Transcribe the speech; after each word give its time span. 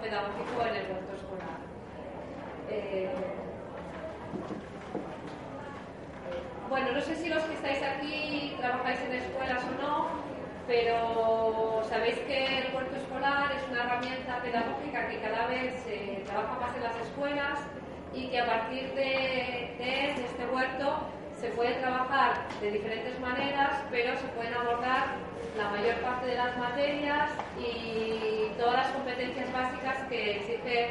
Pedagógico 0.00 0.62
en 0.62 0.76
el 0.76 0.90
huerto 0.90 1.12
escolar. 1.14 1.60
Eh, 2.70 3.10
bueno, 6.68 6.92
no 6.92 7.00
sé 7.00 7.16
si 7.16 7.28
los 7.28 7.42
que 7.44 7.54
estáis 7.54 7.82
aquí 7.82 8.56
trabajáis 8.58 9.00
en 9.00 9.12
escuelas 9.14 9.62
o 9.64 9.82
no, 9.82 10.08
pero 10.66 11.82
sabéis 11.88 12.16
que 12.20 12.58
el 12.58 12.74
huerto 12.74 12.96
escolar 12.96 13.52
es 13.52 13.68
una 13.70 13.84
herramienta 13.84 14.42
pedagógica 14.42 15.08
que 15.08 15.20
cada 15.20 15.46
vez 15.48 15.74
se 15.82 16.22
trabaja 16.26 16.60
más 16.60 16.76
en 16.76 16.82
las 16.82 16.96
escuelas 16.96 17.58
y 18.14 18.28
que 18.28 18.40
a 18.40 18.46
partir 18.46 18.94
de, 18.94 19.74
de 19.78 20.10
este 20.10 20.46
huerto 20.52 21.00
se 21.40 21.48
puede 21.48 21.74
trabajar 21.74 22.34
de 22.60 22.70
diferentes 22.70 23.18
maneras, 23.20 23.82
pero 23.90 24.16
se 24.16 24.26
pueden 24.28 24.54
abordar 24.54 25.16
la 25.56 25.70
mayor 25.70 25.96
parte 25.96 26.26
de 26.26 26.36
las 26.36 26.56
materias 26.56 27.30
y 27.58 28.52
todas 28.58 28.76
las 28.76 28.88
competencias 28.88 29.19
básicas 29.60 29.98
que 30.08 30.36
exige 30.36 30.90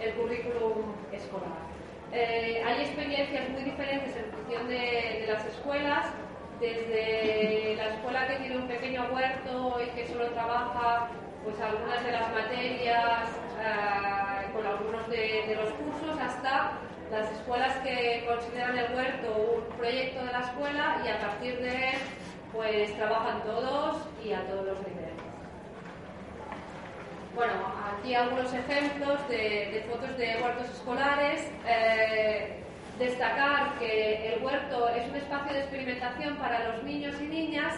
el 0.00 0.14
currículum 0.14 0.94
escolar. 1.12 1.62
Eh, 2.12 2.62
hay 2.64 2.80
experiencias 2.82 3.50
muy 3.50 3.62
diferentes 3.62 4.16
en 4.16 4.32
función 4.32 4.68
de, 4.68 4.80
de, 5.20 5.26
las 5.30 5.44
escuelas, 5.44 6.06
desde 6.58 7.74
la 7.76 7.88
escuela 7.94 8.26
que 8.28 8.36
tiene 8.36 8.56
un 8.56 8.68
pequeño 8.68 9.08
huerto 9.12 9.78
y 9.84 9.90
que 9.94 10.08
solo 10.08 10.26
trabaja 10.30 11.08
pues 11.44 11.60
algunas 11.60 12.02
de 12.04 12.12
las 12.12 12.32
materias 12.32 13.28
uh, 13.60 14.52
con 14.52 14.66
algunos 14.66 15.08
de, 15.08 15.44
de, 15.46 15.54
los 15.54 15.70
cursos 15.74 16.18
hasta 16.20 16.72
las 17.12 17.30
escuelas 17.32 17.76
que 17.84 18.26
consideran 18.26 18.76
el 18.76 18.92
huerto 18.94 19.28
un 19.56 19.76
proyecto 19.76 20.24
de 20.24 20.32
la 20.32 20.40
escuela 20.40 21.02
y 21.04 21.08
a 21.08 21.18
partir 21.20 21.58
de 21.60 21.90
él 21.90 21.98
pues 22.52 22.96
trabajan 22.96 23.42
todos 23.44 23.98
y 24.24 24.32
a 24.32 24.44
todos 24.46 24.66
los 24.66 24.78
niveles. 24.78 24.97
Bueno, 27.34 27.52
aquí 27.98 28.14
algunos 28.14 28.52
ejemplos 28.52 29.28
de, 29.28 29.84
fotos 29.90 30.16
de 30.16 30.40
huertos 30.42 30.68
escolares. 30.70 31.50
Eh, 31.66 32.64
destacar 32.98 33.78
que 33.78 34.34
el 34.34 34.42
huerto 34.42 34.88
es 34.88 35.08
un 35.08 35.16
espacio 35.16 35.52
de 35.52 35.60
experimentación 35.60 36.36
para 36.36 36.68
los 36.68 36.82
niños 36.82 37.14
y 37.20 37.28
niñas 37.28 37.74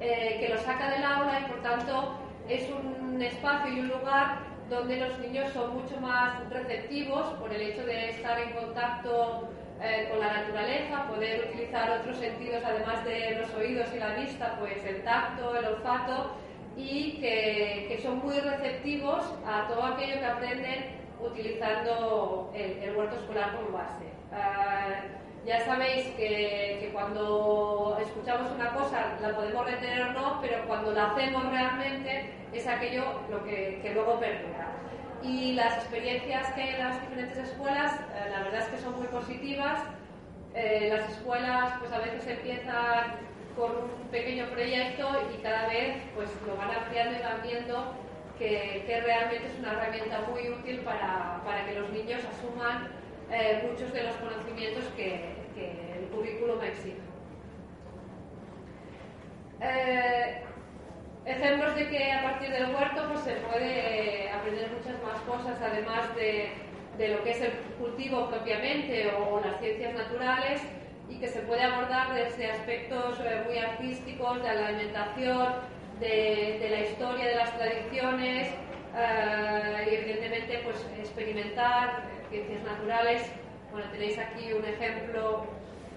eh, 0.00 0.38
que 0.40 0.48
los 0.48 0.62
saca 0.62 0.90
del 0.90 1.04
aula 1.04 1.40
y 1.40 1.44
por 1.50 1.62
tanto 1.62 2.18
es 2.48 2.68
un 2.70 3.20
espacio 3.20 3.72
y 3.72 3.80
un 3.80 3.88
lugar 3.88 4.38
donde 4.70 4.96
los 4.96 5.18
niños 5.18 5.52
son 5.52 5.74
mucho 5.74 6.00
más 6.00 6.48
receptivos 6.48 7.26
por 7.34 7.52
el 7.52 7.60
hecho 7.60 7.84
de 7.84 8.10
estar 8.10 8.38
en 8.38 8.52
contacto 8.52 9.50
eh, 9.82 10.08
con 10.10 10.20
la 10.20 10.32
naturaleza, 10.32 11.06
poder 11.08 11.50
utilizar 11.50 11.90
otros 12.00 12.16
sentidos 12.16 12.62
además 12.64 13.04
de 13.04 13.38
los 13.40 13.52
oídos 13.54 13.88
y 13.94 13.98
la 13.98 14.14
vista, 14.14 14.56
pues 14.58 14.82
el 14.86 15.02
tacto, 15.04 15.54
el 15.56 15.66
olfato 15.66 16.36
y 16.76 17.18
que, 17.20 17.86
que 17.88 17.98
son 18.02 18.18
muy 18.18 18.38
receptivos 18.38 19.24
a 19.46 19.66
todo 19.68 19.84
aquello 19.84 20.18
que 20.18 20.26
aprenden 20.26 21.04
utilizando 21.20 22.50
el, 22.54 22.82
el 22.82 22.96
huerto 22.96 23.16
escolar 23.16 23.56
como 23.56 23.78
base. 23.78 24.04
Uh, 24.32 25.46
ya 25.46 25.64
sabéis 25.64 26.06
que, 26.16 26.78
que, 26.80 26.90
cuando 26.92 27.98
escuchamos 28.00 28.50
una 28.52 28.72
cosa 28.72 29.16
la 29.20 29.36
podemos 29.36 29.64
retener 29.66 30.02
o 30.02 30.12
no, 30.12 30.40
pero 30.40 30.66
cuando 30.66 30.92
la 30.92 31.10
hacemos 31.10 31.44
realmente 31.50 32.30
es 32.52 32.66
aquello 32.66 33.20
lo 33.30 33.44
que, 33.44 33.80
que 33.82 33.92
luego 33.92 34.18
perdura. 34.18 34.72
Y 35.22 35.52
las 35.52 35.78
experiencias 35.78 36.52
que 36.52 36.62
hay 36.62 36.68
en 36.70 36.78
las 36.78 37.00
diferentes 37.00 37.38
escuelas, 37.38 37.94
eh, 37.94 38.30
la 38.30 38.42
verdad 38.42 38.60
es 38.60 38.68
que 38.68 38.78
son 38.78 38.96
muy 38.98 39.06
positivas. 39.08 39.80
Eh, 40.54 40.88
las 40.90 41.10
escuelas 41.10 41.74
pues 41.78 41.92
a 41.92 41.98
veces 41.98 42.26
empiezan 42.26 43.16
con 43.56 43.70
un 43.70 44.08
pequeño 44.10 44.46
proyecto 44.46 45.08
y 45.32 45.42
cada 45.42 45.68
vez 45.68 45.96
pues 46.14 46.28
lo 46.46 46.56
van 46.56 46.70
ampliando 46.70 47.18
y 47.18 47.22
van 47.22 47.42
viendo 47.42 47.94
que, 48.38 49.02
realmente 49.04 49.46
es 49.46 49.58
una 49.58 49.72
herramienta 49.72 50.20
muy 50.22 50.48
útil 50.48 50.80
para, 50.80 51.40
para 51.44 51.64
que 51.66 51.78
los 51.78 51.90
niños 51.90 52.20
asuman 52.24 52.88
eh, 53.30 53.66
muchos 53.70 53.92
de 53.92 54.02
los 54.04 54.14
conocimientos 54.16 54.84
que, 54.96 55.34
que 55.54 55.98
el 55.98 56.08
currículum 56.08 56.60
exige. 56.62 56.98
Eh, 59.60 60.42
ejemplos 61.24 61.74
de 61.76 61.88
que 61.88 62.12
a 62.12 62.22
partir 62.22 62.50
del 62.50 62.74
huerto 62.74 63.08
pues, 63.08 63.20
se 63.20 63.34
puede 63.36 64.30
aprender 64.30 64.70
muchas 64.72 65.02
más 65.02 65.20
cosas, 65.22 65.58
además 65.62 66.14
de, 66.16 66.50
de 66.98 67.08
lo 67.08 67.22
que 67.22 67.30
es 67.30 67.40
el 67.40 67.52
cultivo 67.78 68.28
propiamente 68.28 69.10
o, 69.12 69.36
o, 69.36 69.40
las 69.40 69.58
ciencias 69.60 69.94
naturales, 69.94 70.60
y 71.08 71.16
que 71.16 71.28
se 71.28 71.40
puede 71.40 71.62
abordar 71.62 72.14
desde 72.14 72.50
aspectos 72.50 73.20
eh, 73.20 73.42
muy 73.46 73.58
artísticos, 73.58 74.42
de 74.42 74.54
la 74.54 74.66
alimentación, 74.68 75.54
de, 76.00 76.58
de 76.60 76.68
la 76.70 76.80
historia, 76.80 77.28
de 77.28 77.34
las 77.36 77.56
tradiciones, 77.58 78.48
Uh, 78.94 79.90
y 79.90 79.94
evidentemente 79.96 80.60
pues 80.62 80.86
experimentar 81.00 82.04
ciencias 82.30 82.62
naturales. 82.62 83.28
Bueno, 83.72 83.88
tenéis 83.90 84.16
aquí 84.18 84.52
un 84.52 84.64
ejemplo 84.64 85.46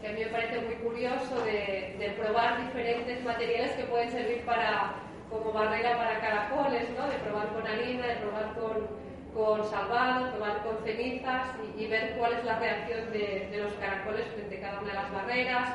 que 0.01 0.07
a 0.07 0.11
mí 0.13 0.21
me 0.21 0.31
parece 0.31 0.61
muy 0.61 0.73
curioso 0.77 1.39
de, 1.45 1.95
de, 1.99 2.15
probar 2.19 2.65
diferentes 2.65 3.23
materiales 3.23 3.73
que 3.73 3.83
pueden 3.83 4.09
servir 4.09 4.41
para 4.45 4.95
como 5.29 5.53
barrera 5.53 5.95
para 5.95 6.19
caracoles, 6.19 6.89
¿no? 6.97 7.07
de 7.07 7.19
probar 7.19 7.49
con 7.49 7.67
harina, 7.67 8.07
de 8.07 8.15
probar 8.15 8.53
con, 8.55 8.87
con 9.37 9.63
salvado, 9.69 10.31
probar 10.31 10.63
con 10.63 10.83
cenizas 10.83 11.49
y, 11.77 11.83
y, 11.83 11.87
ver 11.87 12.15
cuál 12.17 12.33
es 12.33 12.43
la 12.43 12.57
reacción 12.57 13.11
de, 13.11 13.47
de, 13.51 13.57
los 13.63 13.71
caracoles 13.73 14.25
frente 14.33 14.57
a 14.57 14.61
cada 14.61 14.79
una 14.79 14.87
de 14.89 14.93
las 14.95 15.11
barreras. 15.11 15.69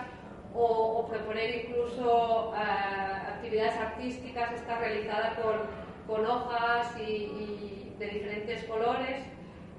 O, 0.54 0.64
o 0.64 1.08
proponer 1.08 1.64
incluso 1.64 2.50
uh, 2.50 2.54
actividades 2.54 3.74
artísticas, 3.74 4.52
está 4.52 4.78
realizada 4.80 5.34
con, 5.36 5.54
con 6.06 6.26
hojas 6.26 6.94
y, 6.98 7.02
y 7.02 7.96
de 7.98 8.06
diferentes 8.06 8.64
colores. 8.64 9.24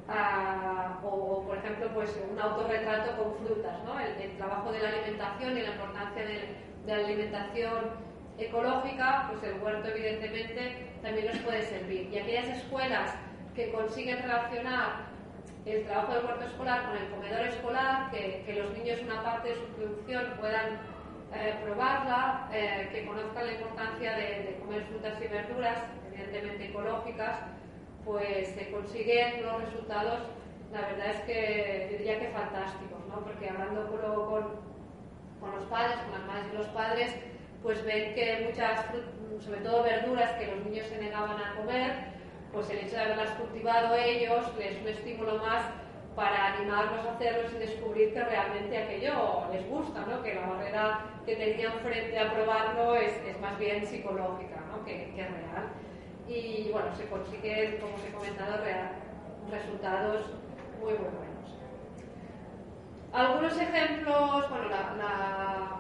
Uh, 0.07 1.05
o, 1.05 1.43
por 1.46 1.58
ejemplo, 1.58 1.90
pues 1.93 2.17
un 2.31 2.40
autorretrato 2.40 3.17
con 3.17 3.35
frutas, 3.35 3.84
¿no? 3.84 3.99
el, 3.99 4.19
el, 4.19 4.37
trabajo 4.37 4.72
de 4.72 4.79
la 4.79 4.90
alimentación 4.90 5.58
y 5.58 5.61
la 5.61 5.69
importancia 5.69 6.23
de, 6.23 6.55
de, 6.85 6.97
la 6.97 7.05
alimentación 7.05 7.91
ecológica, 8.37 9.29
pues 9.29 9.43
el 9.43 9.61
huerto 9.61 9.90
evidentemente 9.90 10.87
también 11.03 11.28
nos 11.28 11.37
puede 11.40 11.61
servir. 11.61 12.09
Y 12.11 12.17
aquellas 12.17 12.47
escuelas 12.47 13.16
que 13.55 13.72
consiguen 13.72 14.22
relacionar 14.22 15.14
el 15.66 15.85
trabajo 15.85 16.14
del 16.14 16.26
huerto 16.26 16.46
escolar 16.46 16.88
con 16.88 16.97
el 16.97 17.09
comedor 17.09 17.47
escolar, 17.47 18.11
que, 18.11 18.44
que 18.46 18.53
los 18.55 18.78
niños 18.78 19.00
una 19.03 19.23
parte 19.23 19.50
de 19.50 19.55
su 19.55 19.66
producción 19.76 20.34
puedan 20.40 20.79
eh, 21.34 21.55
probarla, 21.64 22.50
eh, 22.52 22.90
que 22.91 23.05
conozcan 23.05 23.47
la 23.47 23.53
importancia 23.53 24.16
de, 24.16 24.44
de 24.44 24.58
comer 24.59 24.84
frutas 24.85 25.22
y 25.22 25.28
verduras, 25.28 25.79
evidentemente 26.11 26.66
ecológicas, 26.70 27.40
pues 28.03 28.50
se 28.50 28.70
consiguen 28.72 29.44
unos 29.44 29.64
resultados, 29.64 30.20
la 30.72 30.82
verdad 30.82 31.08
es 31.08 31.22
que 31.22 31.88
diría 31.97 32.20
que 32.20 32.28
fantásticos, 32.28 32.99
¿no? 33.08 33.23
porque 33.23 33.49
hablando 33.49 33.88
con, 33.88 33.99
con, 33.99 34.44
con, 35.40 35.56
los 35.56 35.66
padres, 35.70 35.96
con 35.97 36.11
las 36.11 36.28
madres 36.28 36.53
y 36.53 36.58
los 36.58 36.67
padres, 36.67 37.16
pues 37.61 37.84
ven 37.85 38.14
que 38.14 38.46
muchas, 38.49 38.85
sobre 39.40 39.61
todo 39.61 39.84
verduras 39.84 40.32
que 40.34 40.47
los 40.47 40.66
niños 40.66 40.88
se 40.88 40.97
negaban 40.97 41.38
a 41.41 41.56
comer, 41.56 42.12
pues 42.53 42.70
el 42.70 42.78
hecho 42.79 42.96
de 42.96 43.02
haberlas 43.02 43.32
cultivado 43.32 43.96
ellos 43.96 44.46
les 44.58 44.76
es 44.76 44.82
un 44.82 44.88
estímulo 44.88 45.38
más 45.40 45.66
para 46.16 46.53
animarlos 46.53 47.05
a 47.05 47.14
hacerlos 47.14 47.52
y 47.55 47.58
descubrir 47.58 48.14
que 48.14 48.23
realmente 48.23 48.78
aquello 48.78 49.47
les 49.52 49.67
gusta, 49.67 50.05
¿no? 50.05 50.22
que 50.22 50.35
la 50.35 50.47
barrera 50.47 51.00
que 51.26 51.35
tenían 51.35 51.73
frente 51.79 52.20
a 52.20 52.32
probarlo 52.32 52.96
es, 52.96 53.14
es 53.28 53.40
más 53.41 53.58
bien 53.58 53.85
psicológica 53.85 54.61
¿no? 54.72 54.85
que, 54.85 55.11
que, 55.16 55.23
real. 55.23 55.72
Y 56.28 56.70
bueno, 56.72 56.96
se 56.96 57.08
consigue, 57.08 57.79
como 57.82 57.96
os 57.96 58.05
he 58.05 58.11
comentado, 58.11 58.64
resultados 59.49 60.26
muy, 60.79 60.94
muy 60.94 61.02
buenos. 61.02 61.34
Algunos 63.11 63.59
ejemplos, 63.59 64.49
bueno, 64.49 64.70
la, 64.70 65.79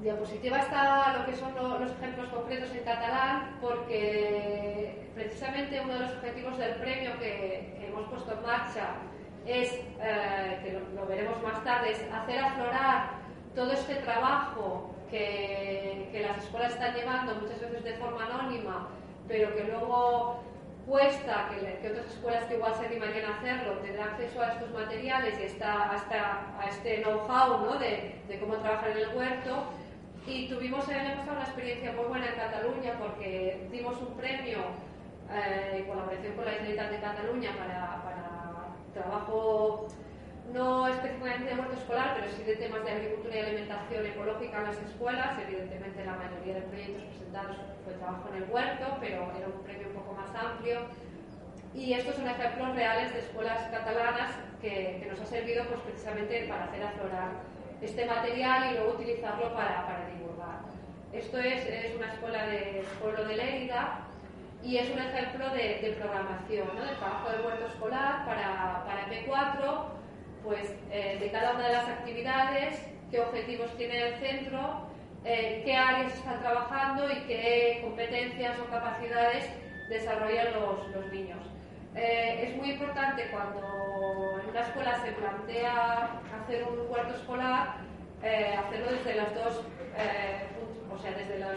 diapositiva 0.00 0.58
está 0.58 1.18
lo 1.18 1.26
que 1.26 1.36
son 1.36 1.54
los 1.54 1.90
ejemplos 1.90 2.28
concretos 2.28 2.70
en 2.70 2.84
catalán, 2.84 3.58
porque 3.60 5.08
precisamente 5.14 5.80
uno 5.80 5.94
de 5.94 6.00
los 6.00 6.12
objetivos 6.12 6.58
del 6.58 6.74
premio 6.76 7.18
que, 7.18 7.86
hemos 7.88 8.08
puesto 8.08 8.32
en 8.32 8.42
marcha 8.42 8.88
es, 9.46 9.72
eh, 9.72 10.60
que 10.62 10.80
lo, 10.94 11.06
veremos 11.06 11.42
más 11.42 11.62
tarde, 11.64 11.92
es 11.92 12.00
hacer 12.12 12.38
aflorar 12.38 13.10
todo 13.54 13.72
este 13.72 13.96
trabajo 13.96 14.94
que, 15.10 16.08
que 16.12 16.20
las 16.20 16.38
escuelas 16.38 16.72
están 16.72 16.94
llevando 16.94 17.34
muchas 17.36 17.60
veces 17.60 17.84
de 17.84 17.94
forma 17.94 18.26
anónima, 18.26 18.88
pero 19.26 19.54
que 19.54 19.64
luego 19.64 20.42
cuesta 20.86 21.50
que, 21.50 21.88
otras 21.88 22.06
escuelas 22.06 22.44
que 22.44 22.54
igual 22.54 22.74
se 22.74 22.86
animarían 22.86 23.30
a 23.30 23.36
hacerlo 23.36 23.72
tendrán 23.78 24.10
acceso 24.10 24.40
a 24.40 24.52
estos 24.52 24.70
materiales 24.70 25.34
y 25.40 25.42
está 25.42 25.90
hasta 25.90 26.46
a 26.58 26.68
este 26.68 27.02
know-how 27.02 27.64
¿no? 27.64 27.78
de, 27.78 28.14
cómo 28.40 28.54
trabajar 28.56 28.90
en 28.90 28.98
el 28.98 29.08
huerto. 29.14 29.64
Y 30.26 30.48
tuvimos 30.48 30.88
el 30.88 30.98
año 30.98 31.16
pasado 31.16 31.36
una 31.36 31.44
experiencia 31.44 31.92
muy 31.92 32.04
buena 32.06 32.26
en 32.26 32.34
Cataluña 32.34 32.92
porque 32.98 33.68
dimos 33.70 33.96
un 34.00 34.16
premio 34.16 34.58
eh, 35.32 35.78
en 35.78 35.84
colaboración 35.84 36.34
con 36.34 36.44
la 36.44 36.50
Generalitat 36.52 36.90
de 36.90 37.00
Cataluña 37.00 37.50
para, 37.56 38.02
para 38.02 38.26
trabajo 38.92 39.86
no 40.52 40.88
específicamente 40.88 41.54
de 41.54 41.60
huerto 41.60 41.74
escolar, 41.74 42.16
pero 42.18 42.32
sí 42.32 42.42
de 42.44 42.56
temas 42.56 42.84
de 42.84 42.90
agricultura 42.90 43.36
y 43.36 43.40
alimentación 43.40 44.06
ecológica 44.06 44.58
en 44.58 44.64
las 44.64 44.78
escuelas. 44.78 45.38
Evidentemente, 45.38 46.04
la 46.04 46.16
mayoría 46.16 46.54
de 46.54 46.60
proyectos 46.62 47.02
presentados 47.04 47.56
fue 47.84 47.94
trabajo 47.94 48.28
en 48.30 48.42
el 48.42 48.50
huerto, 48.50 48.96
pero 49.00 49.32
era 49.36 49.46
un 49.46 49.62
premio 49.64 49.88
un 49.88 49.94
poco 49.94 50.14
más 50.14 50.30
amplio. 50.34 50.80
Y 51.74 51.92
estos 51.92 52.14
son 52.14 52.26
ejemplos 52.28 52.74
reales 52.74 53.12
de 53.12 53.20
escuelas 53.20 53.68
catalanas 53.70 54.32
que, 54.60 55.06
nos 55.10 55.20
ha 55.20 55.26
servido 55.26 55.64
pues, 55.64 55.80
precisamente 55.80 56.46
para 56.48 56.64
hacer 56.64 56.82
aflorar 56.82 57.30
este 57.82 58.06
material 58.06 58.70
y 58.70 58.74
luego 58.76 58.92
utilizarlo 58.92 59.52
para, 59.54 59.86
para 59.86 60.06
divulgar. 60.06 60.60
Esto 61.12 61.38
es, 61.38 61.94
una 61.96 62.12
escuela 62.12 62.46
del 62.46 62.84
pueblo 63.00 63.24
de 63.24 63.36
Lérida 63.36 64.00
y 64.62 64.78
es 64.78 64.90
un 64.90 64.98
ejemplo 64.98 65.50
de, 65.50 65.80
de 65.80 65.96
programación, 65.98 66.68
¿no? 66.74 66.84
de 66.84 66.96
trabajo 66.96 67.30
de 67.30 67.46
huerto 67.46 67.66
escolar 67.66 68.24
para, 68.24 68.84
para 68.86 69.06
M4 69.08 69.96
pues, 70.46 70.72
eh, 70.92 71.18
de 71.18 71.30
cada 71.32 71.54
una 71.54 71.66
de 71.66 71.72
las 71.72 71.88
actividades, 71.88 72.80
qué 73.10 73.20
objetivos 73.20 73.76
tiene 73.76 74.00
el 74.00 74.14
centro, 74.20 74.86
eh, 75.24 75.62
qué 75.64 75.74
áreas 75.74 76.14
están 76.14 76.40
trabajando 76.40 77.10
y 77.10 77.16
qué 77.26 77.80
competencias 77.82 78.56
o 78.60 78.70
capacidades 78.70 79.50
desarrollan 79.88 80.52
los, 80.54 80.88
los 80.94 81.12
niños. 81.12 81.40
Eh, 81.96 82.48
es 82.48 82.56
muy 82.56 82.70
importante 82.70 83.28
cuando 83.32 84.40
en 84.40 84.50
una 84.50 84.60
escuela 84.60 85.02
se 85.04 85.12
plantea 85.12 86.20
hacer 86.40 86.62
un 86.62 86.86
cuarto 86.86 87.14
escolar, 87.14 87.78
hacerlo 88.22 88.92
desde 88.92 89.20
los 89.20 89.34
dos, 89.34 89.64
o 90.92 90.98
sea, 90.98 91.10
desde 91.12 91.38
los 91.38 91.56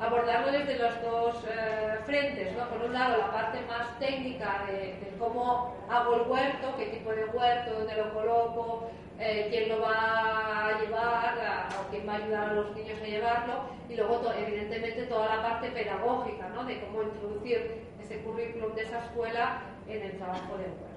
abordarlo 0.00 0.50
desde 0.50 0.78
los 0.78 1.02
dos 1.02 1.44
eh, 1.46 1.98
frentes, 2.06 2.56
¿no? 2.56 2.68
Por 2.70 2.86
un 2.86 2.92
lado, 2.94 3.18
la 3.18 3.30
parte 3.30 3.60
más 3.66 3.98
técnica 3.98 4.64
de, 4.66 5.14
cómo 5.18 5.74
hago 5.90 6.14
el 6.14 6.22
huerto, 6.22 6.74
qué 6.78 6.86
tipo 6.86 7.10
de 7.10 7.26
huerto, 7.26 7.74
dónde 7.74 7.94
lo 7.96 8.14
coloco, 8.14 8.90
eh, 9.18 9.48
quién 9.50 9.68
lo 9.68 9.82
va 9.82 10.68
a 10.68 10.80
llevar 10.80 11.68
o 11.78 11.90
quién 11.90 12.08
va 12.08 12.14
a 12.14 12.16
ayudar 12.16 12.48
a 12.48 12.52
los 12.54 12.74
niños 12.74 12.98
a 13.02 13.06
llevarlo, 13.06 13.54
y 13.90 13.96
luego, 13.96 14.32
evidentemente, 14.32 15.02
toda 15.04 15.36
la 15.36 15.42
parte 15.42 15.70
pedagógica, 15.70 16.48
¿no? 16.48 16.64
De 16.64 16.80
cómo 16.80 17.02
introducir 17.02 17.84
ese 18.00 18.22
currículum 18.22 18.74
de 18.74 18.82
esa 18.82 19.04
escuela 19.04 19.60
en 19.86 20.02
el 20.02 20.16
trabajo 20.16 20.56
del 20.56 20.70
huerto. 20.70 20.90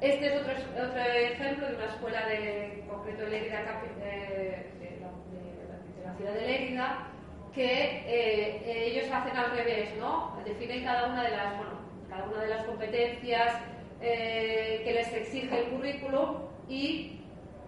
Este 0.00 0.26
es 0.26 0.40
otro, 0.42 0.52
otro 0.84 1.00
ejemplo 1.00 1.68
de 1.68 1.76
una 1.76 1.86
escuela 1.86 2.26
de 2.26 2.84
concreto 2.86 3.22
de 3.22 3.30
Lérida, 3.30 3.62
de, 3.98 4.75
la 6.06 6.14
ciudad 6.14 6.32
de 6.34 6.46
Lérida, 6.46 6.98
que 7.54 8.04
eh, 8.06 8.86
ellos 8.86 9.10
hacen 9.10 9.36
al 9.36 9.50
revés, 9.50 9.90
¿no? 9.98 10.36
Definen 10.44 10.84
cada 10.84 11.08
una 11.08 11.22
de 11.22 11.30
las, 11.30 11.56
bueno, 11.56 11.72
cada 12.08 12.24
una 12.24 12.42
de 12.42 12.48
las 12.48 12.64
competencias 12.64 13.54
eh, 14.00 14.82
que 14.84 14.92
les 14.92 15.12
exige 15.12 15.58
el 15.58 15.70
currículum 15.70 16.36
y 16.68 17.20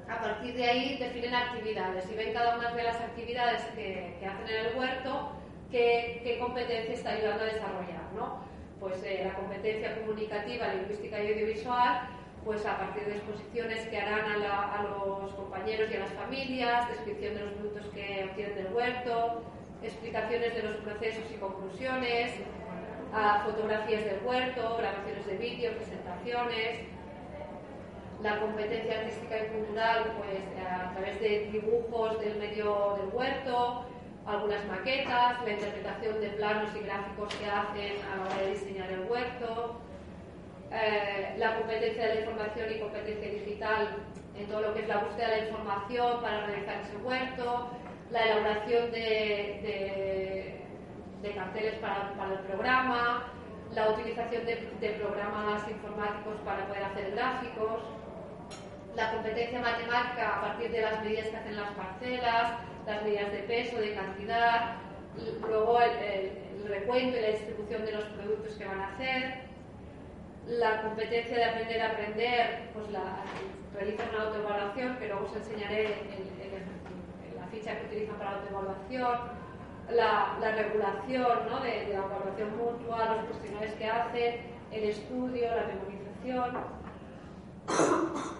a 0.08 0.20
partir 0.20 0.54
de 0.54 0.64
ahí 0.64 0.98
definen 0.98 1.34
actividades 1.34 2.10
y 2.10 2.16
ven 2.16 2.32
cada 2.32 2.56
una 2.58 2.70
de 2.72 2.82
las 2.82 2.96
actividades 2.96 3.62
que, 3.74 4.14
hacen 4.26 4.48
en 4.48 4.66
el 4.66 4.76
huerto 4.76 5.32
qué, 5.70 6.20
qué, 6.22 6.38
competencia 6.38 6.94
está 6.94 7.10
ayudando 7.10 7.44
a 7.44 7.46
desarrollar, 7.46 8.12
¿no? 8.14 8.44
Pues 8.80 9.02
eh, 9.02 9.22
la 9.24 9.34
competencia 9.34 9.96
comunicativa, 9.96 10.74
lingüística 10.74 11.22
y 11.22 11.32
audiovisual, 11.32 12.08
pues 12.44 12.64
a 12.66 12.78
partir 12.78 13.04
de 13.04 13.16
exposiciones 13.16 13.86
que 13.88 13.98
harán 13.98 14.42
a, 14.42 14.82
los 14.82 15.32
compañeros 15.34 15.90
y 15.90 15.96
a 15.96 16.00
las 16.00 16.12
familias, 16.12 16.88
descripción 16.88 17.34
de 17.34 17.40
los 17.40 17.52
productos 17.52 17.86
que 17.94 18.28
obtienen 18.30 18.54
del 18.54 18.72
huerto, 18.72 19.42
explicaciones 19.82 20.54
de 20.54 20.62
los 20.62 20.76
procesos 20.76 21.24
y 21.30 21.34
conclusiones, 21.34 22.32
fotografías 23.44 24.04
del 24.04 24.20
huerto, 24.24 24.76
grabaciones 24.78 25.26
de 25.26 25.36
vídeo, 25.36 25.72
presentaciones, 25.72 26.80
la 28.22 28.40
competencia 28.40 28.98
artística 28.98 29.36
y 29.38 29.48
cultural 29.48 30.12
pues 30.18 30.66
a 30.66 30.92
través 30.92 31.20
de 31.20 31.50
dibujos 31.52 32.20
del 32.20 32.36
medio 32.38 32.98
del 33.00 33.14
huerto, 33.14 33.84
algunas 34.26 34.64
maquetas, 34.66 35.42
la 35.44 35.50
interpretación 35.50 36.20
de 36.20 36.28
planos 36.30 36.70
y 36.76 36.80
gráficos 36.80 37.34
que 37.36 37.46
hacen 37.46 37.94
a 38.12 38.16
la 38.16 38.22
hora 38.24 38.42
de 38.42 38.50
diseñar 38.50 38.90
el 38.90 39.04
huerto, 39.08 39.80
eh, 40.70 41.34
la 41.38 41.56
competencia 41.56 42.08
de 42.08 42.14
la 42.14 42.20
información 42.20 42.66
y 42.70 42.78
competencia 42.78 43.30
digital 43.30 43.96
en 44.36 44.46
todo 44.48 44.60
lo 44.60 44.74
que 44.74 44.80
es 44.80 44.88
la 44.88 44.98
búsqueda 44.98 45.28
de 45.30 45.36
la 45.36 45.48
información 45.48 46.20
para 46.20 46.46
realizar 46.46 46.82
ese 46.82 46.96
huerto, 46.98 47.70
la 48.10 48.22
elaboración 48.22 48.90
de, 48.92 50.60
de, 51.22 51.30
carteles 51.34 51.74
para, 51.74 52.12
para, 52.14 52.34
el 52.34 52.40
programa, 52.40 53.32
la 53.74 53.90
utilización 53.90 54.44
de, 54.44 54.90
programas 55.00 55.68
informáticos 55.68 56.34
para 56.44 56.66
poder 56.66 56.84
hacer 56.84 57.12
gráficos, 57.12 57.82
la 58.94 59.12
competencia 59.12 59.60
matemática 59.60 60.36
a 60.36 60.40
partir 60.40 60.70
de 60.70 60.80
las 60.82 61.02
medidas 61.02 61.28
que 61.28 61.36
hacen 61.36 61.56
las 61.56 61.70
parcelas, 61.70 62.52
las 62.86 63.02
medidas 63.04 63.32
de 63.32 63.38
peso, 63.40 63.76
de 63.78 63.94
cantidad, 63.94 64.76
luego 65.40 65.80
el 65.80 66.68
recuento 66.68 67.16
y 67.16 67.20
la 67.20 67.28
distribución 67.28 67.84
de 67.84 67.92
los 67.92 68.04
productos 68.04 68.54
que 68.54 68.64
van 68.64 68.80
a 68.80 68.94
hacer, 68.94 69.47
la 70.48 70.82
competencia 70.82 71.36
de 71.36 71.44
aprender 71.44 71.82
a 71.82 71.90
aprender, 71.90 72.70
pues 72.72 72.90
la, 72.90 73.22
realizan 73.74 74.08
una 74.14 74.24
autoevaluación, 74.24 74.96
que 74.96 75.08
luego 75.08 75.26
os 75.26 75.36
enseñaré 75.36 75.84
en, 75.84 76.78
la 77.36 77.46
ficha 77.48 77.78
que 77.78 77.86
utilizan 77.86 78.16
para 78.16 78.36
autoevaluación, 78.36 79.18
la, 79.90 80.36
la 80.40 80.52
regulación 80.52 81.38
¿no? 81.50 81.60
de, 81.60 81.88
la 81.88 81.98
evaluación 81.98 82.56
mutua, 82.56 83.16
los 83.16 83.24
cuestionarios 83.26 83.74
que 83.74 83.86
hacen, 83.86 84.40
el 84.72 84.84
estudio, 84.84 85.48
la 85.54 85.66
memorización, 85.66 86.58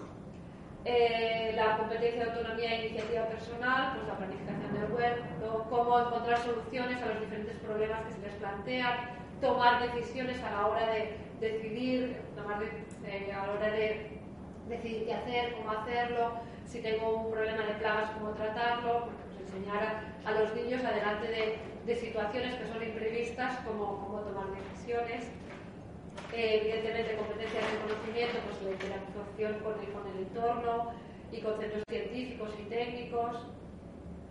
eh, 0.85 1.53
la 1.55 1.77
competencia 1.77 2.25
de 2.25 2.31
autonomía 2.31 2.73
e 2.73 2.87
iniciativa 2.87 3.25
personal, 3.25 3.93
pues 3.93 4.07
la 4.07 4.17
planificación 4.17 4.73
del 4.73 4.91
huerto, 4.91 5.67
cómo 5.69 5.99
encontrar 5.99 6.39
soluciones 6.39 7.01
a 7.01 7.05
los 7.07 7.19
diferentes 7.21 7.57
problemas 7.57 8.05
que 8.05 8.13
se 8.13 8.21
les 8.21 8.33
plantean, 8.35 8.93
tomar 9.41 9.81
decisiones 9.81 10.41
a 10.43 10.51
la 10.51 10.67
hora 10.67 10.87
de 10.87 11.28
decidir, 11.39 12.17
tomar 12.35 12.61
eh, 12.63 13.31
a 13.31 13.47
la 13.47 13.53
hora 13.53 13.71
de 13.71 14.19
decidir 14.67 15.05
qué 15.05 15.13
hacer, 15.13 15.53
cómo 15.55 15.71
hacerlo, 15.71 16.33
si 16.65 16.81
tengo 16.81 17.25
un 17.25 17.31
problema 17.31 17.63
de 17.63 17.73
plagas, 17.75 18.11
cómo 18.11 18.31
tratarlo, 18.31 19.07
pues 19.25 19.49
enseñar 19.49 20.03
a, 20.23 20.31
los 20.31 20.53
niños 20.53 20.83
adelante 20.83 21.27
de, 21.27 21.57
de, 21.85 21.95
situaciones 21.95 22.55
que 22.55 22.67
son 22.67 22.83
imprevistas, 22.83 23.57
cómo, 23.65 24.05
cómo 24.05 24.19
tomar 24.19 24.45
decisiones. 24.53 25.25
Eh, 26.33 26.61
evidentemente, 26.61 27.15
competencias 27.15 27.63
de 27.71 27.79
conocimiento, 27.79 28.37
pues 28.45 28.61
la 28.61 28.71
interacción 28.71 29.53
con 29.63 29.73
el, 29.79 29.91
con 29.91 30.07
el 30.13 30.19
entorno 30.27 30.91
y 31.31 31.41
conceptos 31.41 31.83
científicos 31.89 32.49
y 32.59 32.69
técnicos. 32.69 33.47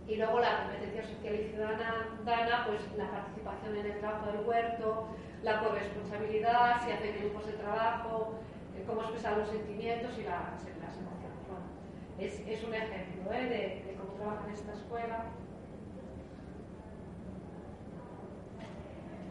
Y 0.09 0.15
luego 0.15 0.39
la 0.39 0.63
competencia 0.63 1.03
social 1.03 1.35
y 1.35 1.49
ciudadana, 1.49 2.65
pues 2.65 2.81
la 2.97 3.11
participación 3.11 3.77
en 3.77 3.85
el 3.85 3.99
trabajo 3.99 4.31
del 4.31 4.41
huerto, 4.43 5.07
la 5.43 5.59
corresponsabilidad, 5.59 6.83
si 6.83 6.91
hacen 6.91 7.19
grupos 7.19 7.45
de 7.45 7.53
trabajo, 7.53 8.33
eh, 8.75 8.83
cómo 8.87 9.01
expresar 9.01 9.37
los 9.37 9.49
sentimientos 9.49 10.17
y 10.17 10.23
las, 10.23 10.65
emociones. 10.65 12.41
Es, 12.47 12.63
un 12.63 12.73
ejemplo 12.73 13.31
¿eh? 13.31 13.83
de, 13.85 13.95
cómo 13.97 14.13
trabaja 14.13 14.47
en 14.47 14.53
esta 14.53 14.73
escuela. 14.73 15.25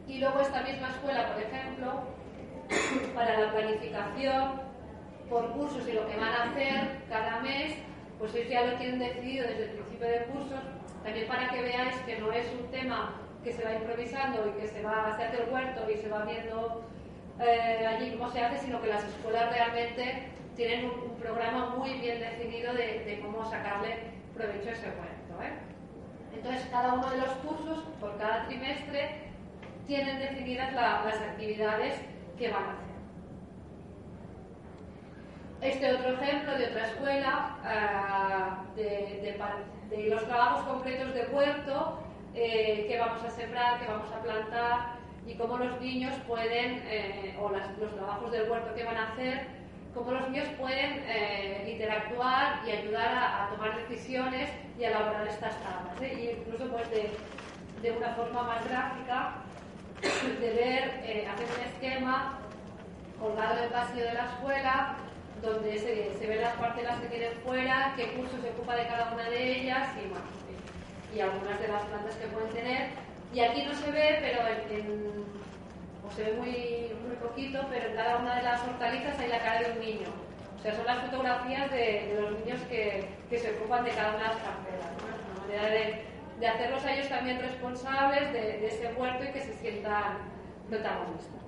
Y 0.07 0.21
luego 0.21 0.41
esta 0.41 0.63
misma 0.63 0.91
escuela, 0.91 1.33
por 1.33 1.43
ejemplo, 1.43 2.03
para 3.17 3.41
la 3.41 3.53
planificación 3.53 4.61
por 5.29 5.51
cursos 5.55 5.87
y 5.89 5.93
lo 5.93 6.07
que 6.07 6.17
van 6.17 6.33
a 6.33 6.45
hacer 6.45 7.03
cada 7.09 7.41
mes, 7.41 7.75
pues 8.19 8.33
ellos 8.37 8.51
ya 8.51 8.65
lo 8.65 8.79
tienen 8.79 9.01
decidido 9.01 9.47
desde 9.47 9.65
el 9.65 9.71
principio 9.71 9.88
de 10.07 10.25
cursos, 10.25 10.61
también 11.02 11.26
para 11.26 11.49
que 11.50 11.62
veáis 11.62 11.97
que 12.07 12.19
no 12.19 12.33
es 12.33 12.47
un 12.52 12.71
tema 12.71 13.14
que 13.43 13.52
se 13.52 13.64
va 13.64 13.75
improvisando 13.75 14.47
y 14.49 14.61
que 14.61 14.69
se 14.69 14.83
va 14.83 14.93
a 14.93 15.14
hacer 15.14 15.35
el 15.35 15.52
huerto 15.52 15.90
y 15.90 15.97
se 15.97 16.09
va 16.09 16.25
viendo 16.25 16.85
eh, 17.40 17.87
allí 17.87 18.17
cómo 18.17 18.31
se 18.31 18.43
hace, 18.43 18.59
sino 18.59 18.81
que 18.81 18.88
las 18.88 19.05
escuelas 19.05 19.50
realmente 19.50 20.28
tienen 20.57 20.87
un, 20.87 21.09
programa 21.19 21.75
muy 21.76 21.95
bien 21.95 22.21
definido 22.21 22.73
de, 22.75 23.21
cómo 23.23 23.45
sacarle 23.50 23.99
provecho 24.35 24.69
a 24.69 24.73
ese 24.73 24.87
huerto. 24.87 25.43
¿eh? 25.43 25.52
Entonces, 26.35 26.67
cada 26.71 26.95
uno 26.95 27.11
de 27.11 27.19
los 27.19 27.31
cursos, 27.31 27.85
por 28.00 28.17
cada 28.19 28.47
trimestre, 28.47 29.28
tienen 29.87 30.19
definidas 30.19 30.73
las 30.73 31.21
actividades 31.21 31.95
que 32.38 32.50
van 32.50 32.64
a 32.64 32.73
hacer. 32.73 32.88
Este 35.61 35.93
otro 35.93 36.12
ejemplo 36.12 36.57
de 36.57 36.67
otra 36.67 36.87
escuela, 36.87 37.57
ah, 37.64 38.64
de, 38.76 39.37
los 39.90 40.25
trabajos 40.25 40.66
concretos 40.66 41.14
de 41.14 41.26
huerto, 41.26 41.99
eh, 42.35 42.87
que 42.88 42.99
vamos 42.99 43.25
a 43.25 43.30
sembrar, 43.30 43.80
que 43.80 43.87
vamos 43.87 44.12
a 44.12 44.23
plantar 44.23 44.99
y 45.26 45.35
cómo 45.35 45.59
los 45.59 45.80
niños 45.80 46.14
pueden, 46.26 46.83
eh, 46.87 47.37
o 47.40 47.50
los 47.50 47.95
trabajos 47.95 48.30
del 48.30 48.50
huerto 48.50 48.75
que 48.75 48.85
van 48.85 48.97
a 48.97 49.12
hacer, 49.12 49.47
cómo 49.95 50.12
los 50.12 50.28
niños 50.28 50.49
pueden 50.59 51.02
eh, 51.07 51.68
interactuar 51.73 52.61
y 52.66 52.71
ayudar 52.71 53.09
a, 53.09 53.50
tomar 53.50 53.76
decisiones 53.88 54.50
y 54.78 54.85
a 54.85 54.90
elaborar 54.90 55.26
estas 55.26 55.54
tablas. 55.62 56.12
Y 56.12 56.30
incluso 56.30 56.71
pues 56.71 56.90
de, 56.90 57.11
de 57.83 57.97
una 57.97 58.11
forma 58.11 58.42
más 58.42 58.68
gráfica, 58.68 59.35
de 60.00 60.50
ver, 60.52 61.28
hacer 61.28 61.47
un 61.57 61.64
esquema 61.66 62.38
colgado 63.18 63.61
del 63.61 63.71
pasillo 63.71 64.04
de 64.04 64.14
la 64.14 64.25
escuela 64.26 64.97
donde 65.42 65.78
se, 65.78 66.18
se 66.18 66.26
ven 66.26 66.40
las 66.40 66.57
parcelas 66.57 67.00
que 67.00 67.09
tienen 67.09 67.33
fuera, 67.45 67.95
qué 67.97 68.12
curso 68.12 68.37
se 68.40 68.50
ocupa 68.50 68.76
de 68.76 68.87
cada 68.87 69.12
una 69.12 69.28
de 69.28 69.61
ellas 69.61 69.88
y, 69.97 70.09
bueno, 70.09 70.26
y, 71.14 71.21
algunas 71.21 71.61
de 71.61 71.68
las 71.68 71.83
plantas 71.85 72.14
que 72.16 72.26
pueden 72.26 72.50
tener. 72.50 72.88
Y 73.33 73.40
aquí 73.40 73.64
no 73.64 73.75
se 73.75 73.90
ve, 73.90 74.18
pero 74.21 74.40
en, 74.71 75.25
o 76.07 76.11
se 76.14 76.25
ve 76.25 76.33
muy, 76.33 76.92
muy 77.07 77.16
poquito, 77.16 77.66
pero 77.71 77.88
en 77.88 77.97
cada 77.97 78.16
una 78.18 78.37
de 78.37 78.42
las 78.42 78.62
hortalizas 78.62 79.18
hay 79.18 79.28
la 79.28 79.38
cara 79.38 79.62
de 79.62 79.73
un 79.73 79.80
niño. 79.80 80.09
O 80.59 80.62
sea, 80.62 80.75
son 80.75 80.87
las 80.87 81.04
fotografías 81.04 81.71
de, 81.71 82.16
los 82.21 82.38
niños 82.40 82.61
que, 82.68 83.09
que, 83.30 83.38
se 83.38 83.54
ocupan 83.54 83.85
de 83.85 83.90
cada 83.90 84.16
una 84.16 84.18
de 84.18 84.35
las 84.35 84.42
parcelas. 84.42 84.90
Es 84.97 85.35
una 85.35 85.40
manera 85.40 85.71
de, 85.71 86.04
de, 86.40 86.49
hacerlos 86.49 86.85
a 86.85 86.95
ellos 86.95 87.09
también 87.09 87.40
responsables 87.40 88.33
de, 88.33 88.40
de 88.59 88.66
ese 88.66 88.92
huerto 88.95 89.25
y 89.25 89.28
que 89.28 89.40
se 89.40 89.54
sientan 89.54 90.18
protagonistas. 90.68 91.48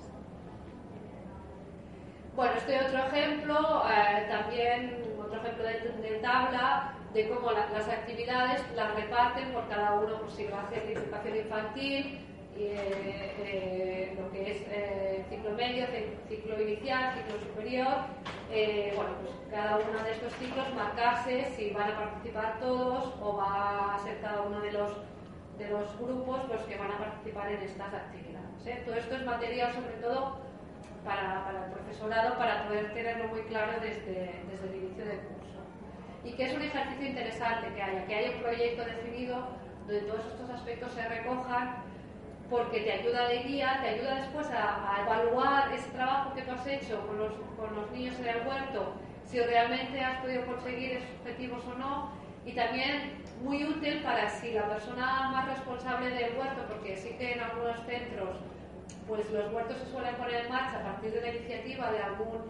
Bueno, 2.40 2.54
este 2.56 2.80
otro 2.80 2.98
ejemplo, 3.00 3.84
eh, 3.86 4.26
también 4.30 4.96
otro 5.20 5.42
ejemplo 5.42 5.62
de, 5.62 6.18
tabla 6.22 6.94
de 7.12 7.28
cómo 7.28 7.52
las 7.52 7.86
actividades 7.86 8.62
las 8.74 8.94
reparten 8.94 9.52
por 9.52 9.68
cada 9.68 10.00
uno, 10.00 10.20
por 10.20 10.30
si 10.30 10.44
va 10.44 10.60
a 10.60 10.62
hacer 10.62 10.84
participación 10.84 11.36
infantil, 11.36 12.26
eh, 12.56 13.34
eh, 13.44 14.16
lo 14.18 14.32
que 14.32 14.52
es 14.52 15.28
ciclo 15.28 15.50
medio, 15.50 15.84
ciclo 16.30 16.62
inicial, 16.62 17.12
ciclo 17.12 17.40
superior. 17.40 17.94
bueno, 18.96 19.12
pues 19.20 19.34
cada 19.50 19.76
uno 19.76 20.02
de 20.02 20.12
estos 20.12 20.32
ciclos 20.36 20.64
marcarse 20.74 21.44
si 21.54 21.72
van 21.72 21.90
a 21.90 21.96
participar 21.98 22.58
todos 22.58 23.12
o 23.20 23.36
va 23.36 23.96
a 23.96 23.98
ser 23.98 24.18
cada 24.22 24.40
uno 24.40 24.60
de 24.60 24.72
los, 24.72 24.92
de 25.58 25.68
los 25.68 25.94
grupos 25.98 26.48
los 26.48 26.62
que 26.62 26.78
van 26.78 26.90
a 26.90 26.96
participar 26.96 27.52
en 27.52 27.60
estas 27.64 27.92
actividades. 27.92 28.86
Todo 28.86 28.94
esto 28.94 29.14
es 29.14 29.26
material 29.26 29.74
sobre 29.74 29.92
todo 30.00 30.49
para, 31.04 31.44
para, 31.44 31.66
el 31.66 31.72
profesorado 31.72 32.36
para 32.38 32.66
poder 32.66 32.92
tenerlo 32.92 33.28
muy 33.28 33.42
claro 33.42 33.72
desde, 33.80 34.42
desde 34.50 34.68
el 34.68 34.84
inicio 34.84 35.04
del 35.04 35.18
curso. 35.18 35.60
Y 36.24 36.32
que 36.32 36.44
es 36.44 36.54
un 36.54 36.62
ejercicio 36.62 37.06
interesante 37.06 37.72
que 37.74 37.82
haya, 37.82 38.06
que 38.06 38.14
haya 38.14 38.30
un 38.36 38.42
proyecto 38.42 38.84
definido 38.84 39.48
donde 39.86 40.02
todos 40.02 40.26
estos 40.26 40.50
aspectos 40.50 40.92
se 40.92 41.08
recojan 41.08 41.82
porque 42.50 42.80
te 42.80 42.92
ayuda 42.92 43.28
de 43.28 43.38
guía, 43.44 43.78
te 43.80 43.90
ayuda 43.90 44.16
después 44.16 44.50
a, 44.50 44.96
a, 44.96 45.02
evaluar 45.02 45.72
ese 45.72 45.88
trabajo 45.90 46.34
que 46.34 46.42
tú 46.42 46.50
has 46.50 46.66
hecho 46.66 47.06
con 47.06 47.18
los, 47.18 47.32
con 47.56 47.74
los 47.76 47.90
niños 47.92 48.18
en 48.18 48.26
el 48.26 48.46
huerto, 48.46 48.92
si 49.24 49.38
realmente 49.38 50.00
has 50.00 50.20
podido 50.20 50.44
conseguir 50.46 50.92
esos 50.92 51.10
objetivos 51.20 51.64
o 51.66 51.78
no, 51.78 52.10
y 52.44 52.52
también 52.52 53.22
muy 53.42 53.64
útil 53.64 54.02
para 54.02 54.28
si 54.28 54.52
la 54.52 54.68
persona 54.68 55.30
más 55.30 55.48
responsable 55.48 56.10
del 56.10 56.36
huerto, 56.36 56.62
porque 56.68 56.96
sí 56.96 57.10
que 57.18 57.34
en 57.34 57.40
algunos 57.40 57.78
centros 57.86 58.36
pues 59.10 59.28
los 59.32 59.52
huertos 59.52 59.76
se 59.76 59.90
suelen 59.90 60.14
poner 60.14 60.44
en 60.44 60.52
marcha 60.52 60.78
a 60.78 60.84
partir 60.84 61.10
de 61.10 61.20
la 61.20 61.34
iniciativa 61.34 61.90
de 61.90 61.98
algún 61.98 62.46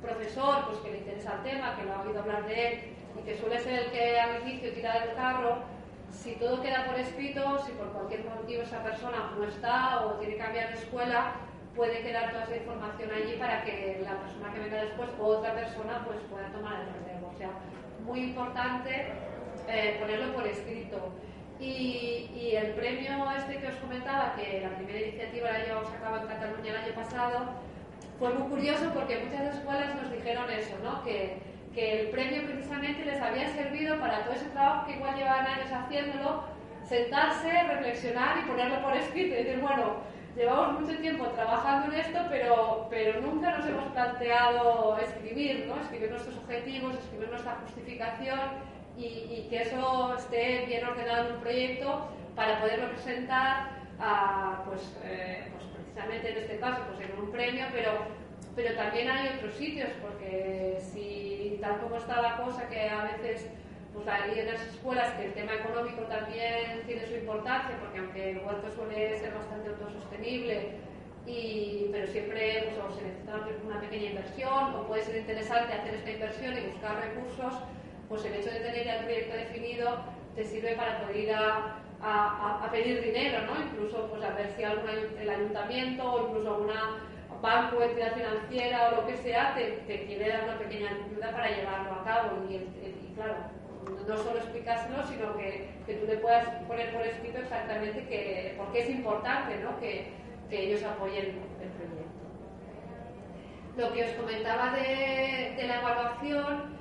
profesor 0.00 0.64
pues 0.66 0.78
que 0.78 0.92
le 0.92 0.98
interesa 0.98 1.34
el 1.34 1.42
tema, 1.42 1.74
que 1.76 1.84
lo 1.84 1.92
ha 1.92 2.02
oído 2.02 2.20
hablar 2.20 2.46
de 2.46 2.68
él 2.68 2.80
y 3.18 3.24
que 3.24 3.36
suele 3.36 3.58
ser 3.58 3.80
el 3.80 3.90
que 3.90 4.20
al 4.20 4.42
inicio 4.42 4.72
tira 4.72 5.00
del 5.00 5.16
carro, 5.16 5.58
si 6.12 6.36
todo 6.36 6.62
queda 6.62 6.86
por 6.86 6.96
escrito, 7.00 7.58
si 7.66 7.72
por 7.72 7.88
cualquier 7.88 8.24
motivo 8.26 8.62
esa 8.62 8.80
persona 8.84 9.32
no 9.36 9.44
está 9.44 10.06
o 10.06 10.12
tiene 10.20 10.34
que 10.34 10.40
cambiar 10.40 10.68
de 10.68 10.78
escuela, 10.78 11.32
puede 11.74 12.02
quedar 12.02 12.30
toda 12.30 12.44
esa 12.44 12.56
información 12.58 13.10
allí 13.10 13.34
para 13.36 13.64
que 13.64 14.00
la 14.04 14.16
persona 14.20 14.52
que 14.52 14.60
venga 14.60 14.84
después 14.84 15.08
o 15.18 15.24
otra 15.26 15.52
persona 15.52 16.04
pues 16.06 16.20
pueda 16.30 16.46
tomar 16.52 16.78
el 16.78 16.86
relevo. 16.94 17.32
O 17.34 17.36
sea, 17.36 17.50
muy 18.04 18.20
importante 18.20 19.08
eh, 19.66 19.96
ponerlo 19.98 20.32
por 20.32 20.46
escrito. 20.46 21.10
Y, 21.60 22.52
el 22.54 22.70
premio 22.74 23.30
este 23.36 23.58
que 23.58 23.66
os 23.66 23.76
comentaba, 23.76 24.34
que 24.36 24.60
la 24.60 24.76
primera 24.76 25.00
iniciativa 25.00 25.50
la 25.50 25.64
llevamos 25.64 25.90
a 25.90 26.00
cabo 26.00 26.16
en 26.18 26.26
Cataluña 26.26 26.70
el 26.70 26.76
año 26.76 26.94
pasado, 26.94 27.46
fue 28.18 28.32
muy 28.32 28.48
curioso 28.48 28.90
porque 28.94 29.24
muchas 29.24 29.56
escuelas 29.56 29.94
nos 29.96 30.12
dijeron 30.12 30.48
eso, 30.50 30.76
¿no? 30.84 31.02
que, 31.02 31.38
que 31.74 32.00
el 32.00 32.08
premio 32.10 32.44
precisamente 32.44 33.04
les 33.04 33.20
había 33.20 33.48
servido 33.48 33.98
para 33.98 34.22
todo 34.24 34.34
ese 34.34 34.46
trabajo 34.50 34.86
que 34.86 34.94
igual 34.94 35.16
llevaban 35.16 35.46
años 35.46 35.72
haciéndolo, 35.72 36.44
sentarse, 36.84 37.50
reflexionar 37.64 38.38
y 38.38 38.48
ponerlo 38.48 38.80
por 38.82 38.96
escrito 38.96 39.34
y 39.34 39.44
decir, 39.44 39.60
bueno, 39.60 39.96
llevamos 40.36 40.80
mucho 40.80 40.96
tiempo 40.98 41.26
trabajando 41.28 41.92
en 41.92 42.00
esto, 42.00 42.18
pero, 42.30 42.86
pero 42.88 43.20
nunca 43.20 43.56
nos 43.58 43.66
hemos 43.66 43.90
planteado 43.92 44.96
escribir, 44.98 45.66
¿no? 45.66 45.80
escribir 45.80 46.10
nuestros 46.10 46.36
objetivos, 46.36 46.94
escribir 46.94 47.30
nuestra 47.30 47.56
justificación 47.64 48.73
y, 48.96 49.46
que 49.50 49.62
eso 49.62 50.14
esté 50.16 50.64
bien 50.66 50.84
ordenado 50.84 51.28
en 51.28 51.34
un 51.34 51.40
proyecto 51.40 52.08
para 52.34 52.60
poderlo 52.60 52.90
presentar 52.90 53.70
a, 54.00 54.62
pues, 54.66 54.80
eh, 55.04 55.48
pues 55.52 55.64
precisamente 55.74 56.30
en 56.30 56.38
este 56.38 56.58
caso 56.58 56.82
pues 56.88 57.08
en 57.08 57.18
un 57.18 57.30
premio, 57.30 57.66
pero, 57.72 57.92
pero 58.56 58.74
también 58.74 59.10
hay 59.10 59.36
otros 59.36 59.54
sitios, 59.54 59.90
porque 60.00 60.78
si 60.80 61.58
tal 61.60 61.80
como 61.80 61.96
está 61.96 62.20
la 62.20 62.36
cosa, 62.36 62.68
que 62.68 62.88
a 62.88 63.04
veces 63.04 63.50
pues 63.92 64.08
hay 64.08 64.40
en 64.40 64.46
las 64.46 64.60
escuelas 64.60 65.12
que 65.12 65.26
el 65.26 65.34
tema 65.34 65.54
económico 65.54 66.02
también 66.02 66.82
tiene 66.86 67.06
su 67.06 67.14
importancia, 67.14 67.78
porque 67.80 67.98
aunque 68.00 68.30
el 68.30 68.38
huerto 68.38 68.70
suele 68.72 69.18
ser 69.18 69.32
bastante 69.34 69.68
autosostenible, 69.68 70.72
y, 71.26 71.88
pero 71.90 72.06
siempre 72.08 72.74
pues, 72.74 72.96
se 72.96 73.02
necesita 73.02 73.46
una 73.64 73.80
pequeña 73.80 74.10
inversión 74.10 74.74
o 74.74 74.86
puede 74.86 75.04
ser 75.04 75.16
interesante 75.16 75.72
hacer 75.72 75.94
esta 75.94 76.10
inversión 76.10 76.58
y 76.58 76.66
buscar 76.72 77.00
recursos 77.00 77.54
pues 78.14 78.26
el 78.26 78.34
hecho 78.34 78.50
de 78.50 78.60
tener 78.60 78.84
ya 78.84 78.96
el 78.98 79.04
proyecto 79.06 79.36
definido 79.36 79.98
te 80.36 80.44
sirve 80.44 80.76
para 80.76 81.00
poder 81.00 81.16
ir 81.16 81.32
a, 81.32 81.80
pedir 82.70 83.02
dinero, 83.02 83.38
¿no? 83.46 83.60
Incluso 83.60 84.08
pues 84.08 84.22
a 84.22 84.30
ver 84.30 84.52
si 84.56 84.62
algún, 84.62 84.88
el 84.88 85.30
ayuntamiento 85.30 86.12
o 86.12 86.28
incluso 86.28 86.54
alguna 86.54 87.00
banco, 87.40 87.82
entidad 87.82 88.14
financiera 88.14 88.88
o 88.88 88.96
lo 88.96 89.06
que 89.06 89.16
sea 89.16 89.54
te, 89.54 90.06
quiere 90.06 90.28
dar 90.28 90.44
una 90.44 90.58
pequeña 90.58 90.90
ayuda 90.90 91.32
para 91.32 91.50
llevarlo 91.50 91.92
a 91.92 92.04
cabo. 92.04 92.30
Y, 92.48 93.14
claro, 93.14 93.34
no 94.06 94.16
solo 94.16 94.38
explicárselo, 94.38 95.06
sino 95.06 95.36
que, 95.36 95.74
tú 95.86 96.06
le 96.06 96.18
puedas 96.18 96.46
poner 96.68 96.92
por 96.92 97.02
escrito 97.02 97.38
exactamente 97.38 98.06
que, 98.06 98.54
por 98.56 98.72
qué 98.72 98.80
es 98.80 98.90
importante 98.90 99.58
¿no? 99.58 99.78
que, 99.80 100.12
ellos 100.50 100.84
apoyen 100.84 101.40
el 101.60 101.68
proyecto. 101.70 102.14
Lo 103.76 103.92
que 103.92 104.04
os 104.04 104.10
comentaba 104.12 104.70
de, 104.70 105.54
de 105.56 105.66
la 105.66 105.80
evaluación, 105.80 106.73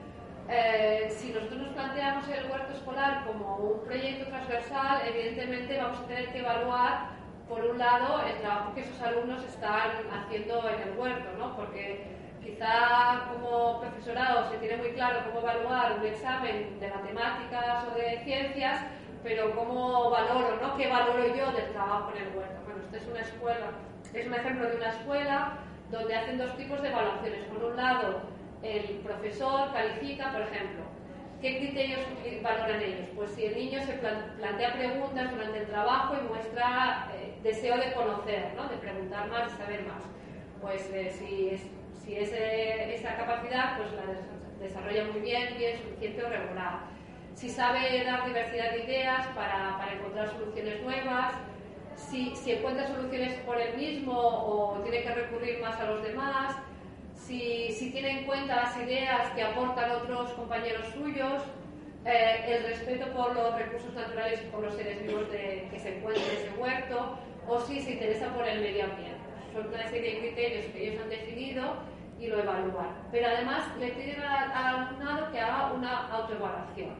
eh, 0.49 1.07
si 1.09 1.31
nosotros 1.31 1.61
nos 1.61 1.73
planteamos 1.73 2.27
el 2.27 2.51
huerto 2.51 2.73
escolar 2.73 3.25
como 3.25 3.55
un 3.57 3.85
proyecto 3.85 4.25
transversal, 4.27 5.01
evidentemente 5.07 5.77
vamos 5.77 5.99
a 5.99 6.07
tener 6.07 6.31
que 6.31 6.39
evaluar, 6.39 7.09
por 7.47 7.65
un 7.65 7.77
lado, 7.77 8.25
el 8.25 8.39
trabajo 8.39 8.73
que 8.73 8.81
esos 8.81 9.01
alumnos 9.01 9.43
están 9.43 9.91
haciendo 10.11 10.69
en 10.69 10.81
el 10.81 10.97
huerto, 10.97 11.29
¿no? 11.37 11.55
porque 11.55 12.05
quizá 12.43 13.29
como 13.31 13.79
profesorado 13.79 14.49
se 14.51 14.57
tiene 14.57 14.77
muy 14.77 14.91
claro 14.91 15.19
cómo 15.25 15.39
evaluar 15.39 15.99
un 15.99 16.05
examen 16.05 16.79
de 16.79 16.89
matemáticas 16.89 17.85
o 17.87 17.97
de 17.97 18.19
ciencias, 18.23 18.81
pero 19.23 19.55
cómo 19.55 20.09
valoro, 20.09 20.57
¿no? 20.61 20.75
¿Qué 20.75 20.89
valoro 20.89 21.25
yo 21.27 21.51
del 21.53 21.71
trabajo 21.71 22.11
en 22.15 22.23
el 22.23 22.35
huerto? 22.35 22.59
Bueno, 22.65 22.81
esta 22.83 22.97
es 22.97 23.07
una 23.07 23.21
escuela, 23.21 23.67
es 24.13 24.27
un 24.27 24.33
ejemplo 24.33 24.69
de 24.69 24.75
una 24.75 24.89
escuela 24.89 25.53
donde 25.89 26.15
hacen 26.15 26.37
dos 26.37 26.57
tipos 26.57 26.81
de 26.81 26.89
evaluaciones. 26.89 27.45
Por 27.45 27.63
un 27.63 27.77
lado, 27.77 28.21
el 28.63 28.83
profesor 29.03 29.71
califica, 29.73 30.31
por 30.31 30.41
ejemplo, 30.41 30.83
¿qué 31.41 31.57
criterios 31.57 32.01
valoran 32.41 32.81
ellos? 32.81 33.07
Pues 33.15 33.31
si 33.31 33.45
el 33.45 33.55
niño 33.55 33.83
se 33.83 33.93
plantea 33.93 34.73
preguntas 34.73 35.31
durante 35.31 35.59
el 35.59 35.67
trabajo 35.67 36.15
y 36.15 36.27
muestra 36.27 37.11
eh, 37.13 37.35
deseo 37.43 37.77
de 37.77 37.91
conocer, 37.93 38.53
¿no? 38.55 38.67
de 38.69 38.77
preguntar 38.77 39.29
más 39.29 39.53
y 39.53 39.57
saber 39.57 39.83
más. 39.83 40.03
Pues 40.61 40.89
eh, 40.93 41.11
si, 41.11 41.49
es, 41.49 41.61
si 42.03 42.15
es, 42.15 42.31
esa 42.31 43.17
capacidad, 43.17 43.77
pues 43.77 43.91
la 43.91 44.03
desarrolla 44.63 45.03
muy 45.11 45.19
bien, 45.19 45.57
bien, 45.57 45.77
suficiente 45.77 46.23
o 46.23 46.29
regular. 46.29 46.79
Si 47.35 47.49
sabe 47.49 48.03
dar 48.05 48.25
diversidad 48.25 48.71
de 48.71 48.85
ideas 48.85 49.27
para, 49.35 49.77
para 49.77 49.93
encontrar 49.93 50.29
soluciones 50.29 50.81
nuevas, 50.83 51.33
si, 51.97 52.35
si, 52.35 52.53
encuentra 52.53 52.87
soluciones 52.87 53.33
por 53.41 53.59
él 53.59 53.75
mismo 53.75 54.13
o 54.17 54.79
tiene 54.83 55.03
que 55.03 55.13
recurrir 55.13 55.59
más 55.59 55.79
a 55.79 55.85
los 55.85 56.03
demás, 56.03 56.55
si, 57.27 57.71
si 57.71 57.91
tiene 57.91 58.19
en 58.19 58.25
cuenta 58.25 58.55
las 58.55 58.77
ideas 58.77 59.31
que 59.31 59.43
aportan 59.43 59.91
otros 59.91 60.31
compañeros 60.33 60.87
suyos, 60.93 61.43
eh, 62.05 62.43
el 62.47 62.63
respeto 62.63 63.07
por 63.13 63.33
los 63.33 63.55
recursos 63.55 63.93
naturales 63.93 64.41
y 64.43 64.49
por 64.49 64.63
los 64.63 64.75
seres 64.75 65.01
vivos 65.01 65.31
de, 65.31 65.67
que 65.71 65.79
se 65.79 65.97
encuentran 65.97 66.25
en 66.25 66.31
ese 66.31 66.49
huerto, 66.57 67.17
o 67.47 67.59
si 67.61 67.79
se 67.79 67.91
interesa 67.91 68.33
por 68.33 68.45
el 68.47 68.61
medio 68.61 68.85
ambiente. 68.85 69.19
Son 69.53 69.67
una 69.67 69.87
serie 69.87 70.15
de 70.15 70.19
criterios 70.19 70.65
que 70.67 70.89
ellos 70.89 71.01
han 71.03 71.09
definido 71.09 71.75
y 72.19 72.27
lo 72.27 72.39
evalúan. 72.39 72.89
Pero 73.11 73.27
además 73.27 73.65
le 73.79 73.89
piden 73.91 74.21
al, 74.21 74.51
alumnado 74.51 75.31
que 75.31 75.39
haga 75.39 75.73
una 75.73 76.07
autoevaluación 76.09 76.95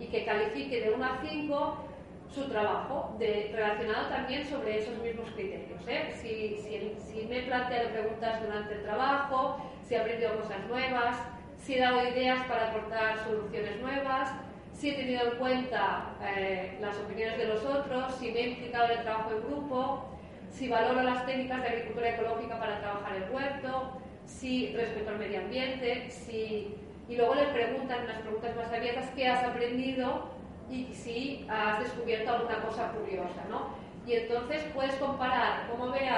y 0.00 0.06
que 0.06 0.24
califique 0.24 0.80
de 0.80 0.90
1 0.92 1.04
a 1.04 1.20
5 1.22 1.89
su 2.34 2.44
trabajo, 2.48 3.16
de, 3.18 3.50
relacionado 3.52 4.08
también 4.08 4.46
sobre 4.46 4.78
esos 4.78 4.96
mismos 4.98 5.28
criterios. 5.34 5.80
¿eh? 5.88 6.12
Si, 6.14 6.56
si, 6.62 7.26
me 7.26 7.38
he 7.38 7.42
planteado 7.42 7.90
preguntas 7.90 8.42
durante 8.42 8.74
el 8.74 8.82
trabajo, 8.82 9.56
si 9.86 9.94
he 9.94 9.98
aprendido 9.98 10.40
cosas 10.40 10.58
nuevas, 10.68 11.16
si 11.58 11.74
he 11.74 11.80
dado 11.80 12.08
ideas 12.08 12.44
para 12.46 12.70
aportar 12.70 13.18
soluciones 13.24 13.80
nuevas, 13.80 14.30
si 14.72 14.90
he 14.90 14.94
tenido 14.94 15.32
en 15.32 15.38
cuenta 15.38 16.14
eh, 16.22 16.78
las 16.80 16.96
opiniones 16.98 17.36
de 17.36 17.46
los 17.46 17.64
otros, 17.64 18.14
si 18.14 18.30
me 18.30 18.40
he 18.40 18.48
implicado 18.50 18.86
en 18.86 18.98
el 18.98 19.02
trabajo 19.02 19.30
en 19.32 19.42
grupo, 19.42 20.04
si 20.50 20.68
valoro 20.68 21.02
las 21.02 21.26
técnicas 21.26 21.62
de 21.62 21.68
agricultura 21.68 22.10
ecológica 22.10 22.58
para 22.58 22.80
trabajar 22.80 23.16
el 23.16 23.30
huerto, 23.30 24.00
si 24.24 24.72
respeto 24.74 25.10
al 25.10 25.18
medio 25.18 25.40
ambiente, 25.40 26.10
si... 26.10 26.76
y 27.08 27.16
luego 27.16 27.34
le 27.34 27.46
preguntan 27.46 28.04
unas 28.04 28.20
preguntas 28.22 28.56
más 28.56 28.72
abiertas 28.72 29.10
qué 29.16 29.26
has 29.26 29.44
aprendido 29.44 30.39
y 30.70 30.92
si 30.92 31.46
has 31.50 31.80
descubierto 31.80 32.30
alguna 32.30 32.62
cosa 32.62 32.92
curiosa, 32.92 33.44
¿no? 33.50 33.68
Y 34.06 34.14
entonces 34.14 34.64
puedes 34.74 34.94
comparar 34.94 35.68
cómo 35.70 35.90
ve 35.90 36.08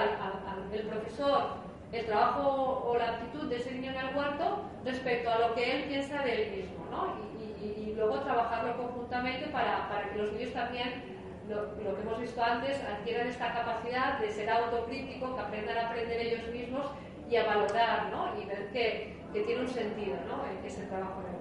el 0.73 0.87
profesor 0.87 1.63
el 1.93 2.07
trabajo 2.07 2.85
o 2.87 2.97
la 2.97 3.11
actitud 3.11 3.49
de 3.49 3.57
ese 3.57 3.73
niño 3.73 3.91
en 3.91 3.99
el 3.99 4.17
huerto 4.17 4.63
respecto 4.85 5.31
a 5.31 5.39
lo 5.39 5.55
que 5.55 5.77
él 5.77 5.85
piensa 5.85 6.23
de 6.23 6.43
él 6.43 6.57
mismo, 6.57 6.87
¿no? 6.91 7.33
Y, 7.61 7.93
luego 7.95 8.21
trabajarlo 8.21 8.77
conjuntamente 8.79 9.49
para, 9.49 9.87
que 10.11 10.19
los 10.19 10.33
niños 10.33 10.53
también, 10.55 11.05
lo, 11.49 11.77
que 11.77 12.01
hemos 12.01 12.19
visto 12.19 12.43
antes, 12.43 12.83
adquieran 12.83 13.29
esta 13.29 13.53
capacidad 13.53 14.19
de 14.19 14.31
ser 14.31 14.51
autocrítico, 14.51 15.37
que 15.37 15.41
aprendan 15.41 15.77
a 15.77 15.89
aprender 15.89 16.19
ellos 16.19 16.49
mismos 16.49 16.87
y 17.31 17.37
a 17.37 17.45
valorar, 17.45 18.11
¿no? 18.11 18.33
Y 18.41 18.47
ver 18.47 18.71
que, 18.73 19.15
tiene 19.33 19.61
un 19.61 19.69
sentido, 19.69 20.17
¿no? 20.27 20.43
Ese 20.67 20.87
trabajo 20.87 21.21
en 21.21 21.32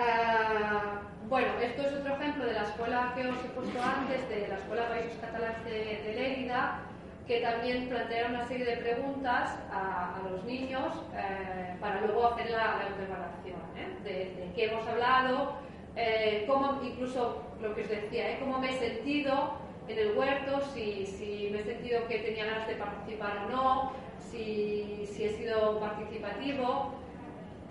Ah, 0.00 1.00
bueno, 1.28 1.48
esto 1.60 1.82
es 1.82 1.92
otro 1.92 2.14
ejemplo 2.14 2.46
de 2.46 2.52
la 2.52 2.62
escuela 2.62 3.12
que 3.16 3.26
os 3.26 3.44
he 3.44 3.48
puesto 3.48 3.82
antes, 3.82 4.28
de 4.28 4.46
la 4.46 4.54
Escuela 4.54 4.88
Países 4.88 5.18
Catalanes 5.20 5.64
de, 5.64 6.02
de 6.06 6.14
Lérida, 6.14 6.78
que 7.26 7.40
también 7.40 7.88
plantea 7.88 8.28
una 8.28 8.46
serie 8.46 8.64
de 8.64 8.76
preguntas 8.76 9.58
a, 9.72 10.20
los 10.30 10.44
niños 10.44 10.94
eh, 11.16 11.74
para 11.80 12.00
luego 12.02 12.28
hacer 12.28 12.48
la, 12.50 12.78
la 12.78 12.96
preparación 12.96 13.58
¿eh? 13.76 13.98
de, 14.04 14.52
qué 14.54 14.66
hemos 14.66 14.86
hablado, 14.86 15.54
eh, 15.96 16.44
cómo, 16.46 16.80
incluso 16.84 17.42
lo 17.60 17.74
que 17.74 17.82
os 17.82 17.88
decía, 17.88 18.38
cómo 18.38 18.60
me 18.60 18.70
he 18.70 18.78
sentido 18.78 19.54
en 19.88 19.98
el 19.98 20.16
huerto, 20.16 20.60
si, 20.72 21.06
si, 21.06 21.48
me 21.50 21.58
he 21.58 21.64
sentido 21.64 22.06
que 22.06 22.18
tenía 22.20 22.44
ganas 22.44 22.68
de 22.68 22.76
participar 22.76 23.46
o 23.46 23.50
no, 23.50 23.92
si, 24.30 25.08
si 25.12 25.24
he 25.24 25.30
sido 25.30 25.80
participativo 25.80 26.97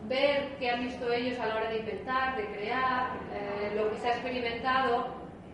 ver 0.08 0.56
qué 0.60 0.70
han 0.70 0.82
visto 0.82 1.12
ellos 1.12 1.40
a 1.40 1.48
la 1.48 1.56
hora 1.56 1.70
de 1.70 1.80
inventar, 1.80 2.38
de 2.38 2.46
crear, 2.46 3.10
eh, 3.34 3.74
lo 3.76 3.90
que 3.92 3.98
se 3.98 4.08
ha 4.08 4.12
experimentado. 4.12 5.08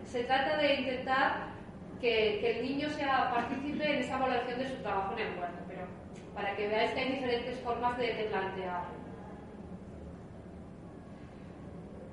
Se 0.06 0.24
trata 0.24 0.56
de 0.58 0.74
intentar 0.74 1.54
que, 2.00 2.50
el 2.50 2.62
niño 2.62 2.88
sea 2.90 3.30
partícipe 3.32 3.84
en 3.84 4.00
esa 4.00 4.16
evaluación 4.16 4.58
de 4.58 4.68
su 4.68 4.76
trabajo 4.82 5.14
en 5.14 5.26
el 5.26 5.38
huerto, 5.38 5.58
pero 5.66 5.86
para 6.34 6.54
que 6.56 6.68
veáis 6.68 6.92
que 6.92 7.00
hay 7.00 7.12
diferentes 7.12 7.58
formas 7.60 7.96
de, 7.98 8.28
plantear. 8.30 8.82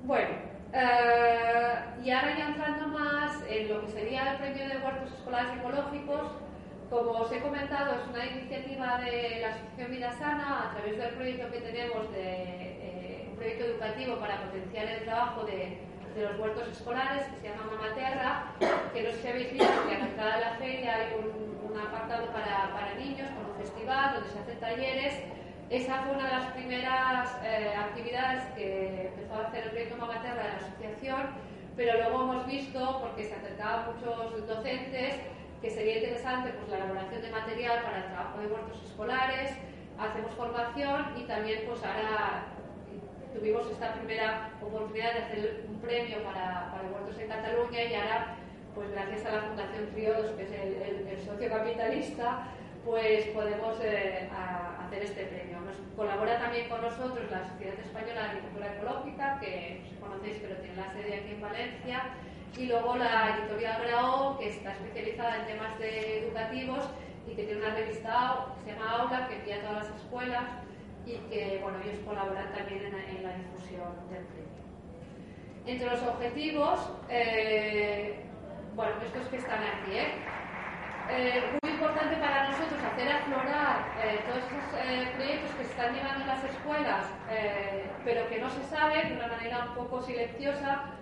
Bueno, 0.04 0.30
eh, 0.72 1.74
y 2.02 2.10
ahora 2.10 2.36
ya 2.36 2.48
entrando 2.48 2.88
más 2.88 3.38
en 3.48 3.68
lo 3.68 3.82
que 3.82 3.92
sería 3.92 4.32
el 4.32 4.38
premio 4.38 4.68
de 4.68 4.84
huertos 4.84 5.12
escolares 5.12 5.52
ecológicos, 5.58 6.32
como 6.92 7.24
os 7.24 7.32
he 7.32 7.40
comentado, 7.40 7.96
es 7.96 8.06
una 8.12 8.26
iniciativa 8.26 8.98
de 8.98 9.40
la 9.40 9.48
Asociación 9.48 9.90
Vida 9.92 10.12
Sana 10.12 10.68
a 10.68 10.70
través 10.72 10.98
del 10.98 11.14
proyecto 11.14 11.50
que 11.50 11.60
tenemos 11.60 12.12
de 12.12 12.26
eh, 12.28 13.28
un 13.30 13.36
proyecto 13.36 13.64
educativo 13.64 14.16
para 14.16 14.42
potenciar 14.44 14.86
el 14.88 15.04
trabajo 15.04 15.42
de, 15.44 15.78
los 16.14 16.38
huertos 16.38 16.68
escolares 16.68 17.24
que 17.24 17.40
se 17.40 17.48
llama 17.48 17.72
Mamaterra, 17.72 18.52
que 18.92 19.02
no 19.02 19.10
sé 19.12 19.22
si 19.22 19.28
habéis 19.28 19.52
visto 19.54 19.72
que 19.88 20.20
a 20.20 20.38
la 20.38 20.50
de 20.52 20.58
feria 20.58 20.94
hay 20.96 21.06
un, 21.16 21.78
apartado 21.80 22.26
para, 22.26 22.94
niños 22.98 23.30
con 23.30 23.50
un 23.50 23.56
festival 23.56 24.16
donde 24.16 24.28
se 24.28 24.38
hacen 24.38 24.60
talleres. 24.60 25.14
Esa 25.70 26.02
fue 26.02 26.12
una 26.12 26.26
de 26.26 26.32
las 26.32 26.52
primeras 26.52 27.38
eh, 27.42 27.72
actividades 27.74 28.44
que 28.54 29.06
empezó 29.06 29.34
a 29.36 29.46
hacer 29.46 29.64
el 29.64 29.70
proyecto 29.70 29.96
Mamaterra 29.96 30.42
de 30.42 30.48
la 30.50 30.56
asociación, 30.56 31.22
pero 31.74 31.94
luego 31.94 32.22
hemos 32.24 32.46
visto, 32.46 33.00
porque 33.00 33.24
se 33.24 33.34
acercaban 33.34 33.94
muchos 33.94 34.46
docentes, 34.46 35.16
que 35.62 35.70
sería 35.70 35.98
interesante 35.98 36.50
pues, 36.50 36.68
la 36.68 36.84
elaboración 36.84 37.22
de 37.22 37.30
material 37.30 37.82
para 37.82 37.98
el 37.98 38.06
trabajo 38.10 38.40
de 38.40 38.46
huertos 38.48 38.82
escolares, 38.84 39.52
hacemos 39.96 40.32
formación 40.34 41.14
y 41.16 41.22
también 41.22 41.60
pues 41.66 41.80
ahora 41.84 42.46
tuvimos 43.32 43.70
esta 43.70 43.94
primera 43.94 44.50
oportunidad 44.60 45.12
de 45.14 45.18
hacer 45.20 45.64
un 45.68 45.80
premio 45.80 46.22
para, 46.24 46.72
para 46.72 46.88
huertos 46.90 47.16
en 47.18 47.28
Cataluña 47.28 47.84
y 47.84 47.94
ahora 47.94 48.36
pues 48.74 48.90
gracias 48.90 49.24
a 49.26 49.32
la 49.36 49.42
Fundación 49.42 49.86
Triodos, 49.92 50.30
que 50.32 50.42
es 50.42 50.50
el, 50.50 51.20
socio 51.24 51.48
capitalista, 51.48 52.48
pues 52.84 53.26
podemos 53.26 53.78
eh, 53.80 54.28
hacer 54.84 55.02
este 55.04 55.24
premio. 55.26 55.60
Nos 55.60 55.76
colabora 55.94 56.38
también 56.38 56.68
con 56.68 56.82
nosotros 56.82 57.30
la 57.30 57.46
Sociedad 57.48 57.78
Española 57.78 58.22
de 58.22 58.28
Agricultura 58.28 58.74
Ecológica, 58.74 59.38
que 59.40 59.82
conocéis 60.00 60.38
pero 60.42 60.56
tiene 60.56 60.76
la 60.76 60.92
sede 60.92 61.20
aquí 61.20 61.34
en 61.34 61.40
Valencia, 61.40 62.02
y 62.56 62.66
luego 62.66 62.96
la 62.96 63.38
editorial 63.38 63.82
Grao, 63.82 64.38
que 64.38 64.48
está 64.48 64.72
especializada 64.72 65.38
en 65.38 65.46
temas 65.46 65.72
educativos 65.80 66.84
y 67.26 67.34
que 67.34 67.44
tiene 67.44 67.64
una 67.64 67.74
revista 67.74 68.46
que 68.56 68.64
se 68.70 68.76
llama 68.76 68.90
Aula, 68.90 69.28
que 69.28 69.36
envía 69.36 69.56
a 69.56 69.60
todas 69.60 69.88
las 69.88 70.00
escuelas 70.00 70.44
y 71.06 71.16
que 71.30 71.58
bueno, 71.62 71.78
ellos 71.84 71.98
colaboran 72.04 72.52
también 72.52 72.84
en, 72.84 73.22
la 73.22 73.36
difusión 73.36 73.90
del 74.10 74.24
premio. 74.24 74.52
Entre 75.66 75.86
los 75.88 76.02
objetivos, 76.02 76.92
eh, 77.08 78.24
bueno, 78.74 78.92
estos 79.04 79.26
que 79.28 79.36
están 79.36 79.60
aquí, 79.62 79.96
¿eh? 79.96 80.12
¿eh? 81.10 81.58
muy 81.62 81.72
importante 81.72 82.16
para 82.16 82.50
nosotros 82.50 82.80
hacer 82.82 83.12
aflorar 83.12 83.86
todos 84.26 84.44
esos 84.44 85.14
proyectos 85.16 85.50
que 85.52 85.64
se 85.64 85.70
están 85.70 85.94
llevando 85.94 86.20
en 86.20 86.28
las 86.28 86.44
escuelas, 86.44 87.06
pero 88.04 88.28
que 88.28 88.38
no 88.38 88.50
se 88.50 88.62
sabe 88.64 89.04
de 89.04 89.14
una 89.14 89.28
manera 89.28 89.66
un 89.68 89.74
poco 89.74 90.02
silenciosa, 90.02 90.92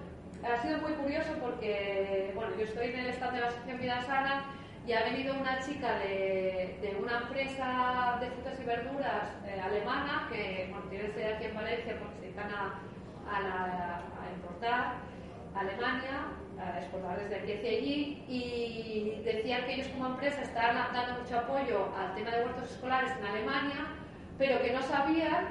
ha 0.45 0.63
sido 0.63 0.79
muy 0.79 0.93
curioso 0.93 1.33
porque, 1.41 2.33
bueno, 2.35 2.53
yo 2.57 2.65
estoy 2.65 2.89
en 2.89 3.01
el 3.01 3.11
stand 3.11 3.35
de 3.35 3.41
la 3.41 3.47
Asociación 3.49 3.81
Vida 3.81 4.03
Sana 4.03 4.45
y 4.87 4.93
ha 4.93 5.05
venido 5.05 5.35
una 5.35 5.61
chica 5.61 5.99
de, 5.99 6.97
una 7.01 7.19
empresa 7.19 8.19
de 8.21 8.31
frutas 8.31 8.59
y 8.61 8.65
verduras 8.65 9.29
eh, 9.47 9.61
alemana 9.61 10.29
que 10.33 10.69
bueno, 10.71 10.87
tiene 10.89 11.09
sede 11.13 11.35
aquí 11.35 11.45
en 11.45 11.55
Valencia 11.55 11.97
porque 11.99 12.15
se 12.15 12.21
dedican 12.23 12.51
a, 12.51 12.81
a, 13.31 14.33
importar 14.35 14.95
a 15.55 15.61
Alemania, 15.61 16.33
a 16.59 16.79
exportar 16.79 17.21
desde 17.21 17.37
aquí 17.37 17.53
hacia 17.53 17.71
allí 17.71 18.25
y 18.29 19.23
decían 19.25 19.65
que 19.67 19.75
ellos 19.75 19.89
como 19.89 20.07
empresa 20.07 20.43
estaban 20.43 20.93
dando 20.93 21.21
mucho 21.21 21.39
apoyo 21.39 21.89
al 21.97 22.15
tema 22.15 22.31
de 22.31 22.45
huertos 22.45 22.71
escolares 22.71 23.13
en 23.19 23.27
Alemania, 23.27 23.87
pero 24.39 24.63
que 24.63 24.73
no 24.73 24.83
sabían 24.83 25.49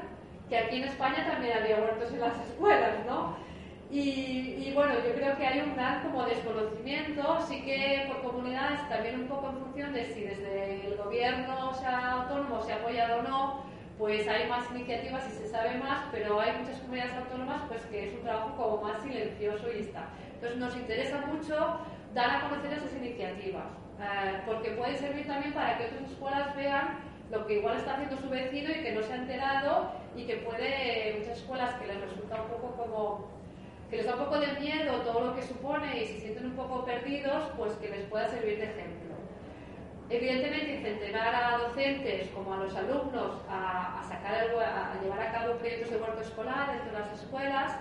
que 0.50 0.58
aquí 0.58 0.78
en 0.78 0.86
España 0.86 1.28
también 1.30 1.58
había 1.58 1.78
huertos 1.78 2.12
en 2.12 2.22
las 2.22 2.40
escuelas, 2.50 3.06
¿no? 3.06 3.49
Y, 3.92 4.72
bueno, 4.76 4.94
yo 5.04 5.16
creo 5.16 5.36
que 5.36 5.48
hay 5.48 5.62
un 5.62 5.76
gran 5.76 6.04
como 6.04 6.24
desconocimiento, 6.24 7.42
sí 7.48 7.64
que 7.64 8.06
por 8.08 8.22
comunidades, 8.22 8.88
también 8.88 9.22
un 9.22 9.28
poco 9.28 9.50
en 9.50 9.58
función 9.58 9.94
de 9.94 10.06
si 10.14 10.22
desde 10.22 10.86
el 10.86 10.96
gobierno 10.96 11.74
sea 11.74 12.22
autónomo 12.22 12.62
se 12.62 12.74
ha 12.74 12.76
apoyado 12.76 13.20
o 13.20 13.24
no, 13.24 13.64
pues 13.98 14.28
hay 14.28 14.48
más 14.48 14.70
iniciativas 14.72 15.28
y 15.28 15.32
se 15.32 15.50
sabe 15.50 15.76
más, 15.80 16.06
pero 16.12 16.40
hay 16.40 16.52
muchas 16.60 16.80
comunidades 16.82 17.16
autónomas 17.16 17.64
pues 17.68 17.82
que 17.88 18.10
es 18.10 18.14
un 18.14 18.22
trabajo 18.22 18.56
como 18.56 18.84
más 18.84 19.02
silencioso 19.02 19.68
y 19.76 19.80
está. 19.80 20.10
Entonces 20.36 20.60
nos 20.60 20.76
interesa 20.78 21.26
mucho 21.26 21.80
dar 22.14 22.30
a 22.30 22.42
conocer 22.48 22.74
esas 22.74 22.94
iniciativas, 22.94 23.66
eh, 24.00 24.40
porque 24.46 24.72
puede 24.72 24.98
servir 24.98 25.26
también 25.26 25.54
para 25.54 25.80
que 25.80 25.86
otras 25.86 26.12
escuelas 26.12 26.56
vean 26.56 27.00
lo 27.32 27.46
que 27.48 27.56
igual 27.56 27.78
está 27.78 27.94
haciendo 27.94 28.18
su 28.18 28.30
vecino 28.30 28.70
y 28.70 28.84
que 28.84 28.92
no 28.94 29.02
se 29.02 29.14
ha 29.14 29.18
enterado 29.18 29.92
y 30.16 30.26
que 30.26 30.38
puede, 30.38 31.16
muchas 31.20 31.40
escuelas 31.40 31.74
que 31.76 31.88
les 31.88 32.02
resulta 32.02 32.42
un 32.42 32.50
poco 32.50 32.76
como 32.76 33.39
que 33.90 33.98
les 33.98 34.06
da 34.06 34.14
un 34.14 34.26
poco 34.26 34.40
de 34.40 34.60
miedo 34.60 35.02
todo 35.02 35.28
lo 35.28 35.36
que 35.36 35.42
supone 35.42 36.04
y 36.04 36.06
se 36.06 36.20
sienten 36.20 36.46
un 36.46 36.56
poco 36.56 36.86
perdidos, 36.86 37.50
pues 37.58 37.74
que 37.74 37.90
les 37.90 38.06
pueda 38.06 38.28
servir 38.28 38.60
de 38.60 38.66
ejemplo. 38.66 39.16
Evidentemente, 40.10 40.76
incentivar 40.76 41.36
a 41.36 41.58
docentes 41.58 42.30
como 42.30 42.54
a 42.54 42.58
los 42.58 42.76
alumnos 42.76 43.42
a, 43.50 44.04
sacar 44.08 44.36
a 44.36 45.02
llevar 45.02 45.22
a 45.22 45.32
cabo 45.32 45.56
proyectos 45.56 45.92
de 45.92 45.98
huerto 45.98 46.22
escolar 46.22 46.72
dentro 46.72 46.92
de 46.92 47.00
las 47.00 47.14
escuelas, 47.20 47.78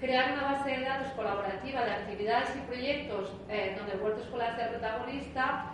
crear 0.00 0.32
una 0.32 0.52
base 0.52 0.70
de 0.70 0.80
datos 0.80 1.08
colaborativa 1.12 1.84
de 1.84 1.90
actividades 1.90 2.56
y 2.56 2.60
proyectos 2.66 3.32
eh, 3.48 3.74
donde 3.76 3.92
el 3.92 4.00
huerto 4.00 4.22
escolar 4.22 4.56
sea 4.56 4.70
protagonista, 4.70 5.72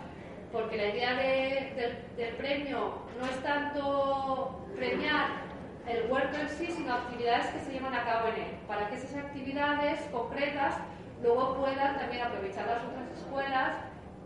porque 0.51 0.77
la 0.77 0.87
idea 0.87 1.15
del 1.15 2.35
premio 2.35 2.93
no 3.19 3.25
es 3.25 3.43
tanto 3.43 4.65
premiar 4.75 5.46
el 5.87 6.11
huerto 6.11 6.37
en 6.37 6.49
sí, 6.49 6.67
sino 6.67 6.93
actividades 6.93 7.47
que 7.47 7.59
se 7.59 7.71
llevan 7.71 7.93
a 7.93 8.03
cabo 8.03 8.27
en 8.29 8.35
él, 8.35 8.51
para 8.67 8.89
que 8.89 8.95
esas 8.95 9.15
actividades 9.15 10.01
concretas 10.11 10.75
luego 11.23 11.55
puedan 11.57 11.97
también 11.97 12.23
aprovechar 12.23 12.67
las 12.67 12.83
otras 12.83 13.07
escuelas 13.17 13.77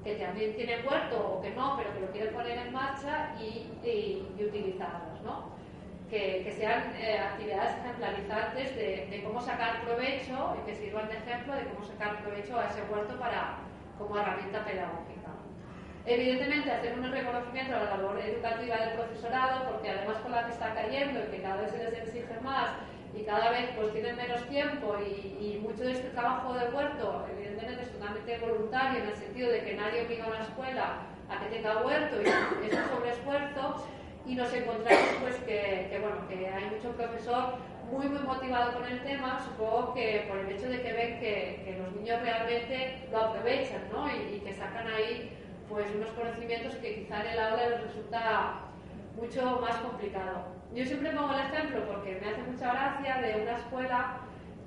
que 0.04 0.16
también 0.16 0.56
tienen 0.56 0.86
huerto 0.86 1.38
o 1.38 1.42
que 1.42 1.52
no, 1.52 1.78
pero 1.78 1.94
que 1.94 2.00
lo 2.00 2.12
quieren 2.12 2.34
poner 2.34 2.58
en 2.58 2.74
marcha 2.74 3.36
y, 3.40 3.70
y, 3.88 4.44
utilizarlos, 4.44 5.22
¿no? 5.24 5.52
Que, 6.10 6.52
sean 6.58 6.94
eh, 6.98 7.20
actividades 7.20 7.78
ejemplarizantes 7.78 8.76
de, 8.76 9.08
de, 9.10 9.24
cómo 9.24 9.40
sacar 9.40 9.82
provecho 9.84 10.58
y 10.60 10.66
que 10.66 10.76
sirvan 10.76 11.08
de 11.08 11.18
ejemplo 11.18 11.56
de 11.56 11.64
cómo 11.66 11.86
sacar 11.86 12.22
provecho 12.22 12.60
a 12.60 12.68
ese 12.68 12.82
huerto 12.92 13.18
para, 13.18 13.60
como 13.98 14.18
herramienta 14.18 14.66
pedagógica. 14.66 15.32
Evidentemente, 16.06 16.72
hacer 16.72 16.98
un 16.98 17.12
reconocimiento 17.12 17.76
a 17.76 17.84
la 17.84 17.98
labor 17.98 18.20
educativa 18.20 18.76
del 18.78 18.94
profesorado, 18.96 19.72
porque 19.72 19.92
además 19.92 20.18
con 20.24 20.32
la 20.32 20.46
que 20.46 20.54
está 20.54 20.74
cayendo 20.74 21.20
y 21.20 21.32
que 21.32 21.42
cada 21.44 21.62
vez 21.62 21.72
se 21.72 21.78
les 21.78 21.94
exige 21.94 22.40
más 22.42 22.72
y 23.14 23.24
cada 23.24 23.52
vez 23.52 23.70
pues 23.76 23.94
tienen 23.94 24.16
menos 24.16 24.42
tiempo 24.48 24.96
y, 25.00 25.60
mucho 25.62 25.84
de 25.84 25.92
este 25.92 26.10
trabajo 26.10 26.54
de 26.54 26.70
huerto, 26.70 27.26
evidentemente 27.32 27.84
es 27.84 27.92
totalmente 27.92 28.40
voluntario 28.40 29.04
en 29.04 29.10
el 29.10 29.16
sentido 29.16 29.52
de 29.52 29.64
que 29.64 29.76
nadie 29.76 30.06
obliga 30.06 30.26
a 30.26 30.28
una 30.30 30.42
escuela 30.42 30.94
a 31.30 31.40
que 31.40 31.56
tenga 31.56 31.86
huerto 31.86 32.22
y 32.22 32.26
es 32.66 32.74
un 32.74 32.90
sobreesfuerzo 32.90 33.86
y 34.26 34.36
nos 34.36 34.52
encontramos 34.54 35.10
pues 35.22 35.36
que, 35.46 36.00
bueno, 36.02 36.28
que 36.28 36.48
hay 36.48 36.66
mucho 36.66 36.92
profesor 36.96 37.56
muy 37.92 38.08
muy 38.08 38.22
motivado 38.22 38.74
con 38.74 38.86
el 38.86 39.02
tema, 39.04 39.40
supongo 39.44 39.94
que 39.94 40.26
por 40.28 40.40
el 40.40 40.50
hecho 40.50 40.68
de 40.68 40.82
que 40.82 40.94
ven 40.94 41.20
que, 41.20 41.78
los 41.78 41.94
niños 41.96 42.22
realmente 42.22 42.98
lo 43.12 43.20
aprovechan 43.20 43.82
¿no? 43.92 44.08
y 44.08 44.40
que 44.40 44.54
sacan 44.54 44.88
ahí 44.88 45.30
pues 45.72 45.88
unos 45.96 46.10
conocimientos 46.12 46.76
que 46.76 46.96
quizá 46.96 47.22
en 47.22 47.28
el 47.28 47.40
aula 47.40 47.70
les 47.70 47.82
resulta 47.84 48.62
mucho 49.16 49.60
más 49.62 49.78
complicado. 49.78 50.46
Yo 50.76 50.86
siempre 50.86 51.12
pongo 51.12 51.34
el 51.34 51.40
ejemplo 51.40 51.86
porque 51.88 52.20
me 52.22 52.30
hace 52.30 52.44
mucha 52.44 52.74
gracia 52.74 53.18
de 53.22 53.42
una 53.42 53.58
escuela 53.58 54.18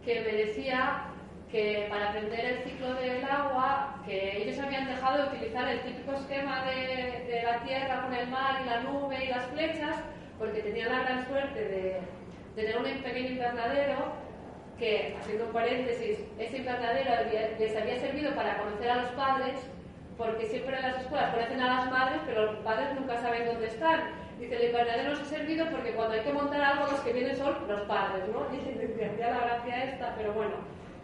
que 0.03 0.21
me 0.23 0.33
decía 0.33 1.05
que 1.51 1.87
para 1.91 2.11
aprender 2.11 2.45
el 2.45 2.59
ciclo 2.65 2.95
del 2.95 3.25
agua, 3.25 4.03
que 4.07 4.43
ellos 4.43 4.59
habían 4.59 4.87
dejado 4.87 5.23
de 5.23 5.37
utilizar 5.37 5.69
el 5.69 5.81
típico 5.83 6.13
esquema 6.15 6.65
de, 6.65 7.43
la 7.45 7.63
tierra 7.63 8.03
con 8.03 8.15
el 8.15 8.29
mar 8.29 8.63
y 8.63 8.69
la 8.69 8.81
nube 8.81 9.25
y 9.25 9.29
las 9.29 9.47
flechas, 9.47 9.97
porque 10.39 10.63
tenían 10.63 10.91
la 10.91 11.03
gran 11.03 11.27
suerte 11.27 11.61
de, 11.61 12.01
de 12.57 12.63
tener 12.63 12.79
un 12.79 13.03
pequeño 13.03 13.29
invernadero 13.29 14.15
que, 14.79 15.17
haciendo 15.21 15.47
un 15.47 15.53
paréntesis, 15.53 16.19
ese 16.39 16.57
invernadero 16.59 17.31
les 17.59 17.77
había 17.77 17.99
servido 17.99 18.35
para 18.35 18.59
conocer 18.59 18.91
a 18.91 18.97
los 18.97 19.11
padres 19.11 19.55
porque 20.17 20.47
siempre 20.47 20.77
en 20.77 20.83
las 20.83 21.01
escuelas 21.01 21.35
conocen 21.35 21.61
a 21.61 21.81
las 21.81 21.91
madres, 21.91 22.21
pero 22.27 22.47
los 22.47 22.57
padres 22.57 22.95
nunca 22.95 23.17
saben 23.17 23.47
dónde 23.47 23.67
están. 23.67 24.01
Dice, 24.39 24.57
el 24.57 24.65
invernadero 24.65 25.11
nos 25.11 25.21
ha 25.21 25.25
servido 25.25 25.67
porque 25.71 25.93
cuando 25.93 26.15
hay 26.15 26.21
que 26.21 26.33
montar 26.33 26.61
algo, 26.61 26.87
los 26.87 27.01
que 27.01 27.13
vienen 27.13 27.37
son 27.37 27.57
los 27.69 27.81
padres, 27.83 28.25
¿no? 28.29 28.47
Y 28.53 28.97
me 28.97 29.07
hacía 29.07 29.31
la 29.31 29.47
gracia 29.47 29.85
esta, 29.85 30.15
pero 30.17 30.33
bueno, 30.33 30.55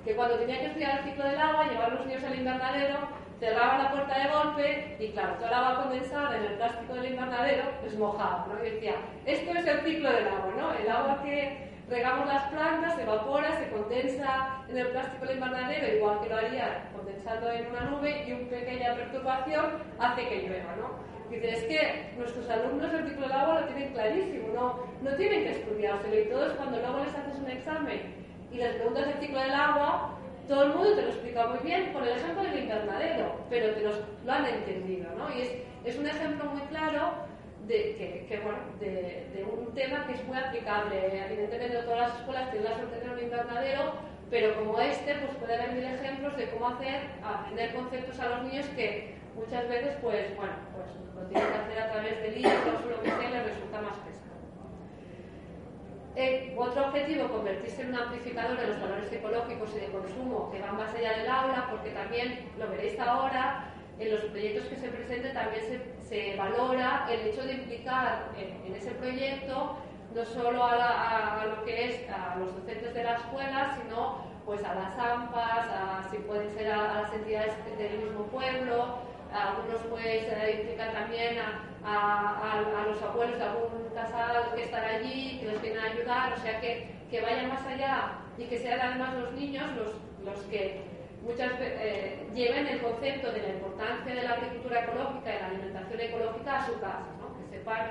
que 0.05 0.15
cuando 0.15 0.37
tenía 0.37 0.61
que 0.61 0.67
estudiar 0.67 0.99
el 0.99 1.05
ciclo 1.05 1.25
del 1.25 1.41
agua, 1.41 1.69
llevar 1.69 1.93
los 1.93 2.07
niños 2.07 2.25
al 2.25 2.35
invernadero, 2.35 2.99
cerraba 3.39 3.79
la 3.79 3.91
puerta 3.91 4.19
de 4.19 4.31
golpe 4.31 4.97
y 5.01 5.09
claro, 5.13 5.35
toda 5.35 5.49
el 5.49 5.55
agua 5.55 5.83
condensada 5.83 6.37
en 6.37 6.45
el 6.45 6.55
plástico 6.55 6.95
del 6.95 7.13
invernadero 7.13 7.65
es 7.87 7.97
mojada, 7.97 8.47
¿no? 8.49 8.65
Y 8.65 8.71
decía, 8.71 8.95
esto 9.25 9.51
es 9.53 9.67
el 9.67 9.81
ciclo 9.81 10.13
del 10.13 10.29
agua, 10.29 10.53
¿no? 10.57 10.75
El 10.75 10.91
agua 10.91 11.23
que 11.23 11.71
regamos 11.89 12.27
las 12.27 12.43
plantas, 12.45 12.95
se 12.95 13.03
evapora, 13.03 13.53
se 13.59 13.71
condensa 13.71 14.63
en 14.69 14.79
el 14.79 14.89
plástico 14.89 15.27
del 15.27 15.37
invernadero, 15.37 15.97
igual 15.97 16.21
que 16.21 16.29
lo 16.29 16.37
haría 16.37 16.90
condensando 17.21 17.51
en 17.51 17.67
una 17.67 17.91
nube, 17.91 18.25
y 18.27 18.33
una 18.33 18.51
pequeña 18.51 18.95
perturbación 18.95 19.65
hace 19.99 20.29
que 20.29 20.43
llueva, 20.43 20.77
¿no? 20.77 21.11
Dice, 21.31 21.51
es 21.51 21.65
que 21.65 22.13
nuestros 22.17 22.49
alumnos 22.51 22.93
el 22.93 23.09
ciclo 23.09 23.23
del 23.23 23.33
agua 23.33 23.61
lo 23.61 23.67
tienen 23.67 23.93
clarísimo, 23.93 24.49
no, 24.53 24.81
no 25.03 25.17
tienen 25.17 25.45
que 25.45 25.51
estudiárselo, 25.51 26.21
y 26.21 26.25
todos 26.25 26.53
cuando 26.55 26.79
luego 26.79 27.05
les 27.05 27.15
haces 27.15 27.39
un 27.39 27.51
examen 27.51 28.01
y 28.51 28.57
les 28.57 28.75
preguntas 28.75 29.07
el 29.07 29.21
ciclo 29.21 29.41
del 29.41 29.55
agua, 29.55 30.19
todo 30.49 30.65
el 30.65 30.69
mundo 30.71 30.97
te 30.97 31.03
lo 31.03 31.09
explica 31.09 31.47
muy 31.47 31.59
bien 31.59 31.93
con 31.93 32.03
el 32.03 32.17
ejemplo 32.17 32.43
del 32.43 32.59
invernadero, 32.59 33.37
pero 33.49 33.75
te 33.75 33.83
lo 33.83 34.33
han 34.33 34.47
entendido, 34.47 35.09
¿no? 35.17 35.33
Y 35.33 35.43
es, 35.43 35.53
es 35.85 35.99
un 35.99 36.07
ejemplo 36.07 36.47
muy 36.47 36.63
claro 36.63 37.31
de, 37.67 38.27
que, 38.29 38.41
bueno, 38.41 38.59
de, 38.81 39.45
un 39.45 39.73
tema 39.75 40.07
que 40.07 40.15
es 40.15 40.27
muy 40.27 40.37
aplicable. 40.37 41.25
Evidentemente 41.27 41.77
todas 41.83 42.11
las 42.11 42.19
escuelas 42.19 42.51
tienen 42.51 42.71
la 42.71 42.77
suerte 42.77 42.95
de 42.97 43.01
tener 43.01 43.17
un 43.17 43.23
invernadero, 43.23 43.93
pero 44.31 44.55
como 44.57 44.81
este, 44.81 45.15
pues 45.15 45.37
puede 45.39 45.55
haber 45.57 45.73
mil 45.73 45.85
ejemplos 45.85 46.37
de 46.37 46.51
cómo 46.51 46.69
hacer, 46.69 47.01
aprender 47.23 47.75
conceptos 47.75 48.19
a 48.21 48.29
los 48.29 48.43
niños 48.45 48.67
que 48.77 49.15
muchas 49.35 49.69
veces, 49.69 49.97
pues 50.01 50.37
bueno, 50.37 50.53
pues 50.75 50.87
lo 51.17 51.29
tienen 51.29 51.53
que 51.53 51.59
hacer 51.59 51.79
a 51.83 51.91
través 51.91 52.23
de 52.23 52.31
libros 52.31 52.81
o 52.85 52.91
lo 52.91 53.03
que 53.03 53.11
sea, 53.11 53.31
les 53.31 53.47
resulta 53.47 53.81
más 53.81 53.97
pesado. 53.99 54.21
Eh, 56.17 56.55
otro 56.57 56.87
objetivo, 56.87 57.29
convertirse 57.29 57.83
en 57.83 57.89
un 57.89 57.95
amplificador 57.97 58.59
de 58.59 58.67
los 58.69 58.81
valores 58.81 59.13
ecológicos 59.13 59.71
y 59.77 59.81
de 59.81 59.87
consumo 59.87 60.51
que 60.53 60.61
van 60.61 60.77
más 60.77 60.95
allá 60.95 61.19
del 61.19 61.29
aula, 61.29 61.69
porque 61.71 61.91
también, 61.91 62.51
lo 62.59 62.69
veréis 62.69 62.99
ahora, 63.01 63.71
en 63.99 64.11
los 64.11 64.21
proyectos 64.25 64.65
que 64.65 64.77
se 64.77 64.89
presenten 64.89 65.35
también 65.35 65.63
se, 66.01 66.37
valora 66.37 67.07
el 67.11 67.21
hecho 67.29 67.45
de 67.45 67.53
implicar 67.53 68.31
en, 68.37 68.75
ese 68.75 68.93
proyecto 68.93 69.77
no 70.15 70.25
solo 70.25 70.65
a, 70.65 71.45
lo 71.47 71.65
que 71.65 71.87
es 71.87 72.11
a 72.11 72.37
los 72.37 72.55
docentes 72.55 72.95
de 72.95 73.05
la 73.05 73.17
escuela, 73.17 73.77
sino 73.81 74.19
pues 74.45 74.65
a 74.65 74.75
las 74.75 74.99
AMPAs, 74.99 75.67
a, 75.69 76.09
si 76.11 76.19
pueden 76.19 76.51
ser 76.55 76.73
a, 76.73 77.03
las 77.03 77.13
entidades 77.13 77.55
del 77.79 77.99
mismo 77.99 78.25
pueblo, 78.25 78.99
algunos 79.33 79.81
pues 79.89 80.27
implican 80.55 80.93
también 80.93 81.39
a, 81.85 82.85
los 82.87 83.01
abuelos 83.03 83.39
de 83.39 83.45
algún 83.45 83.89
casal 83.95 84.53
que 84.55 84.65
están 84.65 84.85
allí, 84.85 85.39
que 85.39 85.47
les 85.47 85.63
vienen 85.63 85.81
a 85.81 85.87
ayudar, 85.87 86.33
o 86.33 86.41
sea 86.41 86.61
que, 86.61 86.91
que 87.11 87.21
vayan 87.21 87.49
más 87.49 87.65
allá 87.67 88.13
y 88.37 88.45
que 88.45 88.59
sean 88.59 88.81
además 88.81 89.15
los 89.15 89.33
niños 89.33 89.65
los, 89.77 89.93
los 90.25 90.45
que 90.47 90.81
muchas 91.23 91.53
eh, 91.61 92.27
lleven 92.35 92.67
el 92.67 92.81
concepto 92.81 93.31
de 93.31 93.43
la 93.43 93.49
importancia 93.51 94.15
de 94.15 94.23
la 94.23 94.33
agricultura 94.33 94.85
ecológica 94.85 95.37
y 95.37 95.39
la 95.39 95.47
alimentación 95.47 96.01
ecológica 96.01 96.59
a 96.59 96.67
su 96.67 96.81
casa, 96.81 97.07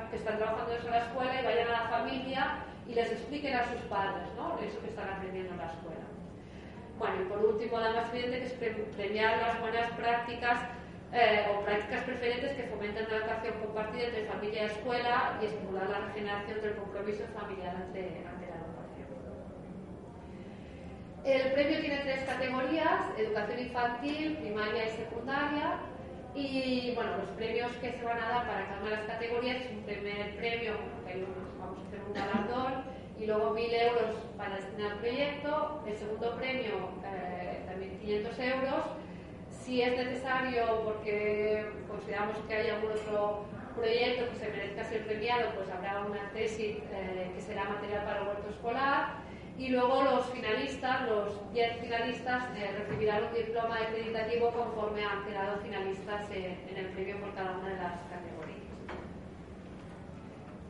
que 0.09 0.15
están 0.15 0.37
trabajando 0.37 0.75
en 0.75 0.91
la 0.91 0.99
escuela 0.99 1.41
y 1.41 1.45
vayan 1.45 1.67
a 1.67 1.83
la 1.83 1.89
familia 1.89 2.57
y 2.87 2.93
les 2.93 3.11
expliquen 3.11 3.55
a 3.55 3.63
sus 3.65 3.81
padres 3.89 4.27
¿no? 4.35 4.57
eso 4.59 4.79
que 4.81 4.89
están 4.89 5.09
aprendiendo 5.09 5.51
en 5.53 5.57
la 5.57 5.71
escuela. 5.71 6.05
Bueno, 6.97 7.15
y 7.21 7.25
por 7.25 7.45
último, 7.45 7.79
la 7.79 7.93
más 7.93 8.13
evidente 8.13 8.39
que 8.39 8.45
es 8.45 8.95
premiar 8.95 9.37
las 9.41 9.61
buenas 9.61 9.89
prácticas 9.91 10.59
eh, 11.13 11.47
o 11.49 11.63
prácticas 11.63 12.03
preferentes 12.03 12.55
que 12.57 12.63
fomenten 12.63 13.07
la 13.09 13.17
educación 13.17 13.53
compartida 13.63 14.03
entre 14.07 14.25
familia 14.25 14.63
y 14.63 14.65
escuela 14.65 15.39
y 15.41 15.45
estimular 15.45 15.89
la 15.89 15.99
regeneración 16.07 16.61
del 16.61 16.75
compromiso 16.75 17.23
familiar 17.33 17.75
ante, 17.75 18.29
el 21.25 21.51
premio 21.51 21.79
tiene 21.79 21.97
tres 21.97 22.23
categorías, 22.23 23.01
educación 23.17 23.59
infantil, 23.59 24.37
primaria 24.37 24.85
y 24.85 24.89
secundaria. 24.89 25.79
Y 26.39 26.93
bueno, 26.95 27.17
los 27.17 27.30
premios 27.32 27.69
que 27.82 27.91
se 27.91 28.04
van 28.04 28.17
a 28.17 28.30
dar 28.30 28.47
para 28.47 28.65
cada 28.65 28.80
una 28.80 28.89
de 28.91 28.95
las 28.95 29.06
categorías 29.06 29.58
un 29.71 29.84
primer 29.84 30.38
premio, 30.38 30.73
que 31.06 31.25
vamos 31.60 31.80
a 31.80 31.88
hacer 31.88 31.99
un 32.08 32.13
galardón, 32.13 32.84
y 33.19 33.25
luego 33.25 33.54
1.000 33.54 33.73
euros 33.73 34.15
para 34.38 34.56
destinar 34.56 34.93
al 34.93 34.99
proyecto. 34.99 35.84
El 35.86 35.97
segundo 35.97 36.36
premio, 36.38 36.91
eh, 37.06 37.60
también 37.67 37.99
500 37.99 38.39
euros. 38.39 38.86
Si 39.49 39.82
es 39.82 39.97
necesario, 39.97 40.82
porque 40.86 41.65
consideramos 41.89 42.38
que 42.47 42.56
hay 42.56 42.69
algún 42.69 42.91
otro 42.93 43.45
proyecto 43.75 44.30
que 44.32 44.39
se 44.39 44.49
merezca 44.49 44.86
ser 44.86 45.06
premiado, 45.06 45.52
pues 45.56 45.69
habrá 45.69 45.99
una 46.06 46.32
tesis 46.32 46.78
eh, 46.93 47.32
que 47.36 47.41
será 47.41 47.65
material 47.65 48.06
para 48.06 48.21
el 48.21 48.28
huerto 48.28 48.49
escolar 48.49 49.28
y 49.60 49.67
luego 49.67 50.04
los 50.04 50.26
finalistas, 50.28 51.02
los 51.10 51.54
10 51.54 51.82
finalistas, 51.82 52.45
eh, 52.56 52.72
recibirán 52.80 53.26
un 53.26 53.34
diploma 53.34 53.76
acreditativo 53.76 54.52
conforme 54.52 55.04
han 55.04 55.26
quedado 55.26 55.60
finalistas 55.60 56.32
en 56.32 56.78
el 56.78 56.86
premio 56.88 57.19
por 57.19 57.36
cada 57.36 57.58
una 57.58 57.67
de 57.67 57.76
las 57.76 58.00
categorías. 58.10 58.60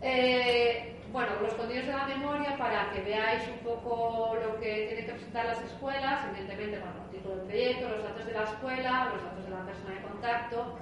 Eh, 0.01 0.95
bueno, 1.11 1.29
los 1.39 1.53
contenidos 1.53 1.85
de 1.85 1.93
la 1.93 2.05
memoria 2.07 2.57
para 2.57 2.91
que 2.91 3.01
veáis 3.01 3.43
un 3.47 3.59
poco 3.59 4.35
lo 4.43 4.59
que 4.59 4.87
tienen 4.87 5.05
que 5.05 5.11
presentar 5.11 5.45
las 5.45 5.61
escuelas, 5.61 6.25
evidentemente, 6.29 6.79
bueno, 6.79 6.95
el 7.05 7.11
título 7.11 7.35
del 7.35 7.45
proyecto, 7.45 7.89
los 7.89 8.03
datos 8.03 8.25
de 8.25 8.33
la 8.33 8.43
escuela, 8.43 9.11
los 9.13 9.23
datos 9.23 9.43
de 9.43 9.49
la 9.51 9.65
persona 9.65 9.93
de 9.93 10.01
contacto. 10.01 10.79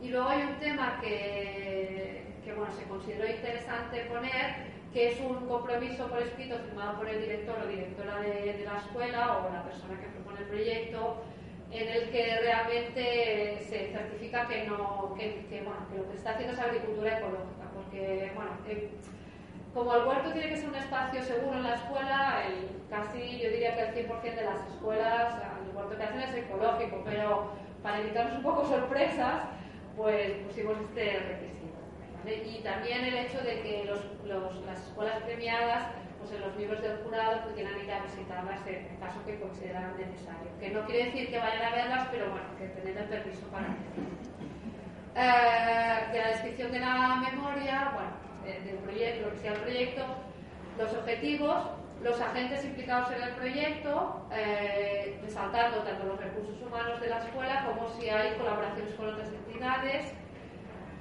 Y 0.00 0.08
luego 0.08 0.28
hay 0.30 0.42
un 0.44 0.58
tema 0.60 0.98
que, 1.02 2.24
que 2.42 2.52
bueno, 2.54 2.72
se 2.72 2.84
consideró 2.84 3.26
interesante 3.26 4.00
poner, 4.04 4.69
que 4.92 5.08
es 5.10 5.20
un 5.20 5.46
compromiso 5.46 6.08
por 6.08 6.20
escrito 6.20 6.56
firmado 6.58 6.98
por 6.98 7.08
el 7.08 7.20
director 7.20 7.56
o 7.62 7.68
directora 7.68 8.20
de, 8.20 8.64
la 8.64 8.78
escuela 8.78 9.38
o 9.38 9.52
la 9.52 9.62
persona 9.62 10.00
que 10.00 10.08
propone 10.08 10.40
el 10.40 10.46
proyecto, 10.46 11.22
en 11.70 11.88
el 11.88 12.10
que 12.10 12.40
realmente 12.40 13.64
se 13.68 13.92
certifica 13.92 14.48
que, 14.48 14.66
no, 14.66 15.14
que, 15.16 15.62
bueno, 15.64 15.86
que 15.90 15.98
lo 15.98 16.10
que 16.10 16.16
está 16.16 16.30
haciendo 16.30 16.54
es 16.54 16.58
agricultura 16.58 17.18
ecológica, 17.18 17.70
porque 17.72 18.32
bueno, 18.34 18.50
como 19.72 19.94
el 19.94 20.04
huerto 20.04 20.32
tiene 20.32 20.48
que 20.48 20.56
ser 20.56 20.68
un 20.68 20.74
espacio 20.74 21.22
seguro 21.22 21.58
en 21.58 21.62
la 21.62 21.74
escuela, 21.74 22.42
el, 22.44 22.82
casi 22.90 23.38
yo 23.38 23.50
diría 23.50 23.76
que 23.76 24.00
el 24.00 24.08
100% 24.08 24.34
de 24.34 24.42
las 24.42 24.66
escuelas, 24.66 25.34
el 25.62 25.76
huerto 25.76 25.96
que 25.96 26.02
hacen 26.02 26.20
es 26.20 26.34
ecológico, 26.34 27.02
pero 27.04 27.52
para 27.80 28.00
evitarnos 28.00 28.38
un 28.38 28.42
poco 28.42 28.66
sorpresas, 28.66 29.42
pues 29.96 30.32
pusimos 30.48 30.76
este 30.80 31.20
requisito. 31.20 31.59
Y 32.26 32.60
también 32.62 33.04
el 33.04 33.16
hecho 33.16 33.38
de 33.38 33.62
que 33.62 33.84
los, 33.84 34.64
las 34.66 34.78
escuelas 34.86 35.22
premiadas, 35.22 35.86
pues 36.18 36.32
en 36.32 36.42
los 36.42 36.54
miembros 36.54 36.82
del 36.82 36.98
jurado 36.98 37.48
pudieran 37.48 37.80
ir 37.80 37.90
a 37.90 38.02
visitarlas 38.02 38.66
en 38.66 38.96
caso 39.00 39.24
que 39.24 39.40
consideraran 39.40 39.96
necesario. 39.96 40.50
Que 40.60 40.70
no 40.70 40.84
quiere 40.84 41.06
decir 41.06 41.30
que 41.30 41.38
vayan 41.38 41.62
a 41.62 41.76
verlas, 41.76 42.08
pero 42.10 42.30
bueno, 42.30 42.46
que 42.58 42.66
tengan 42.66 43.04
el 43.04 43.08
permiso 43.08 43.46
para 43.48 43.66
hacerlo. 43.66 44.30
Eh, 45.16 46.12
de 46.12 46.18
la 46.18 46.28
descripción 46.28 46.72
de 46.72 46.78
la 46.80 47.16
memoria, 47.16 47.92
bueno, 47.94 48.12
del 48.64 48.76
proyecto, 48.76 49.26
lo 49.26 49.32
que 49.32 49.38
sea 49.38 49.52
el 49.52 49.60
proyecto, 49.60 50.04
los 50.78 50.92
objetivos, 50.94 51.70
los 52.02 52.20
agentes 52.20 52.64
implicados 52.64 53.10
en 53.12 53.22
el 53.22 53.30
proyecto, 53.34 54.26
eh, 54.32 55.18
resaltando 55.22 55.78
tanto 55.78 56.04
los 56.06 56.20
recursos 56.20 56.60
humanos 56.62 57.00
de 57.00 57.08
la 57.08 57.18
escuela 57.18 57.66
como 57.66 57.88
si 57.90 58.08
hay 58.08 58.34
colaboraciones 58.36 58.94
con 58.94 59.08
otras 59.08 59.28
entidades, 59.28 60.12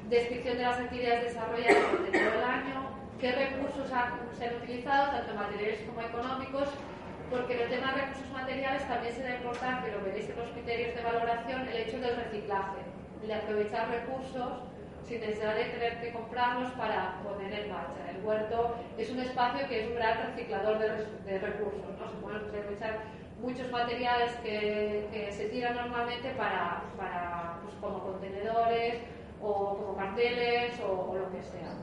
descripción 0.09 0.57
de 0.57 0.63
las 0.63 0.79
actividades 0.79 1.23
desarrolladas 1.25 1.91
durante 1.91 2.19
todo 2.19 2.33
el 2.33 2.43
año, 2.43 2.89
qué 3.19 3.31
recursos 3.31 3.87
se 3.87 4.45
han 4.45 4.55
utilizado, 4.55 5.11
tanto 5.11 5.35
materiales 5.35 5.79
como 5.85 6.01
económicos, 6.01 6.69
porque 7.29 7.53
en 7.53 7.61
el 7.61 7.69
tema 7.69 7.93
de 7.93 8.01
recursos 8.01 8.31
materiales 8.31 8.87
también 8.87 9.13
se 9.13 9.23
da 9.23 9.35
importancia, 9.35 9.93
lo 9.93 10.03
veréis 10.03 10.29
en 10.29 10.37
los 10.37 10.49
criterios 10.49 10.95
de 10.95 11.03
valoración, 11.03 11.67
el 11.67 11.77
hecho 11.77 11.99
del 11.99 12.15
reciclaje, 12.15 12.81
de 13.25 13.33
aprovechar 13.33 13.89
recursos 13.89 14.63
sin 15.03 15.21
necesidad 15.21 15.55
de 15.55 15.65
tener 15.65 16.01
que 16.01 16.11
comprarlos 16.11 16.71
para 16.73 17.19
poner 17.23 17.53
en 17.53 17.69
marcha. 17.69 18.09
El 18.09 18.23
huerto 18.25 18.75
es 18.97 19.09
un 19.11 19.19
espacio 19.19 19.67
que 19.67 19.81
es 19.81 19.87
un 19.89 19.95
gran 19.95 20.17
reciclador 20.27 20.79
de, 20.79 21.39
recursos, 21.39 21.81
¿no? 21.99 22.09
se 22.09 22.15
pueden 22.17 22.41
aprovechar 22.41 22.99
muchos 23.41 23.71
materiales 23.71 24.31
que, 24.43 25.29
se 25.31 25.49
tiran 25.49 25.75
normalmente 25.75 26.31
para, 26.31 26.83
para 26.97 27.59
pues, 27.63 27.75
como 27.79 28.03
contenedores 28.03 28.99
o 29.41 29.77
como 29.77 29.95
carteles 29.95 30.79
o, 30.81 31.15
lo 31.15 31.31
que 31.31 31.41
sea. 31.43 31.73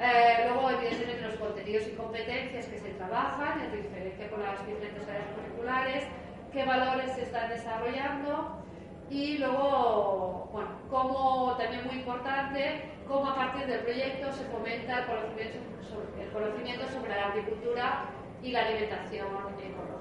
Eh, 0.00 0.48
luego, 0.48 0.70
evidentemente, 0.70 1.22
los 1.22 1.36
contenidos 1.36 1.86
y 1.86 1.90
competencias 1.92 2.66
que 2.66 2.78
se 2.78 2.90
trabajan 2.90 3.60
en 3.60 3.82
diferencia 3.82 4.30
con 4.30 4.42
las 4.42 4.66
diferentes 4.66 5.08
áreas 5.08 5.28
curriculares, 5.36 6.04
qué 6.52 6.64
valores 6.64 7.12
se 7.12 7.22
están 7.22 7.48
desarrollando 7.50 8.62
y 9.10 9.38
luego, 9.38 10.48
bueno, 10.52 10.70
como 10.90 11.56
también 11.56 11.86
muy 11.86 11.96
importante, 11.96 12.82
cómo 13.06 13.28
a 13.28 13.34
partir 13.36 13.66
del 13.66 13.80
proyecto 13.80 14.32
se 14.32 14.44
fomenta 14.44 15.00
el 15.00 15.06
conocimiento 15.06 15.58
sobre, 15.82 16.24
el 16.24 16.32
conocimiento 16.32 16.88
sobre 16.88 17.14
la 17.14 17.26
agricultura 17.26 18.04
y 18.42 18.52
la 18.52 18.60
alimentación 18.66 19.26
ecológica. 19.26 19.91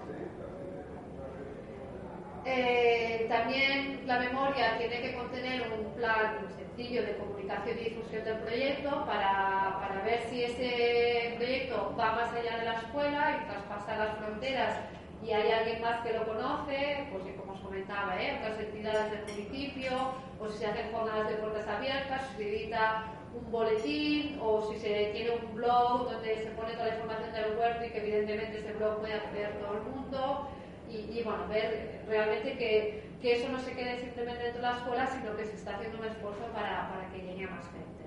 Eh, 2.43 3.27
también 3.29 4.01
la 4.07 4.19
memoria 4.19 4.77
tiene 4.77 4.99
que 5.01 5.13
contener 5.13 5.71
un 5.77 5.93
plan 5.93 6.47
sencillo 6.57 7.03
de 7.03 7.17
comunicación 7.17 7.77
y 7.77 7.83
difusión 7.89 8.23
del 8.23 8.37
proyecto 8.37 9.05
para, 9.05 9.77
para 9.79 10.01
ver 10.03 10.21
si 10.29 10.43
ese 10.43 11.35
proyecto 11.37 11.95
va 11.99 12.13
más 12.13 12.33
allá 12.33 12.57
de 12.57 12.65
la 12.65 12.79
escuela 12.79 13.39
y 13.39 13.45
traspasa 13.47 13.95
las 13.95 14.17
fronteras 14.17 14.79
y 15.23 15.31
hay 15.31 15.51
alguien 15.51 15.81
más 15.81 16.01
que 16.01 16.13
lo 16.13 16.25
conoce, 16.25 17.07
pues 17.11 17.23
como 17.37 17.53
os 17.53 17.59
comentaba, 17.59 18.19
¿eh? 18.19 18.39
otras 18.39 18.59
entidades 18.59 19.11
del 19.11 19.21
municipio, 19.21 19.91
o 20.39 20.49
si 20.49 20.57
se 20.57 20.65
hacen 20.65 20.91
jornadas 20.91 21.29
de 21.29 21.35
puertas 21.35 21.67
abiertas, 21.67 22.21
si 22.31 22.43
se 22.43 22.49
edita 22.49 23.03
un 23.31 23.51
boletín, 23.51 24.39
o 24.41 24.67
si 24.71 24.79
se 24.79 25.11
tiene 25.13 25.31
un 25.31 25.53
blog 25.53 26.09
donde 26.09 26.37
se 26.37 26.49
pone 26.51 26.73
toda 26.73 26.87
la 26.87 26.95
información 26.95 27.33
del 27.33 27.55
huerto 27.55 27.85
y 27.85 27.89
que 27.91 27.99
evidentemente 27.99 28.59
ese 28.59 28.73
blog 28.73 28.99
puede 28.99 29.13
acceder 29.13 29.59
todo 29.59 29.77
el 29.77 29.83
mundo 29.83 30.49
y, 30.91 31.21
bueno, 31.23 31.47
ver 31.47 32.01
realmente 32.07 32.57
que, 32.57 33.03
que, 33.21 33.37
eso 33.37 33.49
no 33.49 33.59
se 33.59 33.73
quede 33.73 33.99
simplemente 33.99 34.43
dentro 34.43 34.61
de 34.61 34.67
la 34.67 34.77
escuela, 34.77 35.07
sino 35.07 35.35
que 35.37 35.45
se 35.45 35.55
está 35.55 35.75
haciendo 35.75 35.99
un 35.99 36.05
esfuerzo 36.05 36.45
para, 36.53 36.89
para 36.89 37.07
que 37.11 37.21
llegue 37.21 37.45
a 37.45 37.51
más 37.51 37.65
gente. 37.71 38.03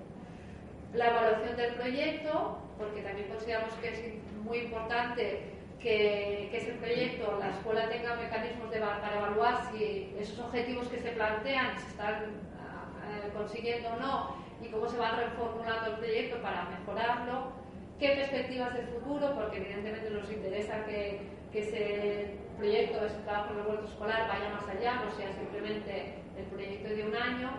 La 0.93 1.09
evaluación 1.09 1.57
del 1.57 1.73
proyecto, 1.73 2.59
porque 2.77 3.01
también 3.01 3.27
consideramos 3.29 3.73
que 3.75 3.89
es 3.89 3.99
muy 4.43 4.59
importante 4.59 5.41
que, 5.79 6.49
que, 6.51 6.57
ese 6.57 6.73
proyecto, 6.73 7.37
la 7.39 7.49
escuela 7.49 7.89
tenga 7.89 8.15
mecanismos 8.15 8.69
de, 8.71 8.79
para 8.79 9.17
evaluar 9.17 9.71
si 9.71 10.13
esos 10.19 10.39
objetivos 10.39 10.87
que 10.87 10.99
se 10.99 11.11
plantean 11.11 11.79
se 11.79 11.87
están 11.87 12.15
uh, 12.23 13.37
consiguiendo 13.37 13.89
o 13.89 13.99
no 13.99 14.35
y 14.61 14.67
cómo 14.69 14.87
se 14.87 14.97
va 14.97 15.11
reformulando 15.11 15.91
el 15.91 15.97
proyecto 15.97 16.41
para 16.41 16.69
mejorarlo, 16.69 17.64
qué 17.99 18.09
perspectivas 18.09 18.73
de 18.73 18.83
futuro, 18.83 19.33
porque 19.35 19.57
evidentemente 19.57 20.09
nos 20.09 20.29
interesa 20.31 20.85
que, 20.85 21.21
que 21.51 21.59
ese 21.59 22.37
proyecto, 22.57 23.05
ese 23.05 23.19
trabajo 23.19 23.53
en 23.53 23.59
el 23.59 23.67
huerto 23.67 23.85
escolar 23.85 24.27
vaya 24.27 24.49
más 24.49 24.67
allá, 24.67 25.03
no 25.03 25.11
sea 25.11 25.31
simplemente 25.33 26.15
el 26.37 26.45
proyecto 26.45 26.89
de 26.89 27.03
un 27.03 27.15
año. 27.15 27.49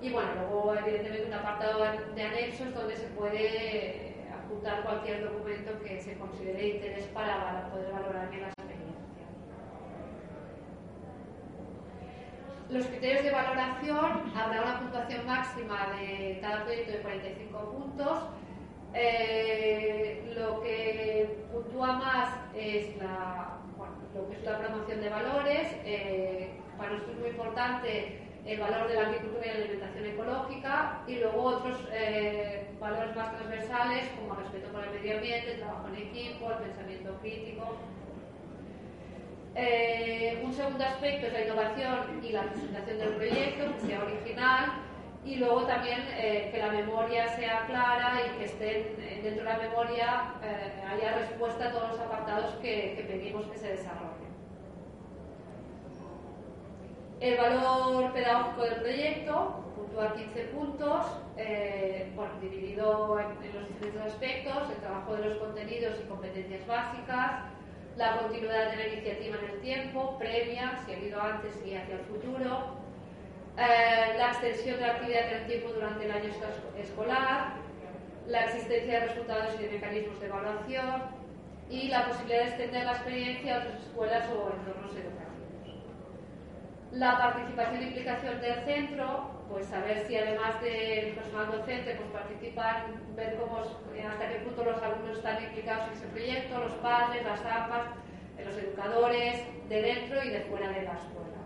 Y 0.00 0.10
bueno, 0.10 0.34
luego 0.34 0.74
evidentemente 0.74 1.26
un 1.26 1.34
apartado 1.34 1.84
de 2.14 2.22
anexos 2.22 2.74
donde 2.74 2.96
se 2.96 3.06
puede 3.08 4.16
adjuntar 4.32 4.82
cualquier 4.82 5.24
documento 5.24 5.78
que 5.80 6.00
se 6.00 6.16
considere 6.16 6.58
de 6.58 6.68
interés 6.68 7.04
para 7.06 7.68
poder 7.70 7.92
valorar 7.92 8.30
bien 8.30 8.42
la 8.42 8.48
experiencia. 8.48 8.82
Los 12.68 12.86
criterios 12.86 13.22
de 13.22 13.30
valoración, 13.30 14.32
habrá 14.34 14.62
una 14.62 14.80
puntuación 14.80 15.26
máxima 15.26 15.86
de 16.00 16.38
cada 16.40 16.64
proyecto 16.64 16.92
de 16.92 16.98
45 16.98 17.70
puntos 17.70 18.18
eh, 18.94 20.32
lo 20.36 20.60
que 20.60 21.38
puntúa 21.52 21.92
más 21.94 22.28
es 22.54 22.96
la, 22.98 23.58
lo 24.14 24.28
que 24.28 24.36
es 24.36 24.44
la 24.44 24.58
promoción 24.58 25.00
de 25.00 25.08
valores. 25.08 25.68
Eh, 25.84 26.50
para 26.76 26.92
nosotros 26.92 27.16
es 27.16 27.20
muy 27.20 27.30
importante 27.30 28.18
el 28.44 28.58
valor 28.58 28.88
de 28.88 28.94
la 28.94 29.02
agricultura 29.02 29.46
y 29.46 29.48
la 29.48 29.54
alimentación 29.54 30.06
ecológica 30.06 31.02
y 31.06 31.14
luego 31.16 31.42
otros 31.42 31.76
eh, 31.92 32.70
valores 32.80 33.14
más 33.14 33.36
transversales 33.36 34.08
como 34.18 34.34
el 34.34 34.40
respeto 34.44 34.72
por 34.72 34.84
el 34.84 34.90
medio 34.90 35.16
ambiente, 35.16 35.52
el 35.52 35.58
trabajo 35.60 35.88
en 35.88 35.94
equipo, 35.96 36.50
el 36.50 36.58
pensamiento 36.58 37.18
crítico. 37.20 37.76
un 40.44 40.52
segundo 40.52 40.84
aspecto 40.84 41.26
es 41.28 41.32
la 41.32 41.44
innovación 41.44 42.20
y 42.22 42.32
la 42.32 42.42
presentación 42.42 42.98
del 42.98 43.14
proyecto, 43.14 43.74
que 43.74 43.86
sea 43.86 44.02
original 44.02 44.72
y 45.24 45.36
luego 45.36 45.62
también 45.62 46.00
eh, 46.16 46.48
que 46.52 46.58
la 46.58 46.72
memoria 46.72 47.28
sea 47.36 47.64
clara 47.66 48.20
y 48.26 48.38
que 48.38 48.44
estén 48.44 48.96
eh, 48.98 49.20
dentro 49.22 49.44
de 49.44 49.50
la 49.50 49.58
memoria 49.58 50.34
eh, 50.42 50.82
haya 50.90 51.18
respuesta 51.18 51.68
a 51.68 51.70
todos 51.70 51.90
los 51.90 52.00
apartados 52.00 52.54
que, 52.56 53.04
pedimos 53.06 53.46
que 53.46 53.58
se 53.58 53.68
desarrollen. 53.68 54.32
El 57.20 57.36
valor 57.36 58.12
pedagógico 58.12 58.64
del 58.64 58.80
proyecto, 58.80 59.64
puntúa 59.76 60.12
15 60.12 60.40
puntos, 60.46 61.06
bueno, 62.16 62.32
dividido 62.40 63.20
en, 63.20 63.54
los 63.54 63.68
diferentes 63.68 64.02
aspectos, 64.02 64.70
el 64.70 64.76
trabajo 64.78 65.14
de 65.14 65.28
los 65.28 65.38
contenidos 65.38 66.00
y 66.04 66.08
competencias 66.08 66.66
básicas, 66.66 67.44
la 67.96 68.18
continuidad 68.18 68.72
de 68.72 68.76
la 68.76 68.88
iniciativa 68.88 69.36
en 69.38 69.50
el 69.50 69.60
tiempo, 69.60 70.18
premia, 70.18 70.82
si 70.84 70.92
ha 70.92 70.96
habido 70.96 71.22
antes 71.22 71.54
y 71.64 71.76
hacia 71.76 71.94
el 71.94 72.00
futuro, 72.06 72.81
eh, 73.58 74.14
la 74.16 74.28
extensión 74.28 74.76
de 74.76 74.86
la 74.86 74.92
actividad 74.94 75.30
en 75.30 75.40
el 75.40 75.46
tiempo 75.46 75.72
durante 75.74 76.04
el 76.06 76.10
año 76.10 76.30
escolar, 76.78 77.52
la 78.26 78.44
existencia 78.46 79.00
de 79.00 79.06
resultados 79.08 79.54
y 79.60 79.64
de 79.64 79.70
mecanismos 79.72 80.20
de 80.20 80.26
evaluación 80.26 81.02
y 81.68 81.88
la 81.88 82.06
posibilidad 82.06 82.40
de 82.40 82.48
extender 82.48 82.84
la 82.86 82.92
experiencia 82.92 83.56
a 83.56 83.58
otras 83.58 83.80
escuelas 83.82 84.28
o 84.30 84.52
entornos 84.56 84.92
educativos. 84.92 85.22
La 86.92 87.18
participación 87.18 87.82
e 87.82 87.86
implicación 87.88 88.40
del 88.40 88.64
centro, 88.64 89.30
pues 89.50 89.66
saber 89.66 90.06
si 90.06 90.16
además 90.16 90.60
del 90.62 91.14
personal 91.14 91.52
docente 91.52 91.94
pues 91.96 92.08
participan, 92.10 93.14
ver 93.16 93.36
cómo, 93.36 93.58
hasta 93.58 94.28
qué 94.28 94.36
punto 94.36 94.64
los 94.64 94.82
alumnos 94.82 95.18
están 95.18 95.42
implicados 95.42 95.88
en 95.88 95.92
ese 95.92 96.06
proyecto, 96.06 96.58
los 96.58 96.72
padres, 96.74 97.22
las 97.24 97.44
AMPAs, 97.44 97.84
los 98.44 98.56
educadores 98.56 99.42
de 99.68 99.82
dentro 99.82 100.24
y 100.24 100.30
de 100.30 100.40
fuera 100.40 100.68
de 100.68 100.82
la 100.82 100.92
escuela 100.94 101.41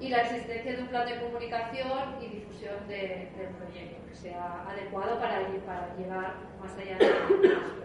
y 0.00 0.08
la 0.08 0.22
existencia 0.22 0.76
de 0.76 0.82
un 0.82 0.88
plan 0.88 1.08
de 1.08 1.20
comunicación 1.20 2.16
y 2.20 2.26
difusión 2.26 2.86
del 2.88 3.28
proyecto 3.56 4.06
que 4.08 4.14
sea 4.14 4.64
adecuado 4.68 5.18
para, 5.18 5.40
para 5.64 5.94
llevar 5.96 6.34
más 6.60 6.76
allá 6.78 6.98
de 6.98 7.08
la 7.08 7.16
escuela. 7.16 7.76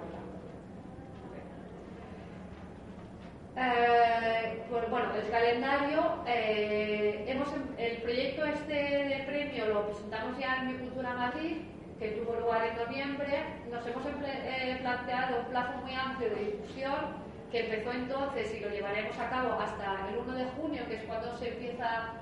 Eh, 3.57 4.63
pues, 4.69 4.89
bueno, 4.89 5.13
el 5.13 5.29
calendario, 5.29 6.23
eh, 6.25 7.25
hemos, 7.27 7.49
el 7.77 7.97
proyecto 8.01 8.45
este 8.45 8.73
de 8.73 9.23
premio 9.27 9.73
lo 9.73 9.87
presentamos 9.87 10.37
ya 10.39 10.61
en 10.61 10.67
Mi 10.67 10.73
Cultura 10.75 11.13
Madrid, 11.13 11.57
que 11.99 12.09
tuvo 12.11 12.39
lugar 12.39 12.65
en 12.65 12.77
noviembre, 12.77 13.43
nos 13.69 13.85
hemos 13.85 14.03
eh, 14.25 14.77
planteado 14.81 15.41
un 15.41 15.45
plazo 15.47 15.77
muy 15.81 15.93
amplio 15.93 16.29
de 16.29 16.45
difusión 16.45 17.30
que 17.51 17.65
empezó 17.65 17.91
entonces 17.91 18.53
y 18.55 18.61
lo 18.61 18.69
llevaremos 18.69 19.17
a 19.19 19.29
cabo 19.29 19.59
hasta 19.59 20.07
el 20.09 20.17
1 20.19 20.33
de 20.33 20.45
junio, 20.45 20.83
que 20.87 20.95
es 20.95 21.03
cuando 21.03 21.35
se 21.37 21.49
empieza, 21.49 22.13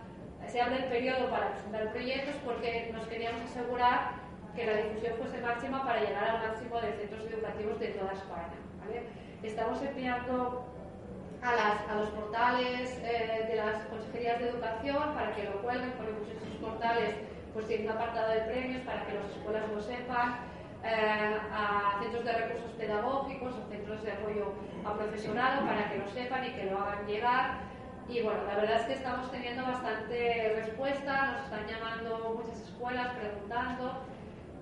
se 0.47 0.61
abre 0.61 0.77
el 0.77 0.85
periodo 0.85 1.29
para 1.29 1.51
presentar 1.51 1.91
proyectos, 1.91 2.35
porque 2.43 2.89
nos 2.91 3.07
queríamos 3.07 3.41
asegurar 3.43 4.13
que 4.55 4.65
la 4.65 4.77
difusión 4.77 5.13
fuese 5.17 5.37
máxima 5.41 5.85
para 5.85 6.01
llegar 6.01 6.23
al 6.23 6.49
máximo 6.49 6.81
de 6.81 6.93
centros 6.93 7.25
educativos 7.31 7.79
de 7.79 7.87
toda 7.89 8.11
España. 8.13 8.57
Estamos 9.43 9.81
enviando 9.83 10.65
a, 11.43 11.95
los 11.95 12.09
portales 12.09 12.99
eh, 13.03 13.45
de 13.47 13.55
las 13.55 13.85
consejerías 13.85 14.39
de 14.39 14.49
educación 14.49 15.13
para 15.13 15.33
que 15.35 15.43
lo 15.43 15.61
cuelguen, 15.61 15.91
porque 15.91 16.11
muchos 16.11 16.41
de 16.41 16.47
esos 16.47 16.57
portales 16.59 17.15
pues 17.53 17.67
tienen 17.67 17.87
un 17.87 17.93
apartado 17.93 18.31
de 18.31 18.41
premios 18.41 18.81
para 18.81 19.05
que 19.05 19.13
las 19.13 19.29
escuelas 19.29 19.63
lo 19.69 19.81
sepan, 19.81 20.39
a 20.83 21.99
centros 22.01 22.23
de 22.23 22.31
recursos 22.31 22.71
pedagógicos, 22.71 23.55
a 23.55 23.69
centros 23.69 24.03
de 24.03 24.11
apoyo 24.11 24.53
a 24.85 24.93
profesorado 24.93 25.65
para 25.65 25.89
que 25.89 25.97
lo 25.97 26.07
sepan 26.07 26.45
y 26.45 26.51
que 26.51 26.65
lo 26.65 26.79
hagan 26.79 27.05
llegar. 27.05 27.57
Y 28.07 28.21
bueno, 28.21 28.43
la 28.47 28.55
verdad 28.55 28.81
es 28.81 28.87
que 28.87 28.93
estamos 28.93 29.29
teniendo 29.31 29.63
bastante 29.63 30.53
respuesta, 30.65 31.33
nos 31.33 31.43
están 31.43 31.67
llamando 31.67 32.35
muchas 32.37 32.59
escuelas 32.61 33.13
preguntando 33.15 34.03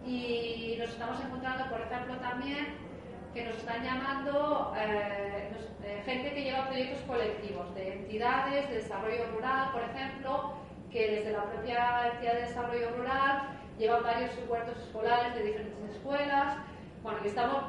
y 0.06 0.76
nos 0.80 0.90
estamos 0.90 1.20
encontrando, 1.24 1.70
por 1.70 1.82
ejemplo, 1.82 2.16
también 2.18 2.88
que 3.34 3.46
nos 3.46 3.56
están 3.58 3.84
llamando 3.84 4.74
eh, 4.78 5.50
eh, 5.84 6.02
gente 6.06 6.34
que 6.34 6.44
lleva 6.44 6.68
proyectos 6.68 7.02
colectivos, 7.02 7.74
de 7.76 7.94
entidades 7.94 8.70
de 8.70 8.76
desarrollo 8.76 9.28
rural, 9.34 9.72
por 9.72 9.84
ejemplo, 9.84 10.54
que 10.92 11.12
desde 11.12 11.32
la 11.32 11.44
propia 11.44 12.12
entidad 12.14 12.34
de 12.34 12.42
desarrollo 12.42 12.90
rural 12.98 13.50
llevan 13.78 14.04
varios 14.04 14.32
huertos 14.48 14.78
escolares 14.80 15.36
de 15.36 15.44
diferentes 15.44 15.96
escuelas. 15.96 16.58
Bueno, 17.04 17.22
que 17.22 17.28
estamos, 17.30 17.64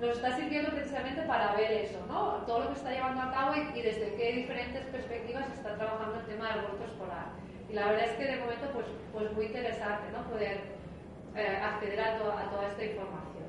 nos 0.00 0.16
está 0.16 0.36
sirviendo 0.36 0.70
precisamente 0.70 1.22
para 1.22 1.52
ver 1.52 1.70
eso, 1.72 1.98
¿no? 2.08 2.44
Todo 2.46 2.60
lo 2.60 2.68
que 2.68 2.74
está 2.74 2.90
llevando 2.90 3.22
a 3.22 3.32
cabo 3.32 3.54
y, 3.54 3.82
desde 3.82 4.14
qué 4.16 4.32
diferentes 4.32 4.84
perspectivas 4.86 5.48
está 5.50 5.76
trabajando 5.76 6.20
el 6.20 6.26
tema 6.26 6.48
del 6.48 6.64
huerto 6.64 6.84
escolar. 6.84 7.26
Y 7.68 7.74
la 7.74 7.86
verdad 7.86 8.04
es 8.04 8.12
que 8.12 8.24
de 8.24 8.36
momento, 8.36 8.70
pues, 8.72 8.86
pues 9.12 9.32
muy 9.32 9.46
interesante, 9.46 10.10
¿no? 10.12 10.22
Poder 10.30 10.60
eh, 11.34 11.60
acceder 11.62 12.00
a, 12.00 12.14
a 12.14 12.50
toda 12.50 12.68
esta 12.68 12.84
información. 12.84 13.44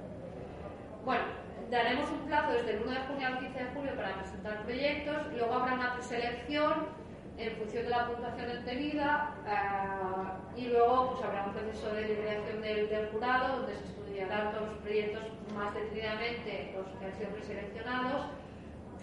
Bueno, 1.06 1.24
daremos 1.70 2.10
un 2.10 2.20
plazo 2.28 2.52
desde 2.52 2.72
el 2.76 2.82
1 2.82 2.92
de 2.92 3.00
junio 3.08 3.28
al 3.28 3.40
15 3.40 3.60
de 3.60 3.70
julio 3.74 3.96
para 3.96 4.16
presentar 4.16 4.64
proyectos, 4.64 5.34
luego 5.34 5.54
habrá 5.54 5.74
una 5.74 5.94
preselección 5.94 6.97
en 7.38 7.56
función 7.56 7.84
de 7.84 7.90
la 7.90 8.08
puntuación 8.08 8.58
obtenida 8.58 9.36
eh, 9.46 10.60
y 10.60 10.68
luego 10.70 11.14
pues, 11.14 11.26
habrá 11.26 11.46
un 11.46 11.54
proceso 11.54 11.94
de 11.94 12.02
liberación 12.08 12.62
del, 12.62 13.10
jurado 13.12 13.58
donde 13.58 13.76
se 13.76 13.84
estudiarán 13.84 14.52
todos 14.54 14.70
los 14.70 14.78
proyectos 14.80 15.24
más 15.56 15.74
detenidamente 15.74 16.74
los 16.76 16.88
que 17.00 17.06
han 17.06 17.14
sido 17.18 17.30
preseleccionados. 17.30 18.26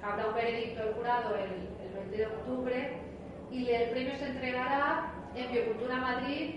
Habrá 0.03 0.27
un 0.27 0.35
veredicto 0.35 0.85
del 0.85 0.95
jurado 0.95 1.37
el, 1.37 1.95
20 1.95 2.17
de 2.17 2.27
octubre 2.27 2.99
y 3.53 3.71
el 3.71 3.91
premio 3.91 4.17
se 4.17 4.27
entregará 4.27 5.13
en 5.37 5.53
Biocultura 5.53 5.97
Madrid, 5.97 6.57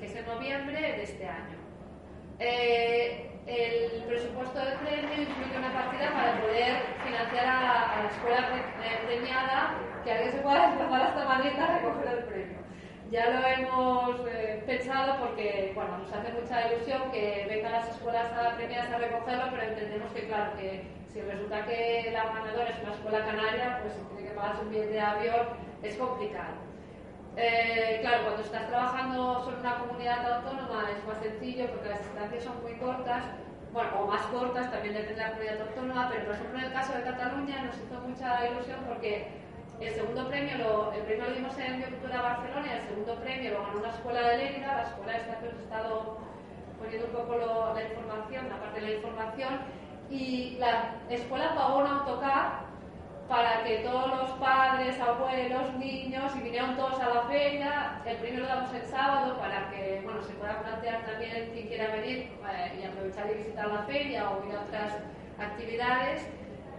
que 0.00 0.06
es 0.06 0.16
en 0.16 0.26
noviembre 0.26 0.80
de 0.80 1.02
este 1.02 1.28
año. 1.28 1.58
Eh, 2.38 3.30
el 3.46 4.02
presupuesto 4.04 4.58
del 4.58 4.78
premio 4.78 5.22
incluye 5.22 5.58
una 5.58 5.72
partida 5.72 6.12
para 6.12 6.40
poder 6.40 6.76
financiar 7.04 7.46
a, 7.46 8.02
la 8.02 8.10
escuela 8.10 8.48
premiada 9.06 9.89
que 10.04 10.12
alguien 10.12 10.32
se 10.32 10.38
pueda 10.38 10.68
desplazar 10.68 11.02
hasta 11.02 11.24
Madrid 11.24 11.58
a 11.58 11.78
recoger 11.78 12.08
el 12.08 12.24
premio. 12.24 12.58
Ya 13.10 13.28
lo 13.28 13.44
hemos 13.44 14.20
eh, 14.28 14.62
pensado 14.66 15.18
porque 15.18 15.72
bueno, 15.74 15.98
nos 15.98 16.12
hace 16.12 16.32
mucha 16.32 16.72
ilusión 16.72 17.10
que 17.10 17.46
vengan 17.48 17.72
las 17.72 17.88
escuelas 17.88 18.30
premiadas 18.56 18.92
a 18.92 18.98
recogerlo, 18.98 19.44
pero 19.50 19.62
entendemos 19.62 20.12
que, 20.12 20.28
claro, 20.28 20.52
que 20.56 20.86
si 21.12 21.20
resulta 21.20 21.66
que 21.66 22.10
la 22.12 22.24
ganadora 22.26 22.70
es 22.70 22.82
una 22.82 22.92
escuela 22.92 23.24
canaria, 23.24 23.80
pues 23.82 23.94
si 23.94 24.00
tiene 24.14 24.28
que 24.30 24.36
pagarse 24.36 24.62
un 24.62 24.70
billete 24.70 24.92
de 24.92 25.00
avión, 25.00 25.46
es 25.82 25.96
complicado. 25.96 26.54
Eh, 27.36 27.98
claro, 28.00 28.24
cuando 28.24 28.42
estás 28.42 28.68
trabajando 28.68 29.42
sobre 29.42 29.60
una 29.60 29.78
comunidad 29.78 30.32
autónoma 30.32 30.88
es 30.90 31.04
más 31.04 31.18
sencillo 31.18 31.66
porque 31.66 31.88
las 31.88 32.00
distancias 32.00 32.44
son 32.44 32.62
muy 32.62 32.74
cortas, 32.74 33.24
bueno, 33.72 33.90
o 34.00 34.06
más 34.06 34.22
cortas, 34.26 34.70
también 34.70 34.94
depende 34.94 35.14
de 35.14 35.26
la 35.26 35.30
comunidad 35.30 35.60
autónoma, 35.62 36.08
pero 36.10 36.26
por 36.26 36.34
ejemplo 36.34 36.58
en 36.58 36.64
el 36.64 36.72
caso 36.72 36.92
de 36.94 37.02
Cataluña 37.02 37.62
nos 37.62 37.76
hizo 37.76 38.00
mucha 38.06 38.46
ilusión 38.46 38.78
porque 38.86 39.39
el 39.86 39.94
segundo 39.94 40.28
premio 40.28 40.58
lo, 40.58 40.92
el 40.92 41.18
lo 41.18 41.30
dimos 41.30 41.58
en 41.58 41.78
Biocultura 41.78 42.20
Barcelona 42.20 42.66
y 42.66 42.76
el 42.76 42.82
segundo 42.82 43.14
premio 43.16 43.50
lo 43.52 43.62
ganó 43.62 43.78
una 43.78 43.90
escuela 43.90 44.20
de 44.28 44.36
Lérida, 44.36 44.76
la 44.76 44.82
escuela 44.82 45.16
esta 45.16 45.38
que 45.40 45.48
os 45.48 45.54
he 45.54 45.62
estado 45.62 46.18
poniendo 46.78 47.06
un 47.06 47.12
poco 47.12 47.36
la 47.74 47.82
información, 47.82 48.48
la 48.48 48.60
parte 48.60 48.80
de 48.80 48.86
la 48.86 48.92
información, 48.94 49.60
y 50.10 50.56
la 50.58 50.96
escuela 51.08 51.54
pagó 51.54 51.78
un 51.78 51.86
autocar 51.86 52.70
para 53.28 53.62
que 53.62 53.78
todos 53.78 54.08
los 54.10 54.30
padres, 54.32 54.98
abuelos, 55.00 55.72
niños, 55.76 56.34
y 56.36 56.40
vinieron 56.40 56.76
todos 56.76 56.98
a 57.00 57.14
la 57.14 57.22
feria, 57.22 58.02
el 58.04 58.16
premio 58.16 58.40
lo 58.40 58.46
damos 58.48 58.74
el 58.74 58.82
sábado 58.82 59.38
para 59.38 59.70
que 59.70 60.00
bueno, 60.02 60.20
se 60.22 60.32
pueda 60.34 60.60
plantear 60.60 61.06
también 61.06 61.50
quien 61.52 61.68
quiera 61.68 61.94
venir 61.94 62.32
eh, 62.50 62.80
y 62.80 62.84
aprovechar 62.84 63.30
y 63.30 63.34
visitar 63.34 63.68
la 63.68 63.82
feria 63.84 64.30
o 64.30 64.44
ir 64.46 64.56
a 64.56 64.62
otras 64.62 64.98
actividades. 65.38 66.26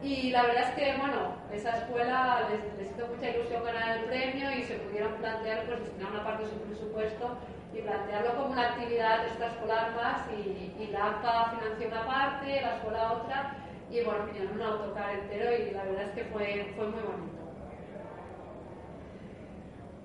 Y 0.04 0.32
la 0.32 0.44
verdad 0.44 0.70
es 0.70 0.76
que, 0.76 0.98
bueno, 0.98 1.36
esa 1.52 1.78
escuela 1.78 2.48
les, 2.50 2.92
hizo 2.92 3.08
mucha 3.08 3.30
ilusión 3.30 3.64
ganar 3.64 3.98
el 3.98 4.06
premio 4.06 4.52
y 4.52 4.64
se 4.64 4.76
pudieron 4.76 5.14
plantear, 5.16 5.66
pues, 5.66 5.80
destinar 5.80 6.12
una 6.12 6.24
parte 6.24 6.44
de 6.44 6.50
su 6.50 6.58
presupuesto 6.62 7.38
y 7.74 7.82
plantearlo 7.82 8.36
como 8.36 8.54
una 8.54 8.70
actividad 8.70 9.26
extraescolar 9.28 9.96
más 9.96 10.22
y, 10.32 10.74
y 10.82 10.88
la 10.92 11.06
APA 11.06 11.52
financió 11.52 11.88
una 11.88 12.06
parte, 12.06 12.62
la 12.62 12.76
escuela 12.78 13.14
otra 13.14 13.56
y, 13.92 14.02
bueno, 14.02 14.26
vinieron 14.26 14.56
un 14.56 14.62
autocar 14.62 15.12
entero 15.12 15.52
y 15.56 15.72
la 15.72 15.84
verdad 15.84 16.04
es 16.04 16.12
que 16.12 16.24
fue, 16.26 16.74
fue 16.76 16.88
muy 16.88 17.02
bonito. 17.02 17.42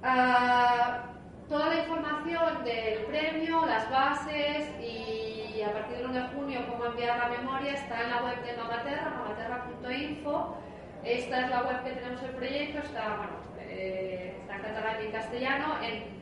Ah, 0.02 1.15
toda 1.48 1.68
la 1.68 1.82
información 1.82 2.64
del 2.64 3.04
premio, 3.04 3.64
las 3.66 3.90
bases 3.90 4.68
y 4.80 5.62
a 5.62 5.72
partir 5.72 5.98
del 5.98 6.06
1 6.06 6.14
de 6.14 6.28
junio 6.28 6.60
cómo 6.68 6.86
enviar 6.86 7.18
la 7.18 7.28
memoria 7.28 7.72
está 7.72 8.02
en 8.02 8.10
la 8.10 8.22
web 8.22 8.44
de 8.44 8.56
Mamaterra, 8.56 9.10
mamaterra.info. 9.10 10.56
Esta 11.04 11.40
es 11.44 11.50
la 11.50 11.62
web 11.62 11.84
que 11.84 11.92
tenemos 11.92 12.22
el 12.22 12.30
proyecto, 12.30 12.78
está, 12.80 13.16
bueno, 13.16 13.32
eh, 13.60 14.36
está 14.40 14.56
en 14.56 14.62
catalán 14.62 14.96
y 15.00 15.06
en 15.06 15.12
castellano. 15.12 15.76
En, 15.82 16.16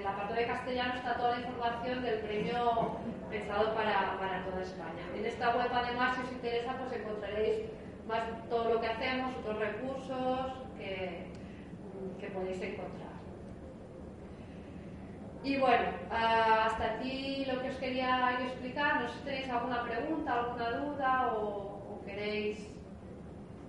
el 0.00 0.06
apartado 0.06 0.40
de 0.40 0.46
castellano 0.46 0.94
está 0.94 1.16
toda 1.16 1.32
la 1.32 1.40
información 1.40 2.02
del 2.02 2.20
premio 2.20 2.96
pensado 3.28 3.74
para, 3.74 4.44
toda 4.50 4.62
España. 4.62 5.04
En 5.14 5.26
esta 5.26 5.54
web, 5.54 5.68
además, 5.70 6.16
si 6.16 6.22
os 6.22 6.32
interesa, 6.32 6.74
pues 6.78 7.00
encontraréis 7.00 7.66
más 8.08 8.22
todo 8.48 8.74
lo 8.74 8.80
que 8.80 8.86
hacemos, 8.86 9.36
otros 9.36 9.58
recursos 9.58 10.52
que 10.78 12.26
podéis 12.28 12.62
encontrar. 12.62 13.09
Y 15.42 15.56
bueno, 15.58 15.86
ah, 16.10 16.66
hasta 16.66 16.96
aquí 16.96 17.46
lo 17.46 17.62
que 17.62 17.70
os 17.70 17.76
quería 17.76 18.38
yo 18.38 18.46
explicar. 18.46 19.00
No 19.00 19.08
sé 19.08 19.14
si 19.14 19.24
tenéis 19.24 19.48
alguna 19.48 19.82
pregunta, 19.84 20.34
alguna 20.34 20.70
duda 20.70 21.32
o, 21.34 22.02
queréis. 22.04 22.68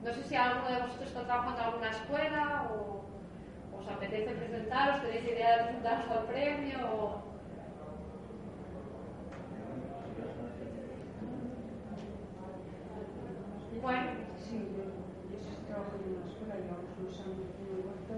No 0.04 0.12
sé 0.14 0.24
si 0.24 0.36
alguno 0.36 0.68
de 0.70 0.82
vosotros 0.82 1.08
está 1.08 1.24
trabajando 1.24 1.60
en 1.60 1.66
alguna 1.66 1.90
escuela 1.92 2.70
o 2.72 3.06
os 3.80 3.88
apetece 3.88 4.34
presentaros, 4.34 5.02
tenéis 5.02 5.24
idea 5.24 5.58
de 5.58 5.64
presentaros 5.64 6.12
al 6.12 6.26
premio 6.26 6.78
o. 6.92 7.22
Bueno. 13.82 14.12
Sí, 14.38 14.58
yo, 14.76 14.84
yo 15.32 15.38
estoy 15.40 15.66
trabajando 15.68 16.04
en 16.06 16.16
una 16.18 16.30
escuela, 16.30 16.56
llevamos 16.56 16.92
unos 17.00 17.20
años 17.22 17.50
en 17.58 17.68
el 17.72 17.86
huerto, 17.86 18.16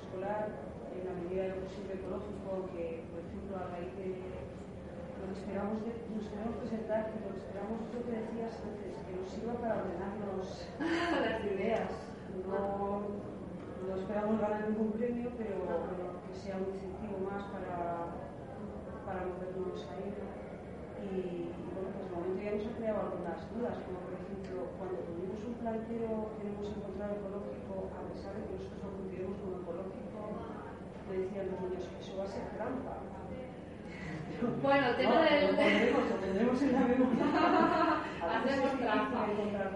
escolar 0.00 0.65
en 1.06 1.14
la 1.14 1.22
medida 1.22 1.42
de 1.46 1.50
lo 1.54 1.62
posible 1.62 1.94
ecológico, 1.94 2.50
que 2.74 3.06
por 3.14 3.22
ejemplo 3.22 3.52
a 3.54 3.70
raíz 3.70 3.94
de 3.94 4.26
lo 4.26 5.24
que 5.30 5.38
esperamos, 5.38 5.78
de, 5.86 5.94
nos 6.10 6.26
queremos 6.26 6.56
presentar, 6.58 7.00
que 7.14 7.22
lo 7.22 7.30
que 7.30 7.42
esperamos 7.46 7.78
que 7.94 8.10
decías 8.10 8.54
antes, 8.66 8.92
que 9.06 9.12
nos 9.14 9.28
sirva 9.30 9.54
para 9.62 9.86
ordenarnos 9.86 10.66
las 11.22 11.38
ideas. 11.46 11.90
No, 12.42 13.06
no 13.86 13.94
esperamos 13.94 14.40
ganar 14.40 14.68
ningún 14.68 14.90
premio, 14.92 15.30
pero, 15.38 15.54
que 16.26 16.34
sea 16.34 16.58
un 16.58 16.74
incentivo 16.74 17.22
más 17.22 17.42
para, 17.54 18.10
para 19.06 19.30
movernos 19.30 19.86
ahí. 19.94 20.10
Y, 21.06 21.54
bueno, 21.70 21.94
pues 21.94 22.02
de 22.02 22.16
momento 22.18 22.42
ya 22.42 22.52
nos 22.58 22.66
ha 22.66 22.76
creado 22.76 22.98
algunas 23.06 23.38
dudas, 23.54 23.78
como 23.86 23.98
por 24.04 24.14
ejemplo, 24.18 24.74
cuando 24.74 24.98
tuvimos 25.06 25.38
un 25.46 25.54
planteo 25.62 26.34
que 26.34 26.50
hemos 26.50 26.66
encontrado 26.66 27.14
ecológico, 27.14 27.94
a 27.94 28.02
pesar 28.10 28.34
de 28.34 28.42
que 28.42 28.52
nosotros 28.58 28.82
lo 28.82 28.90
consideramos 28.98 29.38
como 29.38 29.54
ecológico, 29.62 30.05
me 31.16 31.24
decían 31.24 31.46
los 31.50 31.60
niños 31.62 31.88
que 31.88 32.04
eso 32.04 32.18
va 32.18 32.24
a 32.24 32.26
ser 32.26 32.42
trampa. 32.56 32.96
Bueno, 34.62 34.86
el 34.88 34.96
tema 34.96 35.22
del. 35.22 35.46
Lo 35.46 35.56
tendremos, 36.20 36.62
en 36.62 36.72
la 36.72 36.80
memoria. 36.80 37.24
Hacemos 38.36 38.78
trampa. 38.78 39.26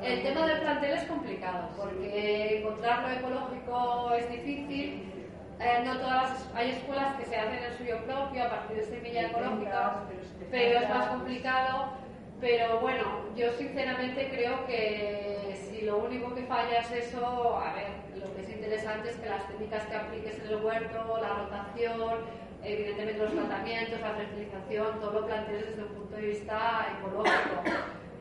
El 0.03 0.23
tema 0.23 0.47
del 0.47 0.61
plantel 0.61 0.91
es 0.93 1.05
complicado 1.05 1.69
porque 1.77 2.59
encontrar 2.59 3.03
lo 3.03 3.11
ecológico 3.11 4.13
es 4.15 4.31
difícil 4.31 5.21
eh, 5.61 5.83
no 5.85 5.99
todas 5.99 6.23
las, 6.23 6.51
hay 6.55 6.71
escuelas 6.71 7.17
que 7.17 7.27
se 7.27 7.37
hacen 7.37 7.63
el 7.63 7.77
suyo 7.77 8.03
propio 8.07 8.45
a 8.45 8.49
partir 8.49 8.79
de 8.79 8.83
semilla 8.85 9.27
ecológica, 9.27 10.05
pero 10.51 10.81
es 10.81 10.89
más 10.89 11.09
complicado. 11.09 11.93
Pero 12.41 12.81
bueno, 12.81 13.27
yo 13.37 13.53
sinceramente 13.53 14.31
creo 14.31 14.65
que 14.65 15.55
si 15.55 15.83
lo 15.83 15.99
único 15.99 16.35
que 16.35 16.45
falla 16.45 16.79
es 16.79 16.91
eso, 16.91 17.59
a 17.59 17.75
ver, 17.75 17.89
lo 18.71 19.21
que 19.21 19.29
las 19.29 19.49
técnicas 19.49 19.85
que 19.87 19.97
apliques 19.97 20.39
en 20.39 20.47
el 20.47 20.65
huerto, 20.65 21.19
la 21.21 21.29
rotación, 21.29 22.19
evidentemente 22.63 23.19
los 23.19 23.35
tratamientos, 23.35 24.01
la 24.01 24.15
fertilización, 24.15 25.01
todo 25.01 25.21
lo 25.21 25.27
plantees 25.27 25.71
desde 25.71 25.83
un 25.83 25.89
punto 25.89 26.17
de 26.17 26.23
vista 26.23 26.87
ecológico. 26.99 27.63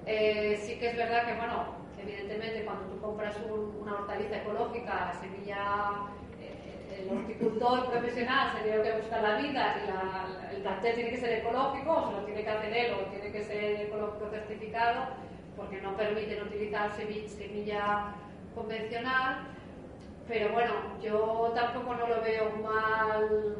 Eh, 0.05 0.59
sí 0.63 0.79
que 0.79 0.89
es 0.89 0.97
verdad 0.97 1.27
que, 1.27 1.35
bueno, 1.35 1.75
evidentemente 2.01 2.65
cuando 2.65 2.85
tú 2.85 2.99
compras 2.99 3.35
una 3.79 3.93
hortaliza 3.93 4.37
ecológica, 4.37 5.13
la 5.13 5.19
semilla 5.21 6.09
el 6.99 7.17
horticultor 7.17 7.91
profesional 7.91 8.51
se 8.57 8.63
tiene 8.63 8.81
que 8.81 8.91
buscar 8.93 9.21
la 9.21 9.37
vida 9.37 9.75
y 10.51 10.55
el 10.55 10.61
plantel 10.63 10.95
tiene 10.95 11.09
que 11.11 11.17
ser 11.17 11.39
ecológico, 11.39 11.91
o 11.91 12.07
se 12.07 12.13
lo 12.13 12.25
tiene 12.25 12.43
que 12.43 12.49
hacer 12.49 12.73
él, 12.73 12.93
o 12.93 13.09
tiene 13.11 13.31
que 13.31 13.43
ser 13.43 13.81
ecológico 13.81 14.29
certificado, 14.31 15.05
porque 15.55 15.79
no 15.81 15.95
permiten 15.95 16.41
utilizar 16.41 16.91
semilla 16.95 18.15
convencional. 18.55 19.58
Pero 20.29 20.53
bueno, 20.53 20.73
yo 21.01 21.51
tampoco 21.55 21.95
no 21.95 22.07
lo 22.07 22.21
veo 22.21 22.51
mal, 22.61 23.57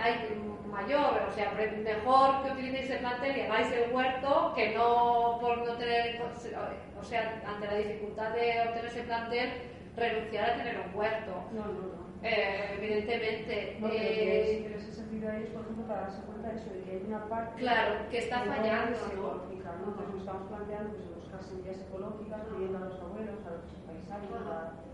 hay 0.00 0.42
mayor, 0.68 1.22
o 1.28 1.32
sea, 1.32 1.52
mejor 1.52 2.42
que 2.42 2.50
utilicéis 2.50 2.90
el 2.90 2.98
plantel 2.98 3.36
y 3.36 3.40
hagáis 3.42 3.70
el 3.70 3.94
huerto 3.94 4.52
que 4.56 4.74
no 4.74 5.38
por 5.40 5.58
no 5.58 5.74
tener, 5.76 6.20
o 6.20 7.04
sea, 7.04 7.40
ante 7.46 7.66
la 7.68 7.74
dificultad 7.76 8.30
de 8.30 8.62
obtener 8.66 8.86
ese 8.86 9.02
plantel, 9.04 9.52
renunciar 9.96 10.50
a 10.50 10.56
tener 10.56 10.76
un 10.88 10.98
huerto. 10.98 11.32
No, 11.52 11.64
no, 11.66 11.72
no. 11.72 12.06
Eh, 12.22 12.78
evidentemente. 12.78 13.76
No, 13.78 13.88
eh, 13.92 14.64
pero 14.66 14.80
ese 14.80 14.92
sentido 14.92 15.30
ahí 15.30 15.44
es, 15.44 15.50
por 15.50 15.62
ejemplo, 15.62 15.86
para 15.86 16.00
darse 16.00 16.22
cuenta 16.22 16.48
de 16.48 16.56
eso, 16.56 16.70
de 16.74 16.82
que 16.82 16.90
hay 16.90 17.04
una 17.06 17.28
parte 17.28 17.60
claro, 17.60 17.94
que 18.10 18.18
está 18.18 18.42
que 18.42 18.48
fallando. 18.48 18.98
Ecológica, 19.06 19.70
¿no? 19.78 19.88
Entonces 19.92 20.08
nos 20.10 20.20
estamos 20.20 20.48
planteando 20.48 20.90
pues, 20.96 21.14
buscar 21.14 21.42
semillas 21.44 21.78
ecológicas, 21.78 22.40
pidiendo 22.50 22.78
a 22.78 22.88
los 22.90 23.00
abuelos, 23.00 23.38
a 23.46 23.50
los 23.54 23.64
paisanos, 23.86 24.46
a, 24.50 24.85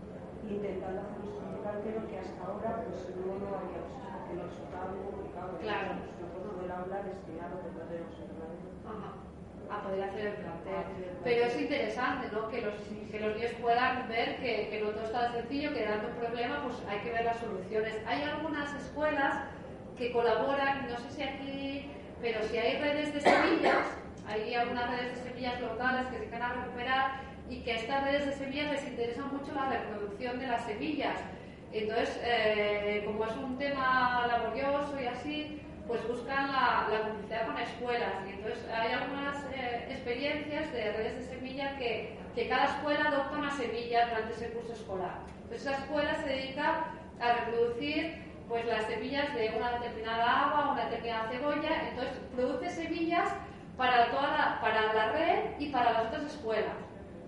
intentando 0.49 1.01
hacer 1.01 1.19
un 1.19 1.29
estudio 1.29 1.63
cartero 1.63 1.99
que 2.07 2.17
hasta 2.19 2.41
ahora 2.43 2.83
pues, 2.83 2.99
no 3.15 3.33
lo 3.39 3.47
habíamos 3.55 3.91
hecho, 3.95 4.09
porque 4.13 4.33
nos 4.35 4.47
resultaba 4.51 4.85
muy 4.91 5.03
complicado. 5.07 5.51
Claro. 5.59 5.89
No 6.19 6.25
puedo 6.33 6.47
volver 6.53 6.71
a 6.71 6.77
hablar 6.79 7.01
destinado 7.05 7.53
no 7.63 7.83
tenemos 7.87 8.15
el 8.19 8.33
Ajá 8.83 9.23
a 9.73 9.81
poder 9.81 10.03
hacer 10.03 10.27
el 10.27 10.33
plantel. 10.33 10.83
Pero 11.23 11.45
es 11.45 11.59
interesante 11.59 12.27
¿no? 12.31 12.49
que, 12.49 12.61
los, 12.61 12.73
que 13.09 13.19
los 13.19 13.35
niños 13.35 13.51
puedan 13.61 14.07
ver 14.07 14.37
que, 14.37 14.69
que 14.69 14.81
no 14.83 14.89
todo 14.91 15.05
es 15.05 15.11
tan 15.11 15.33
sencillo, 15.33 15.73
que 15.73 15.85
dando 15.85 16.09
un 16.09 16.15
problema 16.15 16.63
pues 16.63 16.75
hay 16.87 16.99
que 16.99 17.11
ver 17.11 17.25
las 17.25 17.37
soluciones. 17.37 17.95
Hay 18.05 18.23
algunas 18.23 18.73
escuelas 18.75 19.45
que 19.97 20.11
colaboran, 20.11 20.87
no 20.89 20.97
sé 20.97 21.11
si 21.11 21.23
aquí, 21.23 21.91
pero 22.21 22.43
si 22.43 22.57
hay 22.57 22.79
redes 22.79 23.13
de 23.13 23.21
semillas, 23.21 23.87
hay 24.27 24.53
algunas 24.53 24.89
redes 24.89 25.15
de 25.15 25.29
semillas 25.29 25.61
locales 25.61 26.07
que 26.07 26.19
se 26.19 26.29
van 26.29 26.41
a 26.41 26.53
recuperar 26.53 27.32
y 27.49 27.61
que 27.61 27.73
a 27.73 27.75
estas 27.75 28.03
redes 28.03 28.25
de 28.25 28.33
semillas 28.33 28.71
les 28.71 28.87
interesa 28.87 29.23
mucho 29.25 29.53
la 29.53 29.69
reproducción 29.69 30.39
de 30.39 30.47
las 30.47 30.65
semillas. 30.65 31.17
Entonces, 31.71 32.19
eh, 32.23 33.03
como 33.05 33.25
es 33.25 33.35
un 33.35 33.57
tema 33.57 34.25
laborioso 34.27 34.95
y 35.01 35.07
así, 35.07 35.61
pues 35.87 36.07
buscan 36.07 36.51
la, 36.51 36.87
la 36.91 37.01
complicidad 37.07 37.47
con 37.47 37.57
escuelas. 37.57 38.13
Y 38.27 38.29
entonces 38.31 38.63
hay 38.69 38.93
algunas 38.93 39.37
eh, 39.53 39.87
experiencias 39.89 40.71
de 40.71 40.91
redes 40.93 41.15
de 41.17 41.35
semilla 41.35 41.77
que, 41.77 42.15
que, 42.35 42.47
cada 42.47 42.65
escuela 42.65 43.09
adopta 43.09 43.37
una 43.37 43.51
semilla 43.51 44.07
durante 44.07 44.33
ese 44.33 44.49
curso 44.51 44.73
escolar. 44.73 45.19
Entonces 45.43 45.67
esa 45.67 45.77
escuela 45.77 46.15
se 46.15 46.29
dedica 46.29 46.85
a 47.19 47.33
reproducir 47.33 48.23
pues 48.47 48.65
las 48.65 48.85
semillas 48.85 49.33
de 49.35 49.53
una 49.57 49.79
determinada 49.79 50.45
agua, 50.45 50.73
una 50.73 50.85
determinada 50.85 51.29
cebolla, 51.29 51.89
entonces 51.89 52.17
produce 52.35 52.69
semillas 52.69 53.29
para 53.77 54.11
toda 54.11 54.37
la, 54.37 54.61
para 54.61 54.93
la 54.93 55.11
red 55.11 55.39
y 55.59 55.69
para 55.69 55.93
las 55.93 56.05
otras 56.05 56.23
escuelas. 56.25 56.75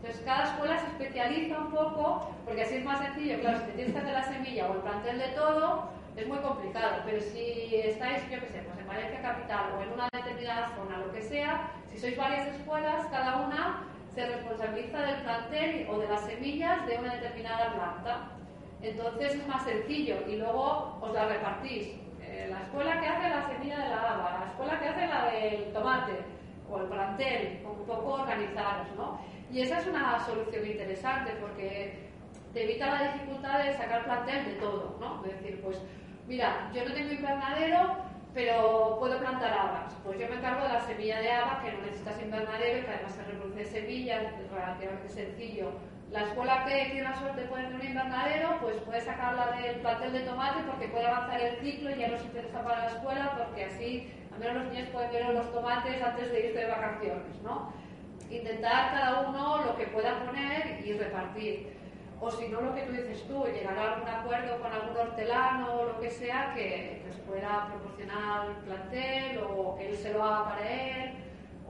Entonces 0.05 0.23
cada 0.23 0.43
escuela 0.43 0.77
se 0.77 0.85
especializa 0.85 1.57
un 1.57 1.71
poco, 1.71 2.29
porque 2.45 2.61
así 2.61 2.75
es 2.75 2.85
más 2.85 2.99
sencillo, 2.99 3.39
claro, 3.39 3.57
si 3.57 3.65
te 3.65 3.71
tienes 3.71 3.91
que 3.91 3.99
hacer 3.99 4.13
la 4.13 4.23
semilla 4.23 4.69
o 4.69 4.73
el 4.75 4.81
plantel 4.81 5.17
de 5.17 5.27
todo, 5.29 5.89
es 6.15 6.27
muy 6.27 6.37
complicado, 6.37 6.97
pero 7.03 7.19
si 7.19 7.75
estáis, 7.75 8.21
yo 8.29 8.39
qué 8.39 8.47
sé, 8.49 8.61
pues 8.67 8.77
en 8.77 8.87
Valencia 8.87 9.19
Capital 9.23 9.65
o 9.75 9.81
en 9.81 9.93
una 9.93 10.07
determinada 10.13 10.69
zona, 10.75 10.99
lo 10.99 11.11
que 11.11 11.23
sea, 11.23 11.71
si 11.89 11.97
sois 11.97 12.15
varias 12.15 12.49
escuelas, 12.49 13.07
cada 13.07 13.47
una 13.47 13.81
se 14.13 14.27
responsabiliza 14.27 15.01
del 15.01 15.21
plantel 15.23 15.87
o 15.89 15.97
de 15.97 16.07
las 16.07 16.21
semillas 16.21 16.85
de 16.85 16.97
una 16.99 17.15
determinada 17.15 17.73
planta. 17.73 18.29
Entonces 18.83 19.33
es 19.33 19.47
más 19.47 19.63
sencillo 19.63 20.17
y 20.27 20.35
luego 20.35 20.99
os 21.01 21.13
la 21.15 21.25
repartís. 21.25 21.87
Eh, 22.21 22.47
la 22.51 22.61
escuela 22.61 23.01
que 23.01 23.07
hace 23.07 23.27
la 23.27 23.47
semilla 23.47 23.79
de 23.79 23.89
la 23.89 24.01
haba, 24.01 24.37
la 24.39 24.51
escuela 24.51 24.79
que 24.79 24.87
hace 24.87 25.07
la 25.07 25.31
del 25.31 25.73
tomate 25.73 26.13
o 26.69 26.77
el 26.77 26.85
plantel, 26.85 27.61
un 27.65 27.85
poco 27.87 28.13
organizaros, 28.13 28.87
¿no? 28.95 29.19
Y 29.51 29.61
esa 29.61 29.79
es 29.79 29.87
una 29.87 30.19
solución 30.25 30.65
interesante 30.65 31.31
porque 31.39 32.05
te 32.53 32.63
evita 32.63 32.87
la 32.87 33.13
dificultad 33.13 33.63
de 33.63 33.73
sacar 33.73 34.05
plantel 34.05 34.45
de 34.45 34.53
todo, 34.53 34.97
¿no? 34.99 35.23
Es 35.25 35.33
decir, 35.33 35.61
pues 35.61 35.81
mira, 36.27 36.71
yo 36.73 36.85
no 36.85 36.93
tengo 36.93 37.11
invernadero, 37.11 37.97
pero 38.33 38.97
puedo 38.99 39.19
plantar 39.19 39.53
habas. 39.53 39.93
Pues 40.03 40.19
yo 40.19 40.27
me 40.27 40.35
encargo 40.35 40.63
de 40.63 40.73
la 40.73 40.81
semilla 40.81 41.19
de 41.19 41.31
habas, 41.31 41.63
que 41.63 41.71
no 41.71 41.81
necesitas 41.81 42.21
invernadero, 42.21 42.85
que 42.85 42.91
además 42.91 43.13
se 43.13 43.23
reproduce 43.23 43.65
semillas, 43.65 44.23
es 44.23 44.51
relativamente 44.51 45.09
sencillo. 45.09 45.71
La 46.11 46.23
escuela 46.23 46.65
que 46.65 46.91
tiene 46.91 47.03
la 47.03 47.15
suerte 47.15 47.41
de 47.41 47.47
poner 47.47 47.73
un 47.73 47.83
invernadero, 47.83 48.57
pues 48.61 48.77
puede 48.77 49.01
sacarla 49.01 49.51
del 49.51 49.79
plantel 49.81 50.13
de 50.13 50.19
tomate 50.21 50.63
porque 50.63 50.87
puede 50.87 51.07
avanzar 51.07 51.41
el 51.41 51.57
ciclo 51.57 51.91
y 51.91 51.99
ya 51.99 52.07
no 52.09 52.17
se 52.17 52.25
interesa 52.25 52.63
para 52.63 52.85
la 52.85 52.91
escuela, 52.91 53.33
porque 53.37 53.65
así 53.65 54.11
al 54.31 54.39
menos 54.39 54.63
los 54.63 54.73
niños 54.73 54.89
pueden 54.89 55.11
ver 55.11 55.33
los 55.33 55.51
tomates 55.51 56.01
antes 56.01 56.31
de 56.31 56.47
irse 56.47 56.59
de 56.59 56.67
vacaciones, 56.67 57.41
¿no? 57.41 57.73
Intentar 58.29 58.91
cada 58.91 59.29
uno 59.29 59.65
lo 59.65 59.77
que 59.77 59.87
pueda 59.87 60.25
poner 60.25 60.81
y 60.85 60.93
repartir 60.93 61.75
o 62.19 62.31
si 62.31 62.47
no 62.47 62.61
lo 62.61 62.73
que 62.73 62.83
tú 62.83 62.93
dices 62.93 63.27
tú, 63.27 63.45
llegar 63.45 63.77
a 63.77 63.93
algún 63.93 64.07
acuerdo 64.07 64.59
con 64.59 64.71
algún 64.71 64.97
hortelano 64.97 65.75
o 65.75 65.85
lo 65.85 65.99
que 65.99 66.09
sea 66.09 66.53
que, 66.55 67.03
que 67.03 67.15
pueda 67.27 67.67
proporcionar 67.67 68.47
el 68.47 68.55
plantel 68.63 69.43
o 69.43 69.77
él 69.79 69.95
se 69.97 70.13
lo 70.13 70.23
haga 70.23 70.45
para 70.45 70.69
él 70.69 71.11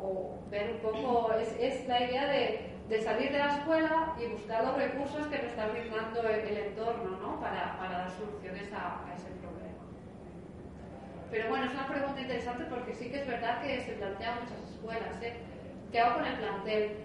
o 0.02 0.38
ver 0.50 0.72
un 0.72 0.80
poco, 0.80 1.34
es, 1.34 1.56
es 1.60 1.88
la 1.88 2.04
idea 2.04 2.28
de, 2.28 2.74
de, 2.90 3.02
salir 3.02 3.32
de 3.32 3.40
la 3.40 3.56
escuela 3.58 4.14
y 4.22 4.28
buscar 4.28 4.64
los 4.64 4.78
recursos 4.78 5.28
que 5.28 5.38
me 5.38 5.48
está 5.48 5.68
brindando 5.68 6.22
el, 6.22 6.58
entorno 6.58 7.18
¿no? 7.22 7.40
para, 7.40 7.78
para, 7.80 8.00
dar 8.00 8.12
soluciones 8.12 8.72
a, 8.74 9.04
a, 9.08 9.16
ese 9.16 9.32
problema. 9.42 9.80
Pero 11.32 11.50
bueno, 11.50 11.66
es 11.66 11.72
una 11.72 11.88
pregunta 11.88 12.22
interesante 12.22 12.66
porque 12.66 12.94
sí 12.94 13.10
que 13.10 13.22
es 13.22 13.28
verdad 13.28 13.62
que 13.62 13.82
se 13.82 13.94
plantea 13.94 14.40
muchas 14.42 14.70
escuelas. 14.70 15.22
¿eh? 15.22 15.34
¿Qué 15.92 16.00
hago 16.00 16.16
con 16.16 16.26
el 16.26 16.38
plantel? 16.38 16.98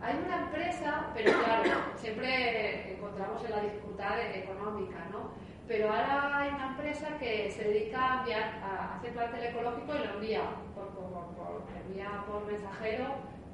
Hay 0.00 0.14
una 0.24 0.42
empresa, 0.44 1.06
pero 1.14 1.32
claro, 1.42 1.70
siempre 1.96 2.92
encontramos 2.94 3.44
en 3.44 3.50
la 3.50 3.60
dificultad 3.62 4.20
económica, 4.34 5.06
¿no? 5.10 5.32
Pero 5.66 5.90
ahora 5.90 6.38
hay 6.38 6.48
una 6.50 6.68
empresa 6.68 7.08
que 7.18 7.50
se 7.50 7.64
dedica 7.64 7.98
a 8.14 8.18
enviar, 8.20 8.60
a 8.62 8.96
hacer 8.96 9.12
plantel 9.12 9.44
ecológico 9.44 9.94
y 9.94 9.98
lo 9.98 10.14
envía 10.14 10.42
por, 10.74 10.88
por, 10.90 11.26
por, 11.36 11.64
envía 11.84 12.24
por 12.26 12.46
mensajero 12.46 13.04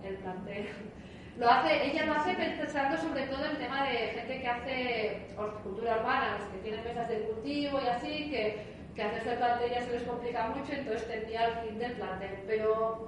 el 0.04 0.16
plantel. 0.16 0.68
Lo 1.36 1.50
hace, 1.50 1.90
ella 1.90 2.06
lo 2.06 2.12
hace 2.12 2.32
pensando 2.34 2.96
sobre 2.96 3.26
todo 3.26 3.44
en 3.44 3.56
tema 3.56 3.88
de 3.88 3.96
gente 4.14 4.40
que 4.40 4.46
hace 4.46 5.26
horticultura 5.36 5.96
urbana, 5.98 6.38
los 6.38 6.48
que 6.50 6.58
tienen 6.58 6.84
mesas 6.84 7.08
de 7.08 7.22
cultivo 7.22 7.80
y 7.82 7.88
así, 7.88 8.30
que, 8.30 8.62
que 8.94 9.02
hacerse 9.02 9.32
el 9.32 9.38
plantel 9.38 9.70
ya 9.72 9.82
se 9.82 9.92
les 9.94 10.02
complica 10.04 10.46
mucho, 10.50 10.72
entonces 10.72 11.08
te 11.08 11.24
envía 11.24 11.46
el 11.46 11.54
fin 11.66 11.78
del 11.80 11.92
plantel. 11.94 12.38
Pero 12.46 13.06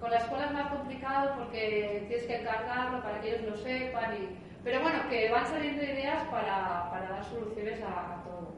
con 0.00 0.10
la 0.10 0.18
escuela 0.18 0.46
es 0.46 0.52
más 0.52 0.72
complicado 0.72 1.34
porque 1.38 2.04
tienes 2.08 2.26
que 2.26 2.40
encargarlo 2.40 3.02
para 3.02 3.20
que 3.20 3.28
ellos 3.28 3.50
lo 3.50 3.56
sepan. 3.56 4.14
Y... 4.14 4.38
Pero 4.62 4.82
bueno, 4.82 5.08
que 5.08 5.30
van 5.30 5.46
saliendo 5.46 5.82
ideas 5.82 6.24
para, 6.28 6.90
para 6.90 7.08
dar 7.08 7.24
soluciones 7.24 7.80
a, 7.82 8.14
a, 8.14 8.24
todo. 8.24 8.54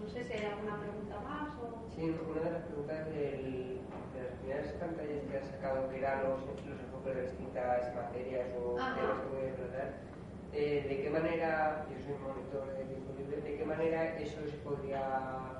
No 0.00 0.08
sé 0.08 0.24
si 0.24 0.32
hay 0.32 0.44
alguna 0.46 0.80
pregunta 0.80 1.20
más. 1.20 1.48
O... 1.58 1.84
Sí, 1.94 2.16
una 2.30 2.40
de 2.40 2.50
las 2.50 2.62
preguntas 2.62 3.06
del, 3.06 3.80
de 4.14 4.22
las 4.22 4.32
primeras 4.40 4.72
pantallas 4.72 5.22
que 5.30 5.38
has 5.38 5.46
sacado, 5.46 5.90
que 5.90 5.98
eran 5.98 6.22
los, 6.24 6.40
los 6.66 6.80
enfoques 6.80 7.14
de 7.14 7.22
distintas 7.22 7.94
materias 7.94 8.48
o 8.56 8.74
temas 8.74 9.20
que 9.20 9.28
voy 9.28 9.48
a 9.48 9.56
tratar, 9.56 10.13
eh, 10.54 10.86
¿de 10.88 11.02
qué 11.02 11.10
manera, 11.10 11.84
yo 11.90 11.96
soy 12.04 12.14
monitor 12.22 12.66
de 12.78 12.84
tiempo 12.84 13.12
libre, 13.18 13.40
de 13.40 13.58
qué 13.58 13.64
manera 13.64 14.16
eso 14.18 14.40
se 14.48 14.56
podría 14.58 15.02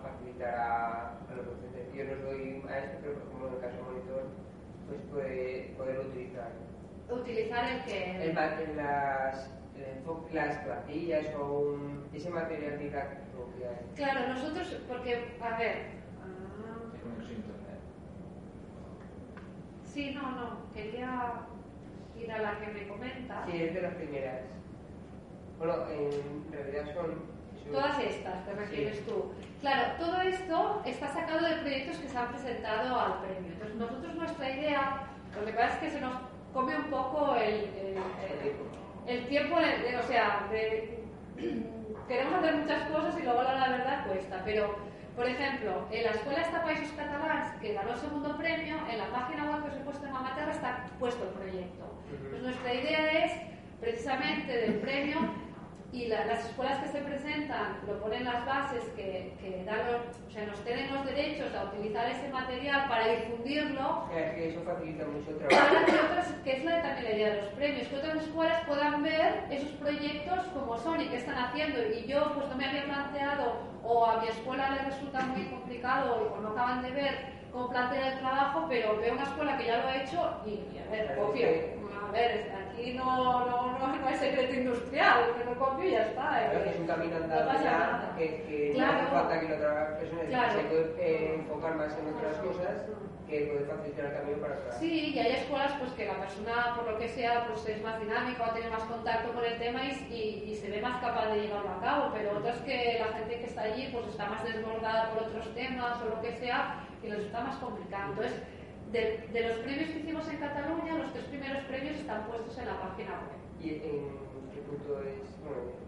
facilitar 0.02 0.54
a, 0.54 1.18
a 1.18 1.34
los 1.36 1.46
docentes? 1.46 1.92
Yo 1.92 2.04
no 2.04 2.22
soy 2.22 2.62
maestro, 2.64 2.98
pero 3.02 3.14
por 3.14 3.22
ejemplo 3.22 3.48
en 3.48 3.54
el 3.54 3.60
caso 3.60 3.76
de 3.76 3.82
monitor, 3.82 4.22
pues 4.86 5.00
puede, 5.10 5.74
poder 5.76 5.98
utilizar. 5.98 6.52
Utilizar 7.10 7.64
el 7.72 7.84
que... 7.84 8.10
El, 8.22 8.30
en 8.30 8.76
las, 8.76 9.50
el 9.76 9.98
enfoque, 9.98 10.34
las 10.34 10.56
plantillas 10.58 11.26
o 11.34 11.58
un, 11.58 12.08
ese 12.12 12.30
material 12.30 12.78
didáctico 12.78 13.50
que 13.58 13.66
hay. 13.66 13.86
Claro, 13.96 14.32
nosotros, 14.32 14.80
porque, 14.88 15.36
a 15.40 15.58
ver... 15.58 15.76
ah, 16.22 16.54
Sí, 19.84 20.12
no, 20.12 20.22
no, 20.32 20.72
quería 20.74 21.32
ir 22.16 22.32
a 22.32 22.38
la 22.38 22.58
que 22.58 22.66
me 22.72 22.88
comenta. 22.88 23.46
Sí, 23.46 23.62
es 23.62 23.74
de 23.74 23.82
las 23.82 23.94
primeras. 23.94 24.63
Bueno, 25.58 25.74
en 25.90 26.52
realidad 26.52 26.94
son... 26.94 27.34
Todas 27.72 27.98
estas, 27.98 28.44
te 28.44 28.52
refieres 28.52 29.06
tú. 29.06 29.32
Claro, 29.60 29.94
todo 29.98 30.20
esto 30.20 30.82
está 30.84 31.08
sacado 31.08 31.46
de 31.48 31.56
proyectos 31.56 31.96
que 31.96 32.08
se 32.08 32.18
han 32.18 32.28
presentado 32.28 33.00
al 33.00 33.20
premio. 33.20 33.52
Entonces, 33.52 33.76
nosotros 33.76 34.14
nuestra 34.14 34.50
idea, 34.50 35.06
lo 35.34 35.46
que 35.46 35.52
pasa 35.52 35.68
es 35.68 35.78
que 35.78 35.90
se 35.90 36.00
nos 36.00 36.14
come 36.52 36.76
un 36.76 36.90
poco 36.90 37.36
el, 37.36 37.70
el, 39.06 39.26
tiempo, 39.26 39.56
de, 39.58 39.96
o 39.96 40.02
sea, 40.02 40.46
queremos 42.08 42.34
hacer 42.34 42.56
muchas 42.56 42.90
cosas 42.90 43.18
y 43.18 43.22
luego 43.22 43.42
la 43.42 43.68
verdad 43.70 44.06
cuesta, 44.06 44.42
pero 44.44 44.76
por 45.16 45.28
ejemplo, 45.28 45.86
en 45.92 46.04
la 46.04 46.10
Escuela 46.10 46.40
esta 46.40 46.62
Países 46.62 46.90
Catalans, 46.92 47.60
que 47.60 47.72
ganó 47.72 47.92
el 47.92 47.98
segundo 47.98 48.36
premio, 48.36 48.76
en 48.90 48.98
la 48.98 49.06
página 49.10 49.48
web 49.48 49.62
que 49.62 49.70
os 49.70 49.76
he 49.76 49.84
puesto 49.84 50.06
en 50.06 50.14
Amaterra 50.14 50.50
está 50.50 50.86
puesto 50.98 51.22
el 51.24 51.30
proyecto. 51.30 51.84
Pues 52.30 52.42
nuestra 52.42 52.74
idea 52.74 53.24
es, 53.24 53.32
precisamente 53.84 54.52
del 54.56 54.74
premio, 54.76 55.18
y 55.92 56.08
las 56.08 56.46
escuelas 56.46 56.78
que 56.78 56.88
se 56.88 56.98
presentan 57.02 57.78
proponen 57.86 58.24
las 58.24 58.44
bases 58.44 58.82
que, 58.96 59.62
dan 59.64 59.78
o 60.26 60.30
sea, 60.32 60.44
nos 60.44 60.58
tienen 60.64 60.92
los 60.92 61.04
derechos 61.04 61.54
a 61.54 61.66
utilizar 61.66 62.10
ese 62.10 62.28
material 62.30 62.88
para 62.88 63.06
difundirlo. 63.06 64.08
que 64.12 64.48
eso 64.48 64.60
facilita 64.64 65.04
mucho 65.06 65.30
el 65.30 65.38
trabajo. 65.38 65.76
que, 66.42 66.52
es 66.56 66.64
la, 66.64 66.82
también 66.82 67.04
la 67.04 67.12
idea 67.12 67.34
de 67.34 67.42
los 67.42 67.50
premios, 67.50 67.86
que 67.86 67.96
otras 67.96 68.16
escuelas 68.16 68.64
puedan 68.66 69.04
ver 69.04 69.44
esos 69.50 69.70
proyectos 69.72 70.40
como 70.52 70.76
son 70.78 71.00
y 71.00 71.06
qué 71.06 71.16
están 71.18 71.38
haciendo. 71.38 71.80
Y 71.86 72.06
yo 72.06 72.32
pues 72.34 72.48
no 72.48 72.56
me 72.56 72.66
había 72.66 72.84
planteado, 72.86 73.60
o 73.84 74.04
a 74.04 74.20
mi 74.20 74.26
escuela 74.26 74.70
le 74.70 74.90
resulta 74.90 75.20
muy 75.26 75.44
complicado, 75.44 76.34
o 76.36 76.40
no 76.40 76.48
acaban 76.48 76.82
de 76.82 76.90
ver 76.90 77.14
cómo 77.52 77.68
plantear 77.68 78.14
el 78.14 78.18
trabajo, 78.18 78.66
pero 78.68 78.98
veo 78.98 79.12
una 79.12 79.22
escuela 79.22 79.56
que 79.56 79.66
ya 79.66 79.76
lo 79.76 79.86
ha 79.86 80.02
hecho 80.02 80.40
y, 80.44 80.76
a 80.76 80.90
ver, 80.90 81.16
copio. 81.16 81.46
A 82.04 82.10
ver, 82.10 82.63
aquí 82.74 82.92
no, 82.92 83.46
no, 83.46 83.78
no, 83.78 83.96
no 83.96 84.06
hay 84.06 84.14
secreto 84.16 84.54
industrial, 84.54 85.32
que 85.38 85.44
no 85.44 85.58
copio 85.58 85.88
y 85.88 85.92
ya 85.92 86.06
está. 86.06 86.44
Eh. 86.44 86.70
es 86.70 86.80
un 86.80 86.86
camino 86.86 87.16
andado 87.16 87.52
ya 87.62 88.14
que, 88.16 88.42
que 88.42 88.74
no 88.76 88.86
hace 88.86 89.06
falta 89.06 89.40
que 89.40 89.48
la 89.48 89.56
otra 89.56 89.98
persona 89.98 90.50
se 90.50 90.58
puede 90.64 90.94
eh, 90.98 91.34
enfocar 91.34 91.76
más 91.76 91.96
en 91.98 92.14
otras 92.14 92.36
cosas 92.38 92.86
que 93.28 93.40
puede 93.46 93.64
facilitar 93.64 94.04
el 94.06 94.12
camino 94.12 94.38
para 94.38 94.54
atrás. 94.54 94.76
Sí, 94.78 95.12
y 95.14 95.18
hay 95.18 95.32
escuelas 95.32 95.72
pues 95.78 95.92
que 95.92 96.06
la 96.06 96.20
persona, 96.20 96.74
por 96.76 96.92
lo 96.92 96.98
que 96.98 97.08
sea, 97.08 97.46
pues 97.46 97.66
es 97.68 97.82
más 97.82 97.98
dinámica 97.98 98.52
tiene 98.52 98.68
más 98.68 98.82
contacto 98.84 99.32
con 99.32 99.44
el 99.44 99.58
tema 99.58 99.80
y, 99.84 100.44
y, 100.46 100.54
se 100.54 100.70
ve 100.70 100.80
más 100.82 101.00
capaz 101.00 101.28
de 101.30 101.40
llevarlo 101.40 101.70
a 101.70 101.80
cabo, 101.80 102.10
pero 102.12 102.38
otras 102.38 102.58
que 102.58 102.98
la 103.00 103.16
gente 103.16 103.38
que 103.38 103.46
está 103.46 103.62
allí 103.62 103.88
pues 103.92 104.06
está 104.08 104.26
más 104.26 104.44
desbordada 104.44 105.10
por 105.10 105.22
otros 105.24 105.54
temas 105.54 106.02
o 106.02 106.16
lo 106.16 106.20
que 106.20 106.32
sea 106.36 106.84
y 107.02 107.08
los 107.08 107.20
está 107.20 107.40
más 107.40 107.56
complicado. 107.56 108.10
Entonces, 108.12 108.42
de, 108.94 109.28
de, 109.32 109.48
los 109.48 109.58
premios 109.58 109.90
que 109.90 109.98
hicimos 109.98 110.28
en 110.28 110.36
Cataluña, 110.38 110.94
los 110.94 111.12
tres 111.12 111.24
primeros 111.24 111.64
premios 111.64 111.96
están 111.96 112.26
puestos 112.26 112.56
en 112.58 112.66
la 112.66 112.80
página 112.80 113.10
web. 113.26 113.42
¿Y 113.60 113.68
en 113.70 114.06
qué 114.54 114.60
punto 114.70 115.02
es? 115.02 115.34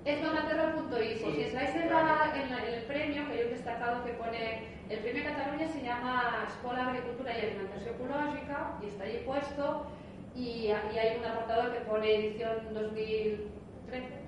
Es 0.05 0.23
donaterra.info. 0.23 1.31
Si 1.31 1.41
estáis 1.41 1.71
en, 1.77 1.83
en, 1.83 2.75
el 2.75 2.83
premio, 2.83 3.29
que 3.29 3.37
yo 3.39 3.43
he 3.45 3.49
destacado 3.51 4.05
que 4.05 4.13
pone, 4.15 4.65
el 4.91 4.99
premio 4.99 5.23
Cataluña 5.23 5.69
se 5.69 5.83
llama 5.83 6.47
Escuela 6.49 6.89
Agricultura 6.89 7.39
y 7.39 7.41
Alimentación 7.43 7.95
Ecológica 7.95 8.79
y 8.83 8.87
está 8.87 9.05
allí 9.05 9.19
puesto 9.25 9.87
y, 10.35 10.67
y 10.67 10.99
hay 10.99 11.19
un 11.19 11.25
apartado 11.25 11.73
que 11.73 11.81
pone 11.81 12.15
edición 12.15 12.75
2013 12.75 14.27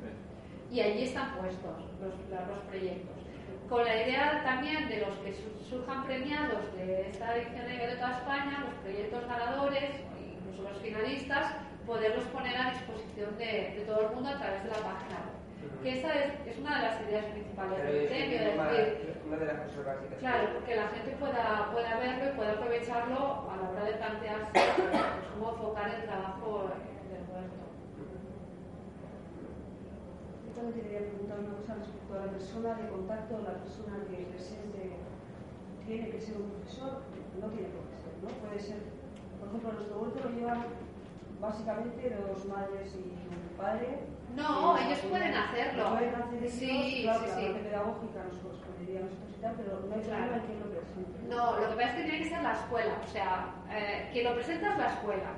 y 0.71 0.81
allí 0.81 1.03
están 1.05 1.35
puestos 1.37 1.81
los, 2.01 2.15
los 2.31 2.59
proyectos 2.69 3.28
con 3.69 3.85
la 3.85 4.03
idea 4.03 4.43
también 4.45 4.89
de 4.89 5.01
los 5.01 5.15
que 5.19 5.35
surjan 5.69 6.05
premiados 6.05 6.75
de 6.75 7.11
esta 7.11 7.37
edición 7.37 7.67
de 7.67 7.97
toda 7.97 8.19
España, 8.19 8.65
los 8.65 8.75
proyectos 8.83 9.29
ganadores, 9.29 9.91
incluso 10.19 10.63
los 10.63 10.79
finalistas, 10.81 11.53
poderlos 11.87 12.25
poner 12.27 12.57
a 12.57 12.71
disposición 12.71 13.37
de, 13.37 13.85
todo 13.87 14.09
el 14.09 14.15
mundo 14.15 14.31
a 14.31 14.39
través 14.39 14.65
de 14.65 14.71
la 14.71 14.77
página 14.77 15.21
web. 15.25 15.39
Que 15.83 15.99
esa 15.99 16.15
es, 16.15 16.59
una 16.59 16.77
de 16.77 16.83
las 16.83 17.01
ideas 17.03 17.25
principales 17.27 17.83
del 17.83 18.07
premio. 18.07 18.39
una 19.27 19.37
de 19.37 19.47
las 19.47 19.57
cosas 19.69 19.85
básicas. 19.85 20.19
Claro, 20.19 20.65
que 20.65 20.77
la 20.77 20.89
gente 20.89 21.11
pueda, 21.21 21.71
pueda 21.73 21.99
verlo 21.99 22.25
y 22.29 22.37
pueda 22.37 22.53
aprovecharlo 22.53 23.51
a 23.51 23.57
la 23.57 23.71
hora 23.71 23.85
de 23.85 23.93
plantearse 23.93 24.53
pues, 24.53 25.03
cómo 25.35 25.51
enfocar 25.53 25.89
el 25.95 26.03
trabajo 26.05 26.71
del 27.11 27.23
huerto. 27.29 27.69
Yo 30.59 30.65
también 30.65 30.91
quería 30.91 31.07
preguntar 31.07 31.39
una 31.39 31.55
cosa 31.55 31.75
respecto 31.79 32.11
a 32.19 32.27
la 32.27 32.33
persona 32.35 32.75
de 32.75 32.89
contacto, 32.91 33.39
la 33.47 33.63
persona 33.63 33.95
que 34.11 34.27
presente 34.27 34.99
tiene 35.87 36.11
que 36.11 36.19
ser 36.19 36.35
un 36.35 36.51
profesor, 36.51 36.99
no 37.39 37.47
tiene 37.55 37.71
por 37.71 37.87
qué 37.87 37.97
ser, 38.03 38.15
¿no? 38.19 38.29
Puede 38.43 38.59
ser, 38.59 38.83
por 39.39 39.47
ejemplo, 39.55 39.71
nuestro 39.71 40.03
huerto 40.03 40.19
lo 40.19 40.35
llevan 40.35 40.67
básicamente 41.39 42.11
dos 42.11 42.43
madres 42.51 42.91
y 42.91 43.07
un 43.07 43.55
padre. 43.55 44.03
No, 44.35 44.75
ellos 44.83 44.99
pueden 45.07 45.31
hacerlo. 45.31 45.95
Pueden 45.95 46.15
hacer 46.15 46.43
ellos, 46.43 46.59
sí, 46.59 47.01
claro, 47.07 47.23
sí, 47.23 47.27
la 47.29 47.35
sí. 47.39 47.43
parte 47.47 47.63
pedagógica 47.63 48.19
nos 48.27 48.39
correspondería 48.43 48.99
a 48.99 49.03
nosotros 49.07 49.31
y 49.31 49.41
tal, 49.41 49.55
pero 49.63 49.71
no 49.79 49.95
hay 49.95 50.03
claro. 50.03 50.19
problema 50.19 50.37
en 50.43 50.43
quién 50.43 50.59
lo 50.59 50.69
presente. 50.75 51.17
No, 51.31 51.43
lo 51.55 51.67
que 51.71 51.77
pasa 51.79 51.91
es 51.91 51.95
que 51.95 52.03
tiene 52.03 52.19
que 52.19 52.31
ser 52.35 52.43
la 52.43 52.55
escuela, 52.59 52.95
o 52.99 53.07
sea, 53.07 53.31
eh, 53.71 54.11
quien 54.11 54.25
lo 54.27 54.35
presenta 54.35 54.73
es 54.75 54.79
la 54.79 54.91
escuela. 54.91 55.31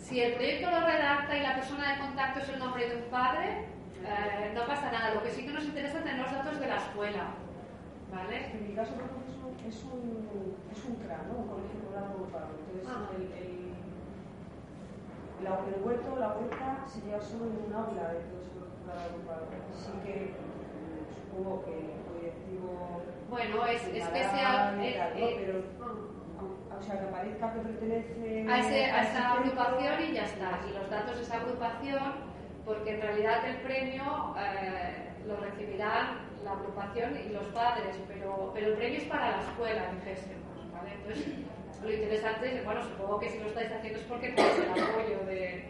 Si 0.00 0.16
el 0.16 0.32
proyecto 0.32 0.70
lo 0.72 0.80
redacta 0.80 1.36
y 1.36 1.42
la 1.42 1.54
persona 1.60 1.92
de 1.92 2.00
contacto 2.00 2.40
es 2.40 2.48
el 2.48 2.58
nombre 2.58 2.88
de 2.88 2.96
un 2.96 3.10
padre, 3.12 3.71
eh, 4.04 4.52
no 4.54 4.66
pasa 4.66 4.90
nada. 4.92 5.14
Lo 5.14 5.22
que 5.22 5.30
sí 5.30 5.44
que 5.46 5.52
nos 5.52 5.64
interesa 5.64 5.98
es 5.98 6.04
tener 6.04 6.20
los 6.22 6.32
datos 6.32 6.58
de 6.60 6.66
la 6.66 6.76
escuela. 6.76 7.24
¿Vale? 8.12 8.46
En 8.52 8.68
mi 8.68 8.74
caso, 8.74 8.92
por 8.94 9.04
ejemplo, 9.04 9.22
es 9.66 9.84
un, 9.84 10.28
es 10.70 10.84
un 10.84 10.96
CRA, 10.96 11.22
¿no? 11.28 11.38
Un 11.42 11.48
colegio 11.48 11.80
rural 11.88 12.04
agrupado. 12.12 12.48
Entonces, 12.60 12.84
Ah. 12.92 13.08
el, 13.16 13.22
el, 13.32 13.72
la, 15.44 15.58
el 15.64 15.82
huerto, 15.82 16.16
la 16.18 16.28
huerta 16.36 16.84
se 16.86 17.00
lleva 17.00 17.20
solo 17.20 17.46
en 17.46 17.56
un 17.66 17.72
aula 17.72 18.12
de 18.12 18.20
todo 18.28 18.38
ese 18.42 18.52
colegio 18.52 18.78
rural 18.84 18.98
agrupado. 19.08 19.42
Así 19.72 19.92
que 20.04 20.34
mm, 20.36 21.08
supongo 21.16 21.64
que 21.64 21.72
el 21.72 22.20
directivo. 22.20 23.02
Bueno, 23.30 23.64
es, 23.66 23.82
es 23.88 24.06
que 24.08 24.22
sea. 24.28 24.72
¿no? 24.76 24.82
es- 24.82 24.96
Pero, 25.16 25.58
o 26.78 26.82
sea, 26.84 26.98
que 27.00 27.06
aparezca 27.08 27.52
que 27.54 27.60
pertenece 27.60 28.46
a, 28.50 28.58
ese- 28.58 28.90
a 28.90 29.02
esa 29.04 29.32
agrupación 29.32 29.94
y 30.02 30.12
ya 30.12 30.24
está. 30.24 30.60
Y 30.68 30.74
los 30.76 30.90
datos 30.90 31.16
de 31.16 31.22
esa 31.22 31.36
agrupación, 31.40 32.02
porque 32.64 32.94
en 32.94 33.02
realidad 33.02 33.44
el 33.48 33.56
premio 33.56 34.34
eh, 34.38 35.10
lo 35.26 35.36
recibirán 35.36 36.18
la 36.44 36.52
agrupación 36.52 37.18
y 37.24 37.28
los 37.32 37.46
padres, 37.48 37.96
pero, 38.08 38.52
pero 38.54 38.68
el 38.68 38.74
premio 38.74 38.98
es 38.98 39.04
para 39.04 39.30
la 39.30 39.40
escuela, 39.42 39.90
dijésemos. 39.92 40.72
¿vale? 40.72 40.92
Entonces, 40.94 41.26
lo 41.82 41.92
interesante 41.92 42.56
es, 42.56 42.64
bueno, 42.64 42.82
supongo 42.82 43.20
que 43.20 43.28
si 43.30 43.38
lo 43.38 43.46
estáis 43.46 43.70
haciendo 43.72 43.98
es 43.98 44.04
porque 44.06 44.28
tenéis 44.28 44.58
el 44.58 44.70
apoyo 44.70 45.24
de. 45.26 45.64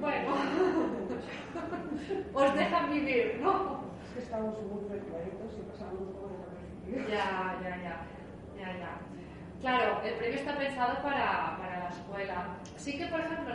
Bueno, 0.00 0.34
os 2.34 2.54
dejan 2.54 2.90
vivir, 2.90 3.38
¿no? 3.42 3.84
Es 4.02 4.10
que 4.14 4.20
estamos 4.20 4.58
muy 4.62 4.88
reclaritos 4.88 5.52
y 5.58 5.62
pasamos 5.70 6.00
un 6.00 6.14
poco 6.14 6.30
desapercibidos. 6.30 7.10
Ya, 7.10 7.58
ya, 7.62 7.76
ya, 7.76 8.06
ya, 8.56 8.78
ya. 8.78 8.98
Claro, 9.60 10.00
el 10.02 10.14
premio 10.14 10.38
está 10.38 10.56
pensado 10.56 11.02
para, 11.02 11.58
para 11.58 11.80
la 11.80 11.88
escuela. 11.90 12.56
Sí 12.76 12.96
que, 12.98 13.06
por 13.06 13.20
ejemplo, 13.20 13.54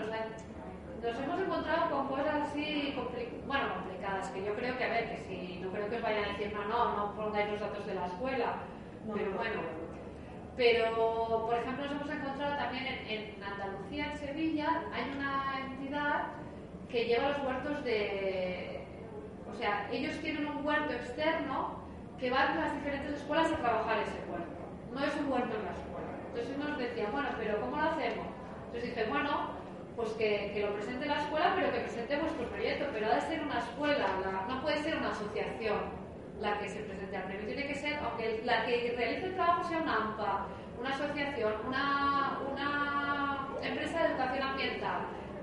nos 1.03 1.19
hemos 1.19 1.39
encontrado 1.39 1.89
con 1.91 2.07
cosas 2.07 2.35
así, 2.49 2.93
compli- 2.97 3.45
bueno, 3.45 3.73
complicadas, 3.75 4.29
que 4.29 4.43
yo 4.43 4.53
creo 4.55 4.77
que, 4.77 4.83
a 4.83 4.89
ver, 4.89 5.09
que 5.09 5.17
si 5.27 5.59
no 5.61 5.69
creo 5.71 5.89
que 5.89 5.97
os 5.97 6.01
vayan 6.01 6.25
a 6.25 6.27
decir, 6.29 6.53
no, 6.53 6.65
no, 6.65 6.95
no 6.97 7.15
pongáis 7.15 7.51
los 7.51 7.59
datos 7.61 7.85
de 7.85 7.95
la 7.95 8.07
escuela, 8.07 8.55
No, 9.05 9.13
pero 9.13 9.31
no. 9.31 9.37
bueno. 9.37 9.61
Pero, 10.57 11.45
por 11.45 11.53
ejemplo, 11.55 11.83
nos 11.85 11.93
hemos 12.01 12.09
encontrado 12.09 12.55
también 12.55 12.85
en, 12.87 13.07
en 13.35 13.43
Andalucía, 13.43 14.11
en 14.13 14.17
Sevilla, 14.17 14.83
hay 14.93 15.11
una 15.17 15.59
entidad 15.67 16.27
que 16.89 17.05
lleva 17.05 17.29
los 17.29 17.43
huertos 17.43 17.83
de... 17.83 18.85
O 19.51 19.57
sea, 19.57 19.87
ellos 19.91 20.17
tienen 20.21 20.47
un 20.47 20.65
huerto 20.65 20.93
externo 20.93 21.75
que 22.19 22.29
van 22.31 22.57
a 22.57 22.61
las 22.61 22.73
diferentes 22.75 23.13
escuelas 23.19 23.51
a 23.51 23.57
trabajar 23.57 23.99
ese 23.99 24.17
huerto. 24.31 24.47
No 24.93 25.03
es 25.03 25.13
un 25.17 25.29
huerto 25.31 25.55
en 25.57 25.65
la 25.65 25.71
escuela. 25.71 26.11
Entonces 26.29 26.57
nos 26.57 26.77
decían, 26.77 27.11
bueno, 27.11 27.29
pero 27.37 27.59
¿cómo 27.59 27.75
lo 27.75 27.83
hacemos? 27.83 28.25
Entonces 28.67 28.95
dije, 28.95 29.05
bueno, 29.09 29.49
pues 29.95 30.09
que, 30.13 30.51
que 30.53 30.61
lo 30.61 30.73
presente 30.73 31.05
la 31.05 31.21
escuela, 31.21 31.53
pero 31.55 31.71
que 31.71 31.79
presente 31.79 32.17
vuestro 32.17 32.45
proyecto. 32.49 32.85
Pero 32.93 33.07
ha 33.11 33.15
de 33.15 33.21
ser 33.21 33.41
una 33.41 33.59
escuela, 33.59 34.07
la- 34.23 34.53
no 34.53 34.61
puede 34.61 34.77
ser 34.83 34.97
una 34.97 35.11
asociación 35.11 35.79
la 36.41 36.59
que 36.59 36.67
se 36.69 36.79
presente 36.81 37.15
al 37.15 37.23
premio. 37.23 37.45
Tiene 37.45 37.67
que 37.67 37.75
ser, 37.75 37.97
aunque 38.03 38.41
la 38.43 38.65
que 38.65 38.93
realice 38.97 39.27
el 39.27 39.35
trabajo 39.35 39.63
sea 39.63 39.77
una 39.79 39.95
AMPA, 39.95 40.47
una 40.79 40.89
asociación, 40.89 41.53
una, 41.67 42.39
una 42.51 43.47
empresa 43.63 44.03
de 44.03 44.09
educación 44.09 44.43
ambiental, 44.49 44.99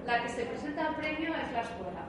la 0.06 0.22
que 0.22 0.28
se 0.28 0.44
presenta 0.44 0.88
al 0.88 0.96
premio 0.96 1.34
es 1.34 1.52
la 1.52 1.60
escuela. 1.62 2.02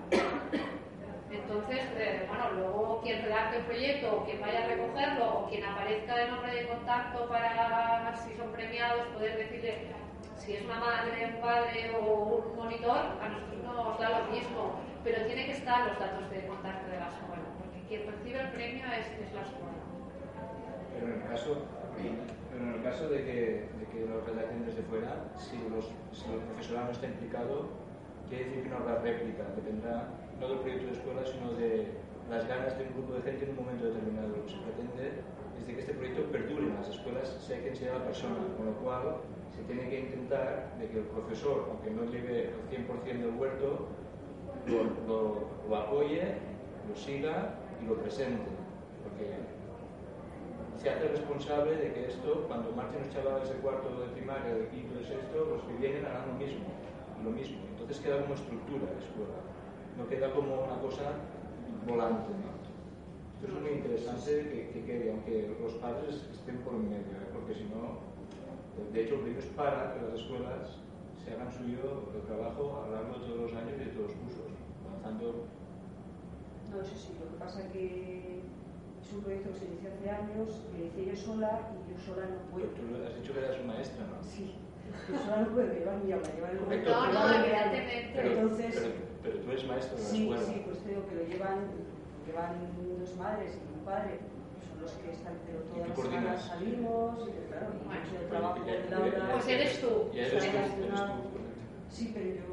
Entonces, 1.32 1.82
eh, 1.98 2.26
bueno, 2.28 2.52
luego 2.52 3.02
quien 3.02 3.24
redacte 3.24 3.58
el 3.58 3.64
proyecto 3.64 4.18
o 4.18 4.26
quien 4.26 4.40
vaya 4.42 4.64
a 4.66 4.68
recogerlo 4.68 5.40
o 5.40 5.50
quien 5.50 5.64
aparezca 5.64 6.16
de 6.16 6.28
nombre 6.30 6.54
de 6.54 6.68
contacto 6.68 7.28
para, 7.28 8.14
si 8.18 8.36
son 8.36 8.52
premiados, 8.52 9.08
poder 9.08 9.38
decirle 9.38 9.88
si 10.38 10.54
es 10.54 10.66
una 10.66 10.80
madre, 10.80 11.34
un 11.36 11.42
padre 11.42 11.92
o 11.96 12.48
un 12.50 12.56
monitor, 12.56 12.98
a 13.22 13.30
nosotros 13.30 13.64
nos 13.64 14.00
da 14.00 14.20
lo 14.20 14.32
mismo, 14.32 14.80
pero 15.04 15.26
tiene 15.26 15.46
que 15.46 15.54
estar 15.54 15.88
los 15.88 16.00
datos 16.00 16.30
de 16.30 16.48
contacto 16.48 16.92
de 16.92 17.00
la 17.00 17.08
escuela, 17.08 17.48
porque 17.60 17.80
quien 17.88 18.08
recibe 18.08 18.40
el 18.40 18.52
premio 18.52 18.86
es, 18.94 19.08
es 19.08 19.34
la 19.34 19.42
escuela. 19.42 19.80
Pero 20.94 21.08
en 21.08 21.22
el 21.22 21.28
caso, 21.28 21.58
pero 21.96 22.64
en 22.64 22.74
el 22.74 22.84
caso 22.84 23.10
de, 23.10 23.18
que, 23.24 23.40
de 23.80 23.86
que 23.92 24.06
lo 24.06 24.22
redacten 24.22 24.66
desde 24.66 24.84
fuera, 24.84 25.32
si, 25.38 25.58
los, 25.70 25.90
si 26.12 26.30
el 26.32 26.40
profesorado 26.40 26.86
no 26.88 26.92
está 26.92 27.08
implicado, 27.08 27.70
quiere 28.30 28.46
decir 28.46 28.64
que 28.64 28.70
no 28.70 28.78
habrá 28.78 29.00
réplica, 29.00 29.44
dependerá 29.56 30.10
no 30.40 30.48
del 30.48 30.60
proyecto 30.60 30.88
de 30.88 30.94
escuela, 30.94 31.22
sino 31.26 31.54
de 31.54 31.88
las 32.30 32.48
ganas 32.48 32.78
de 32.78 32.86
un 32.86 32.94
grupo 32.94 33.14
de 33.14 33.22
gente 33.22 33.46
en 33.46 33.52
un 33.52 33.58
momento 33.58 33.86
determinado. 33.86 34.28
Lo 34.30 34.46
que 34.46 34.52
se 34.52 34.58
pretende 34.58 35.22
es 35.60 35.68
de 35.68 35.74
que 35.74 35.80
este 35.80 35.94
proyecto 35.94 36.24
perdure 36.32 36.68
en 36.68 36.76
las 36.76 36.90
escuelas, 36.90 37.30
sea 37.40 37.60
quien 37.62 37.76
sea 37.76 37.98
la 38.00 38.06
persona, 38.06 38.36
con 38.58 38.66
lo 38.66 38.74
cual 38.80 39.18
se 39.56 39.64
tiene 39.64 39.90
que 39.90 40.00
intentar 40.00 40.76
de 40.80 40.88
que 40.90 40.98
el 41.00 41.06
profesor, 41.06 41.68
aunque 41.70 41.92
no 41.92 42.04
lleve 42.12 42.50
el 42.50 42.88
100% 42.88 43.04
del 43.04 43.36
huerto, 43.36 43.88
lo, 44.68 44.84
lo, 45.08 45.48
lo 45.70 45.76
apoye, 45.76 46.38
lo 46.90 46.96
siga 46.96 47.56
y 47.82 47.86
lo 47.86 47.96
presente. 47.96 48.50
Porque 49.04 49.32
se 50.82 50.90
hace 50.90 51.08
responsable 51.08 51.76
de 51.76 51.94
que 51.94 52.08
esto, 52.08 52.46
cuando 52.48 52.72
marchen 52.72 53.04
los 53.04 53.14
chavales 53.14 53.50
de 53.50 53.56
cuarto 53.56 53.90
de 54.02 54.08
primaria, 54.08 54.56
de 54.56 54.68
quinto, 54.68 54.96
de 55.00 55.06
sexto, 55.06 55.46
los 55.46 55.62
que 55.64 55.74
vienen 55.80 56.06
harán 56.06 56.28
lo 56.28 56.34
mismo, 56.34 56.66
lo 57.24 57.32
mismo. 57.32 57.58
Entonces 57.72 58.00
queda 58.00 58.22
como 58.22 58.34
estructura 58.34 58.92
la 58.92 59.00
escuela, 59.00 59.40
no 59.98 60.08
queda 60.08 60.34
como 60.34 60.64
una 60.64 60.80
cosa 60.82 61.14
volante. 61.88 62.32
¿no? 62.32 62.54
Es 63.44 63.54
muy 63.62 63.72
interesante 63.72 64.50
que, 64.50 64.70
que 64.72 64.86
quede, 64.86 65.12
aunque 65.12 65.56
los 65.62 65.74
padres 65.76 66.28
estén 66.32 66.58
por 66.60 66.74
medio, 66.74 67.12
¿eh? 67.20 67.32
porque 67.34 67.56
si 67.56 67.64
no, 67.66 68.00
de 68.94 69.02
hecho, 69.04 69.16
es 69.26 69.46
para 69.58 69.94
que 69.94 70.02
las 70.02 70.20
escuelas 70.20 70.80
se 71.24 71.34
hagan 71.34 71.52
suyo 71.52 72.10
el 72.14 72.22
trabajo 72.28 72.84
a 72.84 72.88
lo 72.90 72.96
largo 72.96 73.14
de 73.20 73.26
todos 73.26 73.42
los 73.52 73.54
años 73.54 73.74
y 73.78 73.80
de 73.86 73.92
todos 73.92 74.08
los 74.12 74.18
cursos, 74.18 74.50
avanzando. 74.90 75.46
No, 76.72 76.82
eso 76.82 76.96
sí, 76.98 77.14
lo 77.22 77.30
que 77.32 77.38
pasa 77.38 77.62
es 77.62 77.72
que 77.72 78.42
es 79.02 79.14
un 79.14 79.22
proyecto 79.22 79.52
que 79.54 79.60
se 79.60 79.66
inició 79.66 79.90
hace 79.94 80.10
años, 80.10 80.48
que 80.72 80.78
lo 80.80 80.86
hice 80.90 81.06
yo 81.06 81.16
sola 81.16 81.52
y 81.74 81.94
yo 81.94 81.98
sola 82.02 82.26
no 82.28 82.40
puedo. 82.52 82.68
Tú 82.74 82.82
has 83.06 83.16
dicho 83.22 83.34
que 83.34 83.40
eras 83.40 83.64
maestra, 83.66 84.04
¿no? 84.10 84.18
Sí, 84.24 84.56
yo 85.10 85.18
sola 85.20 85.38
no 85.46 85.48
puedo 85.54 85.68
llevar 85.74 85.98
mi 86.04 86.12
aula, 86.12 86.28
llevar 86.34 86.52
el. 86.52 86.84
No, 86.84 87.14
no, 87.14 87.22
evidentemente. 87.30 88.12
Pero, 88.16 88.30
Entonces- 88.30 88.76
pero, 88.76 88.90
pero 89.22 89.36
tú 89.40 89.52
eres 89.52 89.66
maestra 89.68 89.96
de 89.96 90.02
la 90.04 90.10
Sí, 90.10 90.22
escuela. 90.24 90.44
sí, 90.44 90.62
pues 90.66 90.78
digo 90.88 91.02
que 91.08 91.16
lo 91.16 91.24
llevan, 91.24 91.60
llevan 92.26 92.52
dos 93.00 93.16
madres 93.18 93.52
y 93.54 93.62
un 93.80 93.86
padre, 93.86 94.20
los 94.84 94.92
que 95.00 95.12
están, 95.12 95.34
pero 95.46 95.60
¿Y 95.64 95.68
todas 95.74 95.88
las 95.90 95.98
semanas 95.98 96.42
salimos 96.44 97.28
y 97.28 97.48
claro, 97.48 97.68
mucho 97.74 98.12
de 98.12 98.18
Pues 98.18 98.30
trabajo 98.30 98.60
ya- 98.68 98.98
aula. 98.98 99.32
Pues 99.34 99.48
eres 99.48 99.82
tú. 99.82 99.92
Ya 100.14 100.22
eres 100.28 100.34
tú, 100.34 100.40
Soy 100.40 100.50
eres 100.50 100.76
tú, 100.76 100.84
una- 100.84 101.08
correcto. 101.08 101.40
Sí, 101.90 102.12
pero 102.14 102.26
yo 102.36 102.44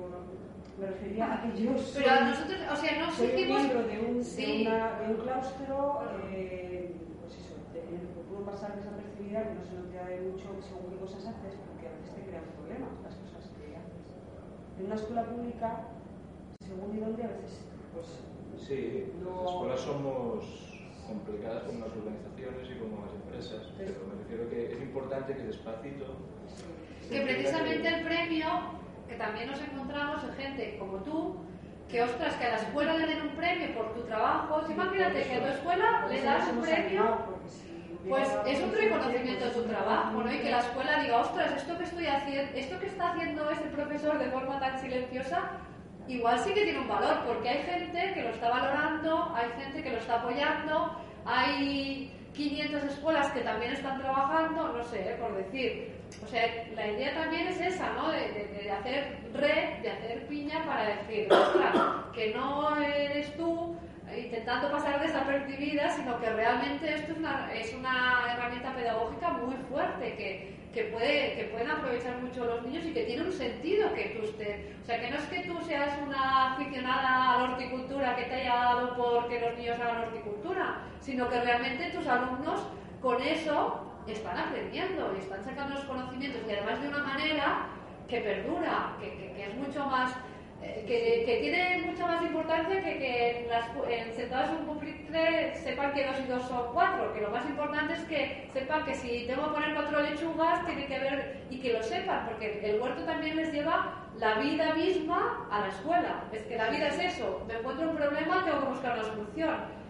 me 0.78 0.86
refería 0.86 1.24
a 1.34 1.42
que 1.42 1.62
yo 1.62 1.78
soy, 1.78 2.02
Pero 2.04 2.10
a 2.14 2.20
nosotros, 2.24 2.58
o 2.72 2.76
sea, 2.76 2.98
no 2.98 3.10
soy 3.12 3.28
miembro 3.44 3.82
de 3.82 3.98
un, 4.00 4.24
Sí. 4.24 4.64
de 4.64 4.68
una- 4.70 5.00
de 5.00 5.06
un 5.14 5.20
claustro, 5.20 6.02
eh, 6.30 6.94
pues 7.20 7.32
eso, 7.36 7.54
en 7.74 7.94
el 8.00 8.06
que 8.08 8.20
puedo 8.28 8.44
pasar 8.46 8.76
desapercibida, 8.76 9.42
que 9.44 9.54
no 9.54 9.64
se 9.64 9.74
nos 9.74 9.90
de 9.90 10.20
mucho 10.22 10.48
según 10.64 10.90
qué 10.90 10.96
cosas 10.96 11.26
haces, 11.26 11.54
porque 11.66 11.86
a 11.88 11.92
veces 11.92 12.14
te 12.14 12.22
crean 12.24 12.44
problemas 12.56 12.90
las 13.04 13.14
cosas 13.14 13.44
que 13.54 13.76
haces. 13.76 14.00
En 14.78 14.86
una 14.86 14.94
escuela 14.94 15.24
pública, 15.24 15.84
según 16.66 16.96
y 16.96 17.00
dónde, 17.00 17.24
a 17.24 17.28
veces, 17.28 17.60
pues 17.92 18.06
Sí, 18.60 19.10
No. 19.24 19.42
las 19.42 19.50
escuelas 19.52 19.80
somos 19.80 20.69
complicadas 21.10 21.62
como 21.64 21.84
las 21.84 21.90
organizaciones 21.90 22.64
y 22.70 22.78
como 22.78 23.04
las 23.04 23.14
empresas, 23.18 23.62
pero 23.76 23.98
me 24.06 24.14
refiero 24.22 24.48
que 24.48 24.72
es 24.72 24.80
importante 24.80 25.34
que 25.34 25.42
despacito 25.42 26.06
que 27.10 27.20
precisamente 27.22 27.88
el 27.88 28.04
premio, 28.04 28.46
que 29.08 29.16
también 29.16 29.50
nos 29.50 29.60
encontramos 29.60 30.22
en 30.22 30.32
gente 30.34 30.76
como 30.78 30.98
tú, 30.98 31.36
que 31.88 32.02
ostras, 32.02 32.34
que 32.36 32.44
a 32.46 32.50
la 32.50 32.56
escuela 32.58 32.96
le 32.96 33.06
den 33.06 33.22
un 33.22 33.34
premio 33.34 33.74
por 33.74 33.92
tu 33.94 34.02
trabajo, 34.02 34.62
si 34.64 34.72
imagínate 34.72 35.22
que 35.24 35.34
a 35.34 35.42
tu 35.42 35.48
escuela 35.48 36.06
le 36.08 36.22
das 36.22 36.48
un 36.52 36.60
premio, 36.62 37.18
pues 38.08 38.28
es 38.46 38.62
un 38.62 38.72
reconocimiento 38.72 39.44
de 39.44 39.50
tu 39.50 39.62
trabajo, 39.64 40.22
¿no? 40.22 40.32
Y 40.32 40.38
que 40.38 40.50
la 40.50 40.60
escuela 40.60 41.02
diga, 41.02 41.20
ostras, 41.20 41.52
esto 41.56 41.76
que 41.76 41.84
estoy 41.84 42.06
haciendo, 42.06 42.52
esto 42.54 42.78
que 42.78 42.86
está 42.86 43.10
haciendo 43.10 43.50
ese 43.50 43.64
profesor 43.64 44.18
de 44.18 44.30
forma 44.30 44.60
tan 44.60 44.80
silenciosa, 44.80 45.50
igual 46.08 46.38
sí 46.38 46.52
que 46.52 46.64
tiene 46.64 46.80
un 46.80 46.88
valor, 46.88 47.24
porque 47.26 47.48
hay 47.48 47.62
gente 47.62 48.12
que 48.14 48.22
lo 48.22 48.30
está 48.30 48.48
valorando, 48.48 49.32
hay 49.34 49.48
gente 49.62 49.82
que 49.82 49.90
lo 49.90 49.98
está 49.98 50.16
apoyando, 50.16 50.96
hay 51.24 52.12
500 52.34 52.84
escuelas 52.84 53.30
que 53.32 53.40
también 53.40 53.72
están 53.72 54.00
trabajando, 54.00 54.72
no 54.72 54.84
sé, 54.84 55.00
¿eh? 55.00 55.16
por 55.20 55.36
decir. 55.36 56.00
O 56.24 56.26
sea, 56.26 56.42
la 56.74 56.88
idea 56.88 57.14
también 57.14 57.46
es 57.46 57.60
esa, 57.60 57.92
¿no? 57.92 58.10
De, 58.10 58.70
hacer 58.70 59.18
red, 59.32 59.82
de 59.82 59.90
hacer 59.90 60.26
piña 60.26 60.64
para 60.64 60.96
decir, 60.96 61.32
ostras, 61.32 61.74
que 62.12 62.34
no 62.34 62.76
eres 62.76 63.36
tú 63.36 63.76
intentando 64.16 64.70
pasar 64.72 65.00
desapercibida, 65.00 65.90
sino 65.90 66.20
que 66.20 66.30
realmente 66.30 66.94
esto 66.94 67.12
es 67.12 67.18
una, 67.18 67.52
es 67.54 67.72
una 67.74 68.24
herramienta 68.32 68.74
pedagógica 68.74 69.30
muy 69.30 69.54
fuerte 69.68 70.14
que, 70.16 70.59
que, 70.72 70.84
puede, 70.84 71.34
que 71.34 71.44
pueden 71.52 71.70
aprovechar 71.70 72.16
mucho 72.18 72.44
los 72.44 72.62
niños 72.62 72.84
y 72.86 72.92
que 72.92 73.04
tiene 73.04 73.22
un 73.22 73.32
sentido 73.32 73.92
que 73.94 74.16
tú 74.16 74.24
estés. 74.24 74.60
O 74.82 74.86
sea, 74.86 75.00
que 75.00 75.10
no 75.10 75.16
es 75.16 75.24
que 75.24 75.40
tú 75.40 75.58
seas 75.66 75.98
una 76.06 76.52
aficionada 76.54 77.34
a 77.34 77.38
la 77.38 77.44
horticultura 77.52 78.14
que 78.16 78.24
te 78.24 78.34
haya 78.34 78.54
dado 78.54 78.96
porque 78.96 79.40
los 79.40 79.56
niños 79.58 79.80
hagan 79.80 80.02
horticultura, 80.04 80.78
sino 81.00 81.28
que 81.28 81.40
realmente 81.40 81.90
tus 81.90 82.06
alumnos 82.06 82.60
con 83.02 83.20
eso 83.22 83.86
están 84.06 84.38
aprendiendo 84.38 85.12
y 85.16 85.20
están 85.20 85.44
sacando 85.44 85.74
los 85.74 85.84
conocimientos 85.84 86.42
y 86.48 86.52
además 86.52 86.80
de 86.82 86.88
una 86.88 86.98
manera 86.98 87.66
que 88.08 88.20
perdura, 88.20 88.96
que, 89.00 89.10
que- 89.16 89.32
que 89.32 89.42
es 89.44 89.54
mucho 89.54 89.86
más, 89.86 90.12
eh, 90.62 90.84
que, 90.86 91.24
que 91.24 91.40
tiene 91.40 91.82
mucha 91.86 92.06
más 92.06 92.22
importancia 92.22 92.82
que 92.82 92.98
que 92.98 93.40
en 93.40 93.48
las, 93.48 93.66
en, 93.88 94.12
sentados 94.12 94.50
en 94.50 94.56
un 94.56 94.66
pupitre 94.66 95.54
sepan 95.56 95.92
que 95.92 96.06
dos 96.06 96.16
y 96.20 96.28
dos 96.28 96.42
son 96.48 96.72
cuatro, 96.74 97.14
que 97.14 97.20
lo 97.22 97.30
más 97.30 97.44
importante 97.46 97.94
es 97.94 98.04
que 98.04 98.48
sepan 98.52 98.84
que 98.84 98.94
si 98.94 99.26
tengo 99.26 99.44
que 99.44 99.54
poner 99.54 99.74
cuatro 99.74 100.00
lechugas 100.02 100.66
tiene 100.66 100.86
que 100.86 100.98
ver 100.98 101.40
y 101.50 101.58
que 101.60 101.72
lo 101.72 101.82
sepan, 101.82 102.26
porque 102.26 102.60
el 102.62 102.80
huerto 102.80 103.04
también 103.04 103.36
les 103.36 103.52
lleva 103.52 104.06
la 104.18 104.34
vida 104.34 104.74
misma 104.74 105.48
a 105.50 105.60
la 105.60 105.68
escuela. 105.68 106.24
Es 106.32 106.42
que 106.42 106.56
la 106.56 106.68
vida 106.68 106.88
es 106.88 106.98
eso, 106.98 107.42
me 107.48 107.54
encuentro 107.54 107.90
un 107.90 107.96
problema, 107.96 108.44
tengo 108.44 108.60
que 108.60 108.66
buscar 108.66 108.98
una 108.98 109.04
solución. 109.04 109.80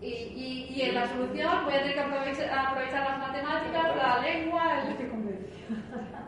Y, 0.00 0.06
y, 0.06 0.72
y 0.76 0.82
en 0.82 0.94
la 0.94 1.06
solución 1.08 1.64
voy 1.64 1.74
a 1.74 1.78
tener 1.80 1.94
que 1.94 2.00
aprovechar, 2.00 2.58
aprovechar 2.58 3.02
las 3.10 3.18
matemáticas, 3.18 3.96
la 3.96 4.20
lengua, 4.20 4.82
el... 4.86 5.10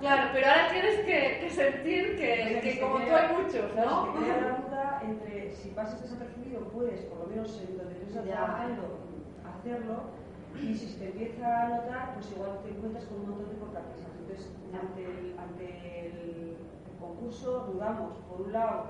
Claro, 0.03 0.31
pero 0.33 0.47
ahora 0.49 0.69
tienes 0.69 0.97
que, 1.07 1.39
que 1.41 1.51
sentir 1.51 2.17
que, 2.19 2.59
que 2.61 2.81
como 2.81 2.97
tú 2.97 3.15
hay 3.15 3.37
muchos, 3.37 3.73
¿no? 3.77 4.13
Crea 4.15 4.41
la 4.41 4.59
duda 4.59 5.03
entre 5.07 5.53
si 5.53 5.69
pasas 5.69 6.03
desapercibido, 6.03 6.63
puedes, 6.71 7.03
por 7.03 7.21
lo 7.21 7.27
menos 7.29 7.63
en 7.63 7.79
donde 7.79 7.95
tú 7.95 8.09
estás 8.09 8.25
trabajando, 8.25 8.99
hacerlo, 9.47 10.11
y 10.61 10.75
si 10.75 10.89
se 10.89 10.99
te 10.99 11.05
empieza 11.07 11.47
a 11.47 11.69
notar, 11.69 12.15
pues 12.15 12.33
igual 12.33 12.59
te 12.65 12.71
encuentras 12.71 13.05
con 13.05 13.21
un 13.21 13.31
montón 13.31 13.49
de 13.51 13.61
cortapisas. 13.61 14.11
Entonces, 14.19 14.51
ante 14.75 15.05
el, 15.05 15.39
ante 15.39 16.07
el 16.09 16.57
concurso, 16.99 17.71
dudamos, 17.73 18.17
por 18.29 18.41
un 18.41 18.53
lado, 18.53 18.87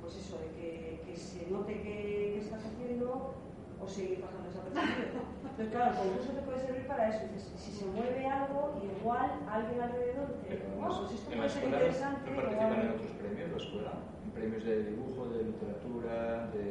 pues 0.00 0.16
eso, 0.16 0.40
de 0.40 0.60
que, 0.60 1.02
que 1.06 1.16
se 1.16 1.48
note 1.52 1.72
que, 1.74 2.32
que 2.34 2.38
estás 2.40 2.64
haciendo 2.66 3.32
o 3.80 3.86
seguir 3.88 4.20
pasando 4.20 4.48
desapercibido. 4.48 5.20
Entonces, 5.42 5.68
claro, 5.74 5.90
el 5.90 5.96
concurso 5.98 6.30
te 6.34 6.42
puede 6.42 6.60
servir 6.66 6.86
para 6.86 7.02
eso. 7.10 7.22
Si 7.56 7.70
se 7.72 7.84
mueve 7.86 8.26
algo, 8.26 8.78
igual 8.82 9.30
alguien 9.50 9.80
alrededor 9.80 10.28
dice, 10.42 10.62
Pero 10.62 10.64
"Oh, 10.78 10.88
la- 10.88 10.98
pues 10.98 11.12
esto 11.14 11.30
puede 11.30 11.48
ser 11.48 11.64
interesante. 11.64 12.30
no 12.30 12.36
participan 12.36 12.72
en 12.72 12.80
algo". 12.80 12.94
otros 12.98 13.12
premios, 13.18 13.48
la 13.50 13.56
escuela, 13.58 13.92
en 14.24 14.30
premios 14.30 14.62
de 14.64 14.74
dibujo, 14.84 15.20
de 15.28 15.38
literatura, 15.44 16.16
de... 16.54 16.66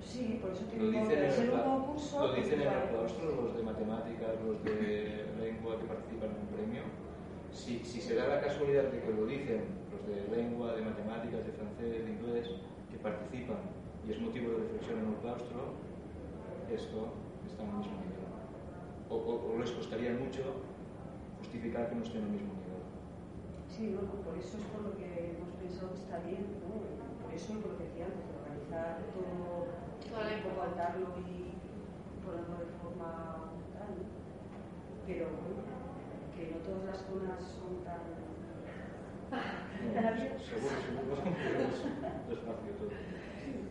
Sí, 0.00 0.38
por 0.40 0.50
eso 0.52 0.64
te 0.64 0.76
de 0.76 1.26
el, 1.26 1.32
ser 1.32 1.50
un 1.52 1.60
concurso. 1.60 2.26
lo 2.26 2.32
dicen 2.34 2.54
en 2.60 2.66
el 2.66 2.68
claro. 2.72 2.88
claustro, 2.90 3.26
los 3.42 3.56
de 3.56 3.62
matemáticas, 3.62 4.30
los 4.44 4.58
de 4.64 5.24
lengua 5.40 5.78
que 5.78 5.84
participan 5.86 6.30
en 6.32 6.40
un 6.40 6.48
premio. 6.48 6.82
Si, 7.52 7.84
si 7.84 8.00
se 8.00 8.14
da 8.14 8.26
la 8.28 8.40
casualidad 8.40 8.84
de 8.84 9.00
que 9.00 9.12
lo 9.12 9.26
dicen 9.26 9.64
los 9.92 10.02
de 10.08 10.24
lengua, 10.34 10.72
de 10.72 10.82
matemáticas, 10.82 11.44
de 11.44 11.52
francés, 11.52 12.04
de 12.04 12.10
inglés, 12.10 12.46
que 12.90 12.96
participan 12.98 13.60
y 14.06 14.12
es 14.12 14.20
motivo 14.20 14.52
de 14.52 14.58
reflexión 14.64 14.98
en 15.00 15.08
el 15.12 15.18
claustro, 15.20 15.60
esto 16.74 17.12
está 17.46 17.62
en 17.64 17.70
el 17.70 17.76
mismo 17.76 17.96
nivel. 18.00 18.26
O, 19.10 19.14
o- 19.16 19.54
o 19.54 19.58
les 19.58 19.70
costaría 19.72 20.12
mucho 20.12 20.42
justificar 21.38 21.88
que 21.90 21.96
no 21.96 22.02
esté 22.04 22.18
en 22.18 22.24
el 22.24 22.30
mismo 22.30 22.52
nivel. 22.54 22.82
Sí, 23.68 23.82
no, 23.94 24.02
no, 24.02 24.14
por 24.22 24.36
eso 24.38 24.58
es 24.58 24.64
por 24.70 24.82
lo 24.82 24.92
que 24.98 25.06
hemos 25.34 25.50
pensado 25.58 25.92
que 25.94 26.00
está 26.00 26.18
bien, 26.26 26.44
¿no? 26.62 26.70
Por 27.24 27.30
eso 27.34 27.54
por 27.62 27.72
lo 27.72 27.78
que 27.78 27.84
decía 27.90 28.06
antes, 28.06 28.26
organizar 28.38 28.98
todo, 29.14 29.66
Vale. 30.10 30.36
un 30.36 30.42
poco 30.42 30.60
atarlo 30.62 31.06
y 31.22 31.54
ponerlo 32.22 32.56
de 32.60 32.68
forma 32.82 33.10
tal, 33.74 33.90
¿no? 33.94 34.04
Pero 35.06 35.24
bueno, 35.30 35.62
que 36.34 36.42
no 36.54 36.58
todas 36.66 36.84
las 36.86 37.00
zonas 37.06 37.40
son 37.56 37.82
tan... 37.86 38.02
abiertas. 39.30 40.42
Seguro, 40.46 40.76
seguro, 40.82 41.14
es 41.24 42.28
despacio 42.28 42.72
todo. 42.78 42.90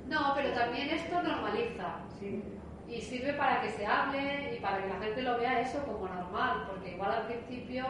No, 0.10 0.34
pero 0.36 0.50
también 0.56 0.90
esto 0.90 1.16
normaliza. 1.22 2.02
Sí, 2.20 2.44
Y 2.90 3.02
sirve 3.02 3.34
para 3.34 3.62
que 3.62 3.70
se 3.70 3.86
hable 3.86 4.56
y 4.56 4.60
para 4.60 4.82
que 4.82 4.88
la 4.88 5.00
gente 5.00 5.22
lo 5.22 5.38
vea 5.38 5.62
eso 5.62 5.84
como 5.86 6.08
normal, 6.08 6.66
porque 6.68 6.92
igual 6.92 7.12
al 7.12 7.28
principio, 7.28 7.86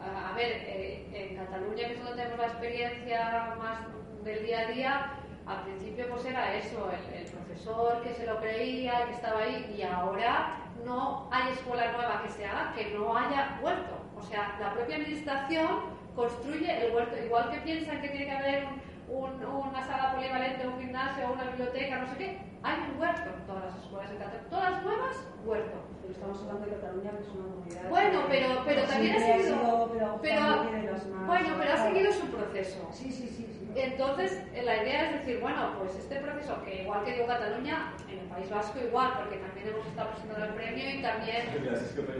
a, 0.00 0.32
ver, 0.34 0.64
eh, 0.66 1.06
en 1.12 1.36
Cataluña, 1.36 1.86
que 1.86 1.94
es 1.94 2.04
donde 2.04 2.22
tenemos 2.22 2.38
la 2.38 2.46
experiencia 2.46 3.54
más 3.58 3.78
del 4.24 4.44
día 4.44 4.60
a 4.60 4.66
día, 4.66 5.10
al 5.46 5.62
principio 5.62 6.08
pues 6.10 6.24
era 6.24 6.54
eso, 6.56 6.90
el, 6.90 7.20
el 7.20 7.26
profesor 7.26 8.02
que 8.02 8.14
se 8.14 8.26
lo 8.26 8.40
creía, 8.40 9.06
que 9.06 9.12
estaba 9.12 9.40
ahí, 9.40 9.74
y 9.78 9.82
ahora 9.82 10.66
no 10.84 11.28
hay 11.30 11.52
escuela 11.52 11.92
nueva 11.92 12.22
que 12.22 12.30
se 12.30 12.44
haga 12.44 12.72
que 12.74 12.90
no 12.90 13.16
haya 13.16 13.58
huerto. 13.62 13.96
O 14.18 14.22
sea, 14.22 14.56
la 14.60 14.72
propia 14.72 14.96
administración 14.96 15.96
construye 16.14 16.86
el 16.86 16.94
huerto, 16.94 17.16
igual 17.24 17.50
que 17.50 17.58
piensan 17.58 18.00
que 18.00 18.08
tiene 18.08 18.26
que 18.26 18.32
haber 18.32 18.64
un, 18.64 18.80
un- 19.08 19.44
una 19.44 19.82
sala 19.84 20.12
polivalente, 20.14 20.66
un 20.66 20.78
gimnasio, 20.80 21.32
una 21.32 21.44
biblioteca, 21.44 21.98
no 21.98 22.06
sé 22.08 22.16
qué. 22.18 22.38
Hay 22.62 22.76
un 22.90 23.00
huerto 23.00 23.30
en 23.30 23.46
todas 23.46 23.64
las 23.66 23.76
escuelas 23.82 24.10
de 24.10 24.16
Cataluña. 24.16 24.48
Todas 24.50 24.82
nuevas, 24.82 25.16
huerto. 25.44 25.76
Pero 26.02 26.12
estamos 26.12 26.40
hablando 26.42 26.66
de 26.66 26.72
Cataluña, 26.72 27.10
que 27.12 27.22
es 27.22 27.28
una 27.28 27.44
comunidad. 27.54 27.88
Bueno, 27.88 28.18
pero, 28.28 28.48
pero 28.64 28.82
también 28.82 29.16
ha 29.16 29.20
seguido. 29.20 29.42
sido 29.46 30.18
Pero, 30.22 30.40
las 30.40 31.06
más- 31.06 31.26
bueno, 31.26 31.48
pero 31.58 31.72
ha 31.72 31.76
seguido 31.76 32.12
su 32.12 32.26
proceso. 32.26 32.88
Sí, 32.92 33.10
sí, 33.12 33.28
sí. 33.28 33.46
sí. 33.46 33.70
Entonces, 33.76 34.42
eh, 34.54 34.62
la 34.62 34.82
idea 34.82 35.10
es 35.10 35.12
decir, 35.20 35.38
bueno, 35.40 35.74
pues 35.78 35.94
este 35.96 36.16
proceso, 36.16 36.62
que 36.64 36.82
igual 36.82 37.04
que 37.04 37.12
digo 37.12 37.26
Cataluña, 37.26 37.92
en 38.10 38.18
el 38.20 38.24
País 38.26 38.48
Vasco 38.50 38.78
igual, 38.80 39.12
porque 39.18 39.36
también 39.36 39.68
hemos 39.68 39.86
estado 39.86 40.10
presentando 40.10 40.46
el 40.46 40.54
premio 40.54 40.90
y 40.90 41.02
también. 41.02 41.42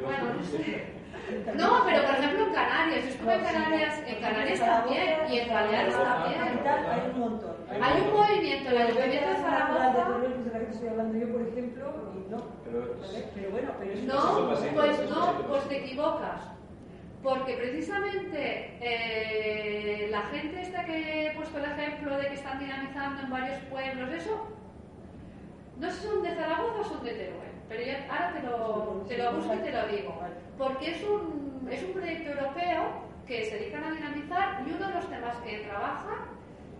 Bueno, 0.05 0.35
no 0.35 0.43
sé. 0.45 0.85
No, 1.57 1.83
pero 1.85 2.05
por 2.05 2.15
ejemplo 2.15 2.46
Canarias, 2.97 3.05
yo 3.05 3.11
estuve 3.11 3.35
en 3.35 3.45
Canarias, 3.45 4.03
en 4.07 4.21
Canarias 4.21 4.61
también 4.61 5.15
y 5.31 5.39
en 5.39 5.49
Baleares 5.49 5.95
también. 5.95 6.41
Hay 6.41 7.11
un 7.13 7.21
montón. 7.21 7.57
Hay 7.81 8.01
un 8.01 8.13
movimiento, 8.13 8.71
el 8.71 8.79
Ayuntamiento 8.79 9.29
de 9.29 9.35
de 9.35 9.41
Zaragoza. 9.41 10.19
De 10.19 10.53
la 10.53 10.59
que 10.59 10.71
estoy 10.71 10.89
hablando 10.89 11.19
yo, 11.19 11.33
por 11.33 11.43
ejemplo, 11.43 12.13
y 12.15 12.31
no. 12.31 12.45
Pero 12.65 13.51
bueno, 13.51 13.73
pero 13.79 13.93
es 13.93 14.03
No, 14.05 14.49
pues 14.49 15.01
es 15.01 15.11
no, 15.11 15.43
pues 15.49 15.69
te 15.69 15.85
equivocas. 15.85 16.43
Porque 17.23 17.57
precisamente 17.57 18.79
eh, 18.81 20.09
la 20.11 20.23
gente 20.23 20.63
esta 20.63 20.85
que 20.85 21.27
he 21.27 21.35
puesto 21.35 21.59
el 21.59 21.65
ejemplo 21.65 22.17
de 22.19 22.29
que 22.29 22.35
están 22.35 22.59
dinamizando 22.61 23.23
en 23.23 23.31
varios 23.31 23.59
pueblos, 23.71 24.13
eso, 24.13 24.47
no 25.81 25.91
sé 25.91 26.01
si 26.01 26.07
son 26.07 26.23
de 26.23 26.35
Zaragoza 26.35 26.81
o 26.81 26.85
son 26.85 27.05
de 27.05 27.13
Teruel, 27.13 27.56
pero 27.69 27.83
ya, 27.83 28.07
ahora 28.09 28.33
te 28.33 28.43
lo, 28.47 29.05
te 29.09 29.19
lo 29.19 29.33
busco 29.33 29.55
y 29.55 29.59
te 29.59 29.73
lo 29.73 29.87
digo. 29.89 30.15
Porque 30.59 30.91
es 30.91 31.03
un, 31.05 31.69
es 31.71 31.83
un 31.83 31.93
proyecto 31.93 32.31
europeo 32.31 33.07
que 33.27 33.45
se 33.45 33.59
dedican 33.59 33.85
a 33.85 33.91
dinamizar 33.91 34.63
y 34.67 34.71
uno 34.71 34.87
de 34.87 34.95
los 34.95 35.09
temas 35.09 35.37
que 35.39 35.59
trabajan, 35.59 36.19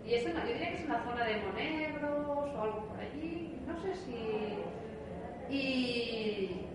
y 0.05 0.13
es 0.13 0.25
en 0.25 0.35
la, 0.35 0.45
yo 0.45 0.53
diría 0.53 0.69
que 0.69 0.75
es 0.75 0.81
en 0.83 0.89
la 0.89 1.03
zona 1.03 1.25
de 1.25 1.41
Monegros 1.41 2.27
o 2.27 2.61
algo 2.61 2.85
por 2.87 2.99
allí, 2.99 3.59
no 3.67 3.77
sé 3.81 3.93
si... 3.95 4.57
Y, 5.49 6.65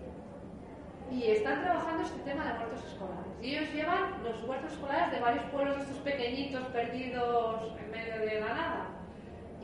y 1.11 1.23
están 1.31 1.61
trabajando 1.61 2.03
este 2.03 2.19
tema 2.21 2.43
de 2.45 2.59
huertos 2.59 2.83
escolares. 2.85 3.33
Y 3.41 3.55
ellos 3.55 3.73
llevan 3.73 4.23
los 4.23 4.43
huertos 4.43 4.71
escolares 4.73 5.11
de 5.11 5.19
varios 5.19 5.43
pueblos 5.45 5.77
estos 5.77 5.97
pequeñitos 5.97 6.63
perdidos 6.67 7.73
en 7.79 7.91
medio 7.91 8.19
de 8.19 8.39
la 8.39 8.47
nada. 8.47 8.87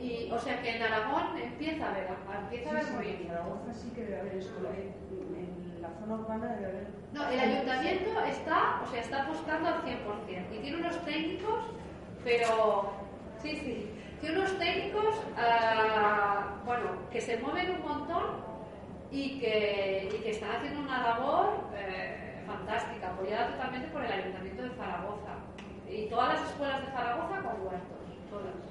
Y, 0.00 0.30
o 0.32 0.38
sea 0.38 0.62
que 0.62 0.76
en 0.76 0.82
Aragón 0.82 1.36
empieza 1.36 1.86
a 1.86 1.90
haber, 1.90 2.08
empieza 2.42 2.68
a 2.68 2.72
haber 2.72 2.84
Sí, 2.84 2.88
sí, 2.88 2.94
en 2.94 2.96
movimiento. 2.96 3.28
Zaragoza 3.28 3.72
sí 3.74 3.90
que 3.90 4.00
debe 4.02 4.20
haber 4.20 4.34
escuela. 4.36 4.70
En, 4.70 5.74
en 5.76 5.82
la 5.82 5.90
zona 5.90 6.14
urbana 6.14 6.46
debe 6.54 6.66
haber. 6.66 6.86
No, 7.12 7.28
el 7.28 7.40
ayuntamiento 7.40 8.20
está, 8.20 8.80
o 8.82 8.90
sea, 8.90 9.00
está 9.00 9.22
apostando 9.22 9.68
al 9.68 9.82
100% 9.82 10.54
y 10.54 10.58
tiene 10.58 10.76
unos 10.78 11.04
técnicos, 11.04 11.64
pero 12.24 12.92
sí, 13.42 13.56
sí, 13.56 13.90
tiene 14.20 14.38
unos 14.38 14.58
técnicos, 14.58 15.14
ah, 15.36 16.54
bueno, 16.64 17.08
que 17.10 17.20
se 17.20 17.38
mueven 17.38 17.70
un 17.72 17.82
montón 17.82 18.24
y 19.10 19.40
que, 19.40 20.08
y 20.14 20.22
que 20.22 20.30
están 20.30 20.52
haciendo 20.56 20.80
una 20.80 21.02
labor 21.02 21.64
eh, 21.74 22.42
fantástica, 22.46 23.08
apoyada 23.08 23.52
totalmente 23.52 23.88
por 23.88 24.04
el 24.04 24.12
ayuntamiento 24.12 24.62
de 24.62 24.70
Zaragoza 24.70 25.34
y 25.88 26.06
todas 26.06 26.34
las 26.40 26.50
escuelas 26.50 26.86
de 26.86 26.92
Zaragoza 26.92 27.42
con 27.42 27.66
huertos, 27.66 27.98
todas. 28.30 28.69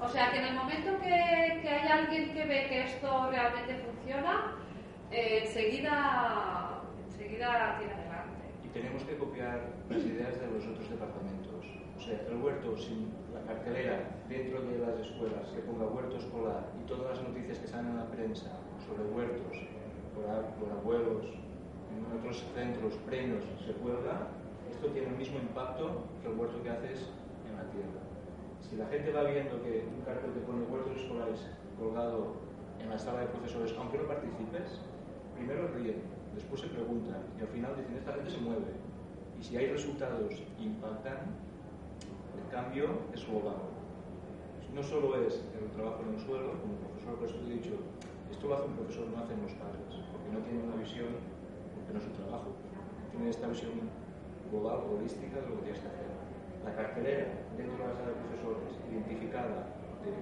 O 0.00 0.08
sea 0.08 0.30
que 0.30 0.38
en 0.38 0.44
el 0.44 0.54
momento 0.54 0.98
que, 1.00 1.60
que 1.62 1.68
hay 1.68 1.88
alguien 1.88 2.32
que 2.32 2.44
ve 2.44 2.66
que 2.68 2.82
esto 2.82 3.30
realmente 3.30 3.74
funciona, 3.76 4.56
eh, 5.10 5.44
enseguida, 5.44 6.82
enseguida 7.06 7.78
tira 7.78 7.94
adelante. 7.94 8.44
Y 8.64 8.68
tenemos 8.68 9.02
que 9.04 9.16
copiar 9.16 9.60
las 9.88 10.04
ideas 10.04 10.40
de 10.40 10.46
los 10.48 10.66
otros 10.66 10.90
departamentos. 10.90 11.64
O 11.96 12.00
sea, 12.00 12.20
el 12.28 12.36
huerto 12.36 12.76
sin 12.76 13.12
la 13.32 13.40
cartelera 13.46 14.10
dentro 14.28 14.60
de 14.62 14.78
las 14.78 14.98
escuelas 15.00 15.48
que 15.54 15.62
ponga 15.62 15.86
huerto 15.86 16.16
escolar 16.16 16.68
y 16.82 16.86
todas 16.86 17.16
las 17.16 17.28
noticias 17.28 17.58
que 17.58 17.68
salen 17.68 17.92
en 17.92 17.96
la 17.98 18.06
prensa 18.10 18.50
sobre 18.86 19.04
huertos 19.04 19.56
por 20.14 20.70
abuelos, 20.70 21.26
en 21.26 22.18
otros 22.18 22.44
centros, 22.54 22.94
premios, 23.06 23.44
se 23.66 23.72
cuelga, 23.74 24.28
esto 24.70 24.88
tiene 24.88 25.08
el 25.08 25.16
mismo 25.16 25.38
impacto 25.38 26.04
que 26.22 26.28
el 26.28 26.38
huerto 26.38 26.62
que 26.62 26.70
haces 26.70 27.10
en 27.48 27.56
la 27.56 27.64
tierra. 27.70 28.13
Si 28.68 28.76
la 28.76 28.86
gente 28.86 29.12
va 29.12 29.24
viendo 29.24 29.62
que 29.62 29.84
un 29.86 30.00
cartel 30.04 30.32
que 30.32 30.40
pone 30.40 30.64
huertos 30.64 30.96
escolares 30.96 31.46
colgado 31.78 32.34
en 32.80 32.88
la 32.88 32.98
sala 32.98 33.20
de 33.20 33.26
profesores, 33.26 33.74
aunque 33.78 33.98
no 33.98 34.08
participes, 34.08 34.80
primero 35.36 35.68
ríen, 35.68 36.00
después 36.34 36.60
se 36.60 36.68
preguntan 36.68 37.22
y 37.38 37.42
al 37.42 37.48
final 37.48 37.76
dicen, 37.76 37.96
esta 37.96 38.12
gente 38.14 38.30
se 38.30 38.40
mueve. 38.40 38.72
Y 39.38 39.42
si 39.44 39.56
hay 39.56 39.66
resultados 39.66 40.34
que 40.56 40.62
impactan, 40.62 41.36
el 42.34 42.50
cambio 42.50 42.88
es 43.12 43.26
global. 43.28 43.60
No 44.74 44.82
solo 44.82 45.20
es 45.22 45.44
el 45.60 45.70
trabajo 45.70 46.02
en 46.08 46.14
el 46.14 46.20
suelo, 46.20 46.58
como 46.58 46.74
profesor, 46.88 47.14
por 47.14 47.28
eso 47.28 47.36
te 47.36 47.52
he 47.52 47.54
dicho, 47.60 47.76
esto 48.30 48.48
lo 48.48 48.54
hace 48.56 48.66
un 48.66 48.74
profesor, 48.74 49.06
no 49.06 49.22
hacen 49.22 49.42
los 49.42 49.52
padres, 49.54 50.02
porque 50.10 50.30
no 50.32 50.40
tienen 50.40 50.66
una 50.66 50.76
visión, 50.82 51.14
porque 51.76 51.92
no 51.92 51.98
es 52.00 52.04
su 52.04 52.10
trabajo, 52.10 52.50
tienen 53.12 53.28
esta 53.28 53.46
visión 53.46 53.86
global, 54.50 54.82
holística 54.90 55.36
de 55.36 55.48
lo 55.48 55.56
que 55.58 55.62
tienes 55.62 55.80
que 55.80 55.88
hacer. 55.88 56.13
La 56.64 56.74
cartelera 56.74 57.26
dentro 57.56 57.78
de 57.78 57.92
la 57.92 57.94
sala 57.94 58.08
de 58.08 58.20
profesores, 58.24 58.72
identificada 58.90 59.68
de 60.02 60.12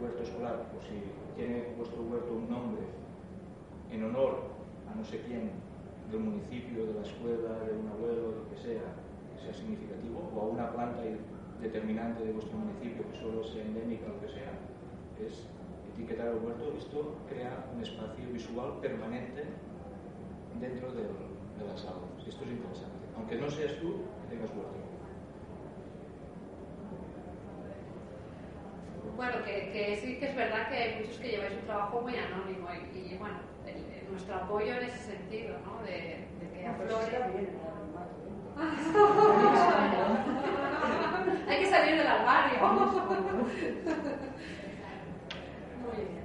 huerto 0.00 0.22
escolar, 0.22 0.70
o 0.70 0.80
si 0.82 1.02
tiene 1.36 1.74
vuestro 1.76 2.02
huerto 2.02 2.34
un 2.34 2.48
nombre 2.48 2.82
en 3.90 4.04
honor 4.04 4.54
a 4.90 4.94
no 4.94 5.04
sé 5.04 5.20
quién 5.26 5.50
del 6.10 6.20
municipio, 6.20 6.86
de 6.86 6.94
la 6.94 7.02
escuela, 7.02 7.58
de 7.66 7.78
un 7.78 7.88
abuelo, 7.88 8.30
de 8.30 8.36
lo 8.36 8.50
que 8.50 8.56
sea, 8.56 8.86
que 9.34 9.40
sea 9.42 9.54
significativo, 9.54 10.30
o 10.34 10.40
a 10.40 10.44
una 10.44 10.70
planta 10.72 11.02
determinante 11.60 12.24
de 12.24 12.32
vuestro 12.32 12.58
municipio 12.58 13.02
que 13.10 13.18
solo 13.18 13.42
sea 13.42 13.64
endémica 13.64 14.06
o 14.06 14.14
lo 14.14 14.20
que 14.20 14.28
sea, 14.28 14.52
es 15.18 15.46
etiquetar 15.94 16.28
el 16.28 16.44
huerto. 16.44 16.74
Esto 16.76 17.16
crea 17.28 17.66
un 17.74 17.82
espacio 17.82 18.24
visual 18.32 18.80
permanente 18.80 19.44
dentro 20.60 20.92
del, 20.92 21.08
de 21.58 21.64
las 21.66 21.84
aulas. 21.86 22.20
Esto 22.26 22.44
es 22.44 22.50
interesante. 22.50 23.04
Aunque 23.16 23.36
no 23.36 23.50
seas 23.50 23.74
tú 23.80 24.02
que 24.22 24.36
tengas 24.36 24.50
huerto. 24.50 24.83
Bueno, 29.16 29.44
que, 29.44 29.70
que 29.72 29.96
sí 30.02 30.18
que 30.18 30.26
es 30.30 30.36
verdad 30.36 30.68
que 30.68 30.76
hay 30.76 30.96
muchos 31.00 31.18
que 31.18 31.28
lleváis 31.28 31.52
un 31.52 31.66
trabajo 31.66 32.00
muy 32.00 32.14
anónimo 32.16 32.68
y, 32.72 32.76
y, 32.98 33.16
bueno, 33.18 33.36
el- 33.66 33.76
el- 33.76 34.10
nuestro 34.10 34.34
apoyo 34.34 34.72
en 34.74 34.84
ese 34.84 34.98
sentido, 34.98 35.56
¿no? 35.64 35.80
De, 35.84 35.92
de 35.92 36.50
que 36.52 36.66
Ah, 36.66 36.74
pero 36.78 36.96
aflore. 36.98 37.42
¿eh? 37.42 37.48
Hay 41.48 41.58
que 41.60 41.70
salir 41.70 41.96
del 41.98 42.06
armario. 42.06 42.58
Muy 45.82 45.96
bien. 45.96 46.24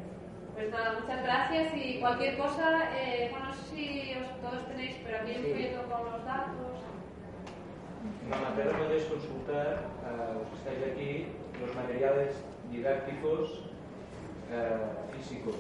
Pues 0.56 0.72
nada, 0.72 1.00
muchas 1.00 1.24
gracias 1.24 1.74
y 1.76 2.00
cualquier 2.00 2.38
cosa, 2.38 2.90
eh, 2.98 3.28
bueno, 3.32 3.48
no 3.48 3.54
sé 3.54 3.64
si 3.76 4.14
os- 4.16 4.42
todos 4.42 4.68
tenéis, 4.68 4.96
pero 5.04 5.18
aquí 5.18 5.32
un 5.38 5.44
Sí. 5.44 5.72
con 5.90 6.06
los 6.12 6.26
datos. 6.26 6.80
La 8.30 8.38
materia 8.38 8.78
podéis 8.78 9.04
consultar, 9.06 9.80
a 10.06 10.34
los 10.34 10.48
que 10.48 10.56
estáis 10.58 10.84
aquí, 10.94 11.10
los 11.62 11.76
materiales 11.76 12.36
didácticos 12.72 13.64
eh, 14.52 15.18
físicos. 15.18 15.56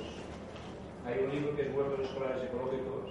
Hay 1.05 1.26
un 1.26 1.32
libro 1.32 1.55
que 1.55 1.64
es 1.64 1.76
Huertos 1.76 1.99
Escolares 2.05 2.43
Ecológicos, 2.43 3.10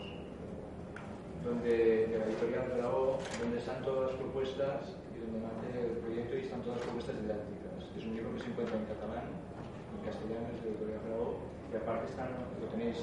donde, 1.44 2.06
de 2.06 2.18
la 2.18 2.26
editorial 2.26 2.68
de 2.68 2.82
la 2.82 2.88
O, 2.90 3.18
donde 3.40 3.58
están 3.58 3.82
todas 3.82 4.10
las 4.10 4.20
propuestas 4.20 4.94
y 5.14 5.18
donde 5.22 5.40
nace 5.46 5.86
el 5.86 5.98
proyecto 6.02 6.36
y 6.36 6.40
están 6.42 6.62
todas 6.62 6.78
las 6.78 6.86
propuestas 6.86 7.14
didácticas. 7.22 7.90
Es 7.96 8.04
un 8.04 8.14
libro 8.14 8.34
que 8.34 8.40
se 8.42 8.50
encuentra 8.50 8.76
en 8.76 8.86
catalán, 8.86 9.26
en 9.30 10.00
castellano, 10.04 10.46
es 10.54 10.62
de 10.62 10.68
la 10.68 10.74
editorial 10.74 11.00
de 11.02 11.10
la 11.10 11.18
O, 11.18 11.28
y 11.72 11.76
aparte 11.76 12.06
están, 12.10 12.30
lo 12.60 12.66
tenéis 12.68 12.98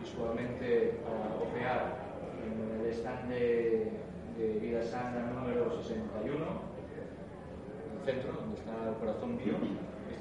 visualmente 0.00 1.00
para 1.04 1.40
ojear 1.40 2.04
en 2.44 2.84
el 2.84 2.92
stand 2.92 3.28
de, 3.30 3.92
de 4.36 4.46
Vida 4.60 4.82
Sana 4.82 5.32
número 5.32 5.70
61, 5.80 6.36
en 6.36 7.90
el 7.96 8.04
centro, 8.04 8.32
donde 8.32 8.56
está 8.58 8.74
el 8.90 8.96
corazón 8.96 9.38
bio. 9.38 9.54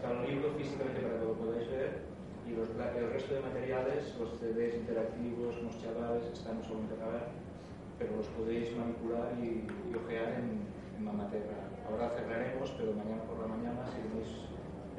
Está 0.03 0.19
un 0.19 0.27
libro 0.27 0.51
físicamente 0.59 0.99
para 0.99 1.15
que 1.15 1.23
lo 1.23 1.33
podáis 1.39 1.63
ver 1.71 2.03
y 2.43 2.51
el 2.51 3.07
resto 3.15 3.35
de 3.35 3.39
materiales, 3.39 4.03
los 4.19 4.35
CDs 4.35 4.75
interactivos, 4.75 5.55
los 5.63 5.79
chavales, 5.79 6.27
están 6.27 6.59
solo 6.67 6.83
en 6.83 6.87
catalán, 6.91 7.23
pero 7.97 8.17
los 8.19 8.27
podéis 8.35 8.75
manipular 8.75 9.31
y, 9.39 9.63
y 9.63 9.95
ojear 9.95 10.43
en, 10.43 10.67
en 10.99 11.05
Mamaterra. 11.07 11.55
Ahora 11.87 12.11
cerraremos, 12.19 12.67
pero 12.75 12.91
mañana 12.99 13.23
por 13.23 13.39
la 13.39 13.47
mañana, 13.47 13.87
si 13.95 14.03
venís 14.03 14.27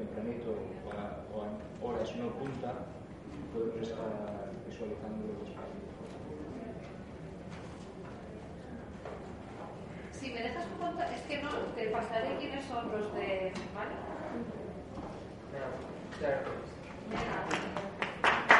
tempranito 0.00 0.56
o 0.56 0.88
a, 0.96 1.20
o 1.36 1.44
a 1.44 1.48
horas 1.84 2.08
no 2.16 2.32
punta, 2.40 2.72
podemos 3.52 3.84
estar 3.84 4.08
visualizando 4.64 5.20
los 5.28 5.36
espacios. 5.52 5.84
Si 10.16 10.32
me 10.32 10.40
dejas 10.40 10.64
un 10.72 10.78
conta- 10.80 11.12
es 11.12 11.20
que 11.28 11.42
no, 11.42 11.50
te 11.76 11.92
pasaré 11.92 12.38
quiénes 12.40 12.64
son 12.64 12.88
los 12.90 13.12
de. 13.12 13.52
now 15.54 15.68
therapists. 16.20 16.74
Yeah. 17.12 18.50